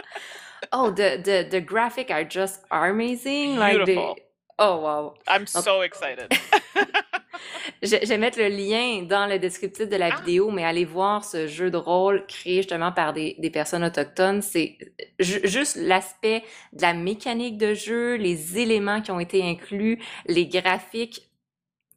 oh, 0.72 0.90
the 0.90 1.20
the 1.22 1.46
the 1.50 1.60
graphic 1.60 2.10
are 2.10 2.24
just 2.24 2.60
amazing. 2.70 3.56
Beautiful. 3.56 4.08
Like 4.08 4.16
the, 4.16 4.22
oh 4.58 4.80
wow. 4.80 5.14
I'm 5.28 5.46
so 5.46 5.82
excited. 5.82 6.32
je, 7.82 7.96
je, 8.02 8.08
vais 8.08 8.18
mettre 8.18 8.38
le 8.38 8.48
lien 8.48 9.02
dans 9.02 9.26
le 9.26 9.38
descriptif 9.38 9.88
de 9.88 9.96
la 9.96 10.10
ah. 10.12 10.20
vidéo, 10.20 10.50
mais 10.50 10.64
allez 10.64 10.84
voir 10.84 11.24
ce 11.24 11.46
jeu 11.46 11.70
de 11.70 11.76
rôle 11.76 12.24
créé 12.26 12.56
justement 12.58 12.92
par 12.92 13.12
des, 13.12 13.36
des 13.38 13.50
personnes 13.50 13.84
autochtones. 13.84 14.42
C'est 14.42 14.78
juste 15.18 15.76
l'aspect 15.76 16.44
de 16.72 16.82
la 16.82 16.94
mécanique 16.94 17.58
de 17.58 17.74
jeu, 17.74 18.14
les 18.14 18.58
éléments 18.58 19.00
qui 19.00 19.10
ont 19.10 19.20
été 19.20 19.42
inclus, 19.42 20.00
les 20.26 20.46
graphiques, 20.46 21.28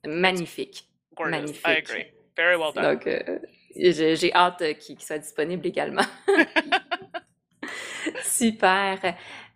magnifiques. 0.08 0.88
Magnifique. 1.20 1.66
I 1.66 1.78
agree. 1.78 2.06
Very 2.36 2.58
well 2.58 2.72
done. 2.74 2.84
Donc, 2.84 3.08
euh, 3.08 3.40
j'ai 3.76 4.34
hâte 4.34 4.64
qu'il 4.80 5.00
soit 5.02 5.18
disponible 5.18 5.66
également. 5.66 6.06
Super. 8.24 9.00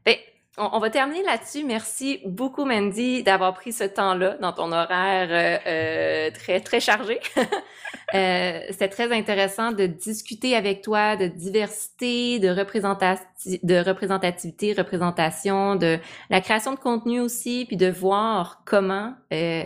Ben, 0.06 0.16
on, 0.58 0.80
va 0.80 0.90
terminer 0.90 1.24
là-dessus. 1.24 1.64
Merci 1.64 2.22
beaucoup, 2.26 2.66
Mandy, 2.66 3.24
d'avoir 3.24 3.54
pris 3.54 3.72
ce 3.72 3.84
temps-là 3.84 4.38
dans 4.42 4.52
ton 4.52 4.72
horaire 4.72 5.30
euh, 5.32 5.58
euh, 5.68 6.32
très, 6.32 6.60
très 6.60 6.80
chargé. 6.80 7.20
euh, 8.14 8.60
C'était 8.70 8.90
très 8.90 9.12
intéressant 9.12 9.72
de 9.72 9.86
discuter 9.86 10.56
avec 10.56 10.82
toi 10.82 11.16
de 11.16 11.28
diversité, 11.28 12.40
de, 12.40 12.48
de 12.50 13.90
représentativité, 13.90 14.74
représentation, 14.74 15.76
de 15.76 16.00
la 16.30 16.42
création 16.42 16.74
de 16.74 16.80
contenu 16.80 17.20
aussi, 17.20 17.66
puis 17.66 17.78
de 17.78 17.90
voir 17.90 18.64
comment... 18.66 19.14
Euh, 19.34 19.64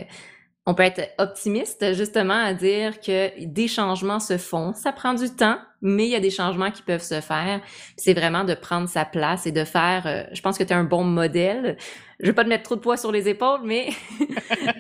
on 0.68 0.74
peut 0.74 0.84
être 0.84 1.14
optimiste 1.20 1.94
justement 1.94 2.34
à 2.34 2.54
dire 2.54 3.00
que 3.00 3.46
des 3.46 3.68
changements 3.68 4.20
se 4.20 4.38
font. 4.38 4.74
Ça 4.74 4.92
prend 4.92 5.14
du 5.14 5.30
temps, 5.30 5.60
mais 5.82 6.06
il 6.06 6.10
y 6.10 6.16
a 6.16 6.20
des 6.20 6.32
changements 6.32 6.72
qui 6.72 6.82
peuvent 6.82 7.04
se 7.04 7.22
faire. 7.22 7.62
C'est 7.98 8.14
vraiment 8.14 8.44
de 8.44 8.56
prendre 8.56 8.90
sa 8.90 9.06
place 9.06 9.46
et 9.46 9.52
de 9.52 9.64
faire. 9.64 10.08
Euh, 10.08 10.24
je 10.34 10.42
pense 10.42 10.58
que 10.58 10.64
tu 10.64 10.72
es 10.72 10.76
un 10.76 10.84
bon 10.84 11.04
modèle. 11.04 11.78
Je 12.20 12.28
veux 12.28 12.34
pas 12.34 12.44
te 12.44 12.50
mettre 12.50 12.64
trop 12.64 12.76
de 12.76 12.80
poids 12.80 12.98
sur 12.98 13.12
les 13.12 13.30
épaules, 13.30 13.62
mais 13.64 13.90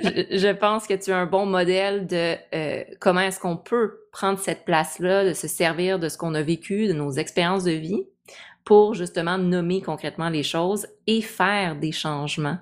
je, 0.01 0.51
pense 0.53 0.87
que 0.87 0.95
tu 0.95 1.11
es 1.11 1.13
un 1.13 1.27
bon 1.27 1.45
modèle 1.45 2.07
de 2.07 2.35
euh, 2.55 2.83
comment 2.99 3.21
est-ce 3.21 3.39
qu'on 3.39 3.57
peut 3.57 3.99
prendre 4.11 4.39
cette 4.39 4.65
place-là, 4.65 5.23
de 5.23 5.33
se 5.33 5.47
servir 5.47 5.99
de 5.99 6.09
ce 6.09 6.17
qu'on 6.17 6.33
a 6.33 6.41
vécu, 6.41 6.87
de 6.87 6.93
nos 6.93 7.11
expériences 7.11 7.63
de 7.63 7.71
vie, 7.71 8.07
pour 8.63 8.95
justement 8.95 9.37
nommer 9.37 9.83
concrètement 9.83 10.29
les 10.29 10.41
choses 10.41 10.87
et 11.05 11.21
faire 11.21 11.75
des 11.75 11.91
changements 11.91 12.57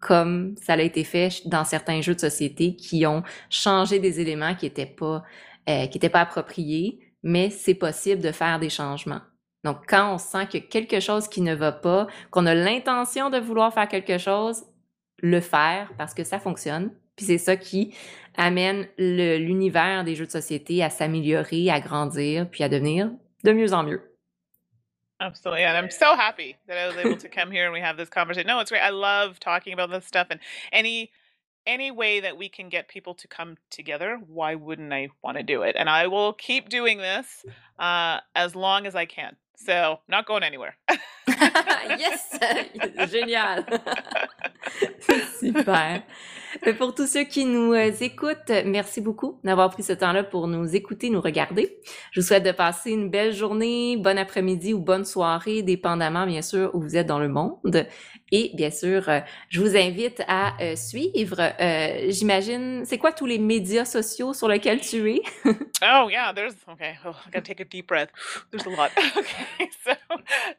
comme 0.00 0.54
ça 0.60 0.74
a 0.74 0.80
été 0.80 1.04
fait 1.04 1.46
dans 1.46 1.64
certains 1.64 2.00
jeux 2.00 2.14
de 2.14 2.20
société 2.20 2.76
qui 2.76 3.06
ont 3.06 3.22
changé 3.50 3.98
des 3.98 4.20
éléments 4.20 4.54
qui 4.54 4.66
n'étaient 4.66 4.86
pas, 4.86 5.22
euh, 5.68 5.86
qui 5.86 5.98
étaient 5.98 6.08
pas 6.08 6.20
appropriés, 6.20 7.00
mais 7.22 7.50
c'est 7.50 7.74
possible 7.74 8.22
de 8.22 8.32
faire 8.32 8.58
des 8.58 8.70
changements. 8.70 9.20
Donc, 9.64 9.78
quand 9.88 10.14
on 10.14 10.18
sent 10.18 10.46
que 10.46 10.58
quelque 10.58 11.00
chose 11.00 11.26
qui 11.26 11.40
ne 11.40 11.54
va 11.54 11.72
pas, 11.72 12.06
qu'on 12.30 12.46
a 12.46 12.54
l'intention 12.54 13.30
de 13.30 13.38
vouloir 13.38 13.74
faire 13.74 13.88
quelque 13.88 14.18
chose, 14.18 14.62
le 15.18 15.40
faire 15.40 15.90
parce 15.98 16.14
que 16.14 16.24
ça 16.24 16.38
fonctionne. 16.38 16.90
Puis 17.16 17.26
c'est 17.26 17.38
ça 17.38 17.56
qui 17.56 17.94
amène 18.36 18.86
l'univers 18.98 20.04
des 20.04 20.14
jeux 20.14 20.26
de 20.26 20.30
société 20.30 20.84
à 20.84 20.90
s'améliorer, 20.90 21.70
à 21.70 21.80
grandir, 21.80 22.48
puis 22.48 22.62
à 22.62 22.68
devenir 22.68 23.10
de 23.42 23.52
mieux 23.52 23.72
en 23.72 23.82
mieux. 23.82 24.05
Absolutely. 25.20 25.64
And 25.64 25.76
I'm 25.76 25.90
so 25.90 26.14
happy 26.14 26.56
that 26.68 26.76
I 26.76 26.86
was 26.86 26.96
able 26.96 27.16
to 27.16 27.28
come 27.28 27.50
here 27.50 27.64
and 27.64 27.72
we 27.72 27.80
have 27.80 27.96
this 27.96 28.08
conversation. 28.08 28.46
No, 28.46 28.60
it's 28.60 28.70
great. 28.70 28.80
I 28.80 28.90
love 28.90 29.40
talking 29.40 29.72
about 29.72 29.90
this 29.90 30.06
stuff 30.06 30.26
and 30.30 30.40
any 30.72 31.10
any 31.66 31.90
way 31.90 32.20
that 32.20 32.36
we 32.36 32.48
can 32.48 32.68
get 32.68 32.88
people 32.88 33.14
to 33.14 33.26
come 33.26 33.56
together, 33.70 34.20
why 34.28 34.54
wouldn't 34.54 34.92
I 34.92 35.08
want 35.22 35.36
to 35.36 35.42
do 35.42 35.62
it? 35.62 35.74
And 35.76 35.90
I 35.90 36.06
will 36.06 36.32
keep 36.32 36.68
doing 36.68 36.98
this 36.98 37.44
uh, 37.78 38.20
as 38.34 38.54
long 38.54 38.86
as 38.86 38.94
I 38.94 39.04
can. 39.04 39.36
So, 39.56 40.00
not 40.06 40.26
going 40.26 40.42
anywhere. 40.42 40.76
yes! 41.28 42.38
Génial! 42.40 43.64
Super! 45.40 46.02
Pour 46.78 46.94
tous 46.94 47.06
ceux 47.06 47.24
qui 47.24 47.44
nous 47.44 47.72
euh, 47.72 47.90
écoutent, 48.00 48.50
merci 48.64 49.00
beaucoup 49.00 49.38
d'avoir 49.44 49.70
pris 49.70 49.82
ce 49.82 49.92
temps-là 49.92 50.24
pour 50.24 50.46
nous 50.48 50.74
écouter, 50.74 51.10
nous 51.10 51.20
regarder. 51.20 51.78
Je 52.12 52.20
vous 52.20 52.26
souhaite 52.26 52.44
de 52.44 52.52
passer 52.52 52.92
une 52.92 53.10
belle 53.10 53.32
journée, 53.32 53.96
bon 53.96 54.18
après-midi 54.18 54.72
ou 54.72 54.80
bonne 54.80 55.04
soirée, 55.04 55.62
dépendamment 55.62 56.26
bien 56.26 56.42
sûr 56.42 56.74
où 56.74 56.80
vous 56.80 56.96
êtes 56.96 57.06
dans 57.06 57.18
le 57.18 57.28
monde. 57.28 57.86
Et 58.32 58.50
bien 58.54 58.70
sûr, 58.70 59.08
euh, 59.08 59.20
je 59.48 59.60
vous 59.60 59.76
invite 59.76 60.22
à 60.28 60.54
euh, 60.62 60.76
suivre, 60.76 61.52
j'imagine, 62.08 62.84
c'est 62.84 62.98
quoi 62.98 63.12
tous 63.12 63.26
les 63.26 63.38
médias 63.38 63.84
sociaux 63.84 64.32
sur 64.32 64.48
lesquels 64.48 64.80
tu 64.80 65.12
es? 65.12 65.20
oh 65.82 66.08
yeah, 66.10 66.32
there's 66.34 66.54
okay. 66.68 66.98
Oh, 67.04 67.10
I 67.10 67.30
gotta 67.30 67.42
take 67.42 67.60
a 67.60 67.64
deep 67.64 67.88
breath. 67.88 68.08
There's 68.50 68.66
a 68.66 68.70
lot. 68.70 68.90
Okay, 69.16 69.70
so 69.84 69.92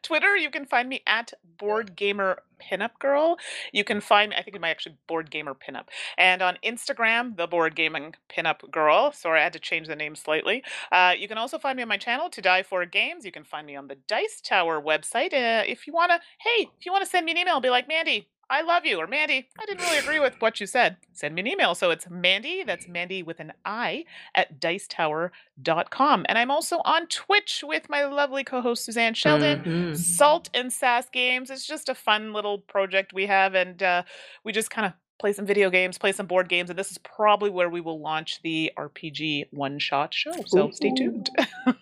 Twitter, 0.01 0.35
you 0.37 0.49
can 0.49 0.65
find 0.65 0.89
me 0.89 1.01
at 1.05 1.33
Board 1.57 1.95
Gamer 1.95 2.37
Pinup 2.61 2.99
Girl. 2.99 3.37
You 3.71 3.83
can 3.83 4.01
find 4.01 4.29
me, 4.29 4.35
I 4.35 4.43
think 4.43 4.55
it 4.55 4.61
might 4.61 4.69
actually 4.69 4.97
Board 5.07 5.31
Gamer 5.31 5.55
Pinup. 5.55 5.87
And 6.17 6.41
on 6.41 6.57
Instagram, 6.63 7.37
the 7.37 7.47
Board 7.47 7.75
Gaming 7.75 8.15
Pinup 8.29 8.69
Girl. 8.71 9.11
Sorry, 9.11 9.39
I 9.39 9.43
had 9.43 9.53
to 9.53 9.59
change 9.59 9.87
the 9.87 9.95
name 9.95 10.15
slightly. 10.15 10.63
Uh, 10.91 11.13
you 11.17 11.27
can 11.27 11.37
also 11.37 11.57
find 11.57 11.77
me 11.77 11.83
on 11.83 11.89
my 11.89 11.97
channel, 11.97 12.29
To 12.29 12.41
Die 12.41 12.63
for 12.63 12.85
Games. 12.85 13.25
You 13.25 13.31
can 13.31 13.43
find 13.43 13.67
me 13.67 13.75
on 13.75 13.87
the 13.87 13.95
Dice 14.07 14.41
Tower 14.41 14.81
website. 14.81 15.33
Uh, 15.33 15.63
if 15.67 15.87
you 15.87 15.93
wanna, 15.93 16.19
hey, 16.39 16.69
if 16.79 16.85
you 16.85 16.91
wanna 16.91 17.05
send 17.05 17.25
me 17.25 17.31
an 17.31 17.37
email, 17.37 17.59
be 17.59 17.69
like, 17.69 17.87
Mandy, 17.87 18.27
I 18.49 18.61
love 18.61 18.85
you, 18.85 18.97
or 18.97 19.07
Mandy, 19.07 19.49
I 19.59 19.65
didn't 19.65 19.81
really 19.81 19.97
agree 19.97 20.19
with 20.19 20.39
what 20.39 20.61
you 20.61 20.67
said. 20.67 20.97
Send 21.11 21.35
me 21.35 21.41
an 21.41 21.47
email. 21.47 21.75
So 21.75 21.91
it's 21.91 22.09
Mandy, 22.09 22.63
that's 22.63 22.87
Mandy 22.87 23.21
with 23.21 23.39
an 23.39 23.51
I, 23.65 24.05
at 24.35 24.59
dicetower.com. 24.61 26.25
And 26.29 26.37
I'm 26.37 26.51
also 26.51 26.77
on 26.85 27.07
Twitch 27.07 27.63
with 27.67 27.89
my 27.89 28.05
lovely 28.05 28.43
co 28.43 28.61
host 28.61 28.85
Suzanne 28.85 29.13
Sheldon. 29.13 29.59
Mm-hmm. 29.59 29.93
Salt 29.95 30.49
and 30.53 30.71
Sass 30.71 31.09
Games. 31.09 31.49
It's 31.49 31.67
just 31.67 31.89
a 31.89 31.95
fun 31.95 32.31
little 32.31 32.59
project 32.59 33.11
we 33.13 33.25
have, 33.25 33.53
and 33.53 33.83
uh, 33.83 34.03
we 34.43 34.53
just 34.53 34.69
kind 34.69 34.85
of 34.87 34.93
play 35.19 35.33
some 35.33 35.45
video 35.45 35.69
games, 35.69 35.97
play 35.97 36.11
some 36.11 36.27
board 36.27 36.47
games, 36.47 36.69
and 36.69 36.77
this 36.77 36.91
is 36.91 36.97
probably 36.97 37.49
where 37.49 37.69
we 37.69 37.81
will 37.81 37.99
launch 37.99 38.41
the 38.43 38.71
RPG 38.77 39.47
one 39.51 39.79
shot 39.79 40.13
show. 40.13 40.31
So 40.45 40.67
Ooh. 40.67 40.71
stay 40.71 40.91
tuned. 40.95 41.29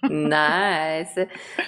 nice. 0.04 1.18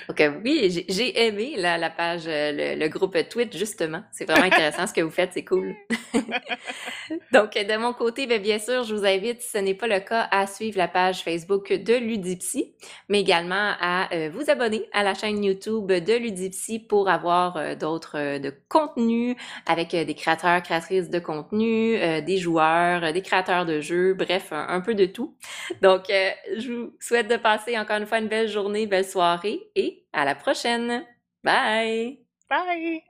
Ok, 0.10 0.24
oui, 0.44 0.86
j'ai 0.88 1.28
aimé 1.28 1.56
la, 1.58 1.78
la 1.78 1.90
page, 1.90 2.24
euh, 2.28 2.52
le, 2.52 2.80
le, 2.80 2.88
groupe 2.88 3.18
Twitch, 3.30 3.56
justement. 3.58 4.04
C'est 4.12 4.26
vraiment 4.26 4.46
intéressant 4.46 4.88
ce 4.88 4.94
que 4.94 5.02
vous 5.02 5.12
faites, 5.12 5.32
c'est 5.34 5.44
cool. 5.44 5.76
Donc, 7.34 7.54
de 7.54 7.78
mon 7.78 7.94
côté, 7.94 8.26
bien, 8.26 8.40
bien 8.40 8.60
sûr, 8.60 8.84
je 8.84 8.96
vous 8.96 9.06
invite, 9.06 9.42
si 9.42 9.50
ce 9.50 9.58
n'est 9.58 9.74
pas 9.74 9.88
le 9.88 10.00
cas, 10.00 10.28
à 10.32 10.48
suivre 10.48 10.78
la 10.78 10.88
page 10.88 11.24
Facebook 11.24 11.72
de 11.72 11.94
Ludipsy, 11.96 12.74
mais 13.10 13.22
également 13.22 13.74
à 13.80 14.14
euh, 14.14 14.30
vous 14.34 14.50
abonner 14.50 14.88
à 14.94 15.04
la 15.04 15.14
chaîne 15.14 15.44
YouTube 15.44 15.92
de 15.92 16.14
Ludipsy 16.14 16.80
pour 16.80 17.10
avoir 17.10 17.58
euh, 17.58 17.76
d'autres 17.76 18.18
euh, 18.18 18.40
de 18.40 18.54
contenus 18.70 19.36
avec 19.66 19.92
des 19.92 20.16
créateurs, 20.16 20.62
créatrices 20.64 21.10
de 21.10 21.20
contenu 21.20 21.57
euh, 21.66 22.22
des 22.22 22.38
joueurs, 22.38 23.04
euh, 23.04 23.12
des 23.12 23.22
créateurs 23.22 23.66
de 23.66 23.82
jeux, 23.82 24.14
bref, 24.14 24.50
un, 24.52 24.82
peu 24.82 24.96
de 24.96 25.06
tout. 25.06 25.36
Donc, 25.82 26.10
euh, 26.10 26.30
je 26.58 26.72
vous 26.72 26.96
souhaite 27.00 27.28
de 27.30 27.38
passer 27.38 27.78
encore 27.78 27.98
une 27.98 28.06
fois 28.06 28.20
une 28.20 28.28
belle 28.28 28.48
journée, 28.48 28.88
belle 28.88 29.06
soirée 29.06 29.70
et 29.76 30.06
à 30.14 30.26
la 30.26 30.36
prochaine. 30.36 31.04
Bye! 31.44 32.20
Bye! 32.50 33.02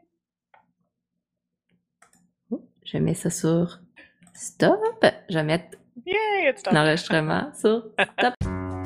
Je 2.84 2.98
mets 2.98 3.14
ça 3.14 3.30
sur 3.30 3.80
stop. 4.34 5.06
Je 5.30 5.36
vais 5.36 5.44
mettre 5.44 5.78
l'enregistrement 6.72 7.52
sur 7.54 7.90
stop. 8.18 8.34